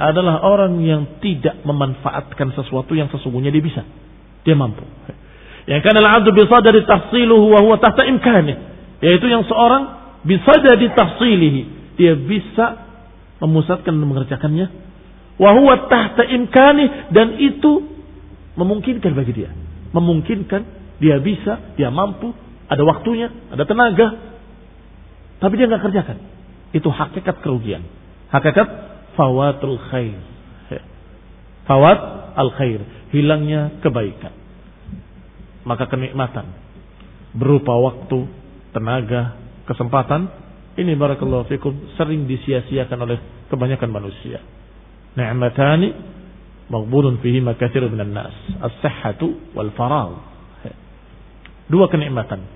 adalah 0.00 0.42
orang 0.42 0.80
yang 0.82 1.20
tidak 1.22 1.60
memanfaatkan 1.62 2.56
sesuatu 2.56 2.96
yang 2.98 3.06
sesungguhnya 3.12 3.54
dia 3.54 3.62
bisa 3.62 3.82
dia 4.42 4.58
mampu 4.58 4.82
yang 5.70 5.80
kana 5.86 6.02
al-'abdu 6.02 6.34
bisadari 6.34 6.82
tahsiluhu 6.82 7.54
wa 7.54 7.60
huwa 7.62 7.78
tahta 7.78 8.02
imkanih 8.04 8.56
yaitu 9.00 9.26
yang 9.30 9.44
seorang 9.48 10.00
bisa 10.24 10.52
jadi 10.60 10.86
tafsilihi. 10.92 11.62
Dia 11.96 12.16
bisa 12.16 12.76
memusatkan 13.40 13.96
dan 13.96 14.04
mengerjakannya. 14.04 14.66
Wahuwa 15.40 15.88
tahta 15.88 16.28
imkani. 16.28 17.12
Dan 17.12 17.40
itu 17.40 17.88
memungkinkan 18.56 19.12
bagi 19.16 19.32
dia. 19.32 19.50
Memungkinkan. 19.96 20.62
Dia 21.00 21.16
bisa. 21.20 21.76
Dia 21.80 21.88
mampu. 21.88 22.36
Ada 22.68 22.84
waktunya. 22.84 23.32
Ada 23.52 23.64
tenaga. 23.64 24.29
Tapi 25.40 25.52
dia 25.56 25.66
nggak 25.66 25.82
kerjakan. 25.82 26.18
Itu 26.76 26.92
hakikat 26.92 27.40
kerugian. 27.40 27.82
Hakikat 28.28 28.68
fawatul 29.16 29.80
khair. 29.90 30.20
Fawat 31.64 31.98
al 32.36 32.52
khair. 32.54 32.84
Hilangnya 33.10 33.80
kebaikan. 33.80 34.36
Maka 35.64 35.88
kenikmatan. 35.88 36.46
Berupa 37.34 37.74
waktu, 37.78 38.26
tenaga, 38.70 39.38
kesempatan, 39.66 40.30
ini 40.78 40.94
barakallahu 40.94 41.50
fikum 41.50 41.94
sering 41.98 42.30
disia-siakan 42.30 42.98
oleh 43.02 43.18
kebanyakan 43.50 43.90
manusia. 43.90 44.38
Ni'matani 45.18 45.90
maghbunun 46.70 47.18
fihi 47.18 47.42
makatsirun 47.42 47.90
minan 47.90 48.14
nas, 48.14 48.34
as-sihhatu 48.62 49.54
wal 49.58 49.74
faragh. 49.74 50.14
Dua 51.70 51.86
kenikmatan 51.86 52.46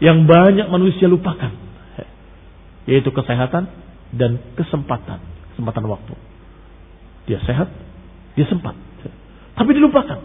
yang 0.00 0.28
banyak 0.28 0.68
manusia 0.68 1.08
lupakan. 1.08 1.63
Yaitu 2.84 3.10
kesehatan 3.10 3.68
dan 4.12 4.40
kesempatan. 4.54 5.20
Kesempatan 5.54 5.84
waktu. 5.88 6.14
Dia 7.24 7.40
sehat, 7.44 7.72
dia 8.36 8.46
sempat. 8.48 8.76
Tapi 9.54 9.70
dilupakan. 9.72 10.18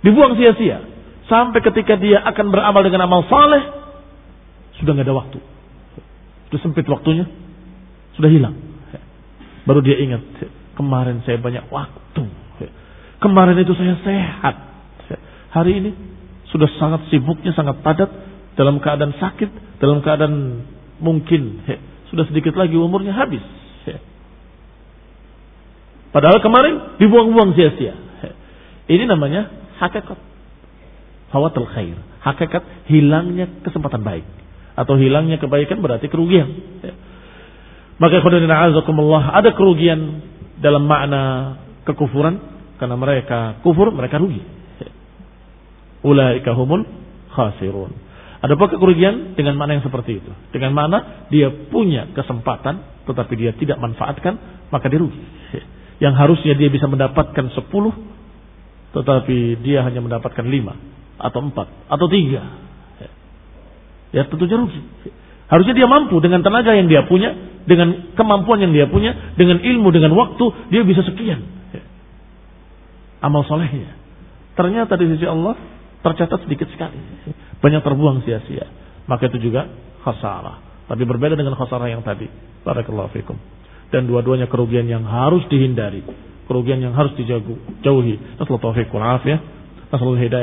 Dibuang 0.00 0.38
sia-sia. 0.38 0.82
Sampai 1.26 1.62
ketika 1.62 1.98
dia 1.98 2.22
akan 2.22 2.50
beramal 2.50 2.82
dengan 2.82 3.06
amal 3.06 3.22
saleh, 3.26 3.62
sudah 4.80 4.96
nggak 4.96 5.06
ada 5.06 5.16
waktu. 5.16 5.38
Sudah 6.50 6.60
sempit 6.60 6.86
waktunya, 6.90 7.24
sudah 8.18 8.28
hilang. 8.28 8.56
Baru 9.62 9.78
dia 9.80 9.96
ingat, 9.96 10.20
kemarin 10.74 11.22
saya 11.22 11.38
banyak 11.38 11.70
waktu. 11.70 12.24
Kemarin 13.22 13.56
itu 13.62 13.72
saya 13.78 13.94
sehat. 14.02 14.56
Hari 15.54 15.72
ini 15.78 15.90
sudah 16.50 16.66
sangat 16.76 17.06
sibuknya, 17.08 17.54
sangat 17.54 17.78
padat, 17.86 18.10
dalam 18.58 18.82
keadaan 18.82 19.14
sakit, 19.16 19.78
dalam 19.78 20.02
keadaan 20.04 20.66
mungkin 21.02 21.66
sudah 22.08 22.24
sedikit 22.30 22.54
lagi 22.54 22.78
umurnya 22.78 23.12
habis. 23.12 23.42
Padahal 26.12 26.44
kemarin 26.44 27.00
dibuang-buang 27.00 27.56
sia-sia. 27.56 27.96
Ini 28.84 29.08
namanya 29.08 29.48
hakikat. 29.80 30.20
Hawatul 31.32 31.64
khair. 31.72 31.96
Hakikat 32.20 32.86
hilangnya 32.92 33.48
kesempatan 33.64 34.04
baik. 34.04 34.28
Atau 34.76 35.00
hilangnya 35.00 35.40
kebaikan 35.40 35.80
berarti 35.80 36.12
kerugian. 36.12 36.52
Maka 37.96 38.20
khudadina 38.20 38.68
azakumullah 38.68 39.32
ada 39.32 39.56
kerugian 39.56 40.20
dalam 40.60 40.84
makna 40.84 41.56
kekufuran. 41.88 42.52
Karena 42.76 42.98
mereka 42.98 43.62
kufur, 43.64 43.88
mereka 43.94 44.20
rugi. 44.20 44.42
Ulaika 46.04 46.52
humul 46.52 46.84
khasirun. 47.32 47.94
Ada 48.42 48.58
apa 48.58 48.74
kerugian 48.74 49.38
dengan 49.38 49.54
mana 49.54 49.78
yang 49.78 49.86
seperti 49.86 50.18
itu? 50.18 50.34
Dengan 50.50 50.74
mana 50.74 51.30
dia 51.30 51.46
punya 51.70 52.10
kesempatan 52.10 53.06
tetapi 53.06 53.38
dia 53.38 53.54
tidak 53.54 53.78
manfaatkan, 53.78 54.66
maka 54.74 54.90
dia 54.90 54.98
rugi. 54.98 55.22
Yang 56.02 56.14
harusnya 56.18 56.58
dia 56.58 56.66
bisa 56.66 56.90
mendapatkan 56.90 57.54
10 57.54 57.62
tetapi 58.92 59.62
dia 59.62 59.86
hanya 59.86 60.02
mendapatkan 60.02 60.42
5 60.42 61.22
atau 61.22 61.38
4 61.38 61.54
atau 61.86 62.06
3. 62.10 63.06
Ya 64.12 64.26
tentunya 64.26 64.58
rugi. 64.58 64.82
Harusnya 65.46 65.74
dia 65.76 65.86
mampu 65.86 66.18
dengan 66.18 66.42
tenaga 66.42 66.74
yang 66.74 66.90
dia 66.90 67.06
punya, 67.06 67.36
dengan 67.68 68.10
kemampuan 68.18 68.58
yang 68.58 68.74
dia 68.74 68.88
punya, 68.88 69.36
dengan 69.38 69.62
ilmu, 69.62 69.92
dengan 69.94 70.16
waktu, 70.18 70.44
dia 70.72 70.82
bisa 70.82 71.06
sekian. 71.06 71.44
Amal 73.22 73.46
solehnya. 73.46 73.94
Ternyata 74.58 74.98
di 74.98 75.14
sisi 75.14 75.26
Allah 75.28 75.54
tercatat 76.02 76.42
sedikit 76.44 76.68
sekali. 76.74 76.98
Banyak 77.62 77.80
terbuang 77.86 78.26
sia-sia. 78.26 78.66
Maka 79.06 79.30
itu 79.30 79.38
juga 79.50 79.70
khasarah. 80.02 80.86
Tapi 80.90 81.02
berbeda 81.06 81.38
dengan 81.38 81.54
khasarah 81.54 81.86
yang 81.88 82.02
tadi. 82.02 82.26
Barakallahu 82.66 83.14
fikum. 83.14 83.38
Dan 83.94 84.10
dua-duanya 84.10 84.50
kerugian 84.50 84.84
yang 84.90 85.06
harus 85.06 85.46
dihindari. 85.46 86.02
Kerugian 86.50 86.82
yang 86.82 86.92
harus 86.92 87.14
dijauhi. 87.14 88.18
Nasallahu 88.36 88.60
taufiq 88.60 88.90
afiyah. 88.90 89.40
Hidayah 89.92 90.40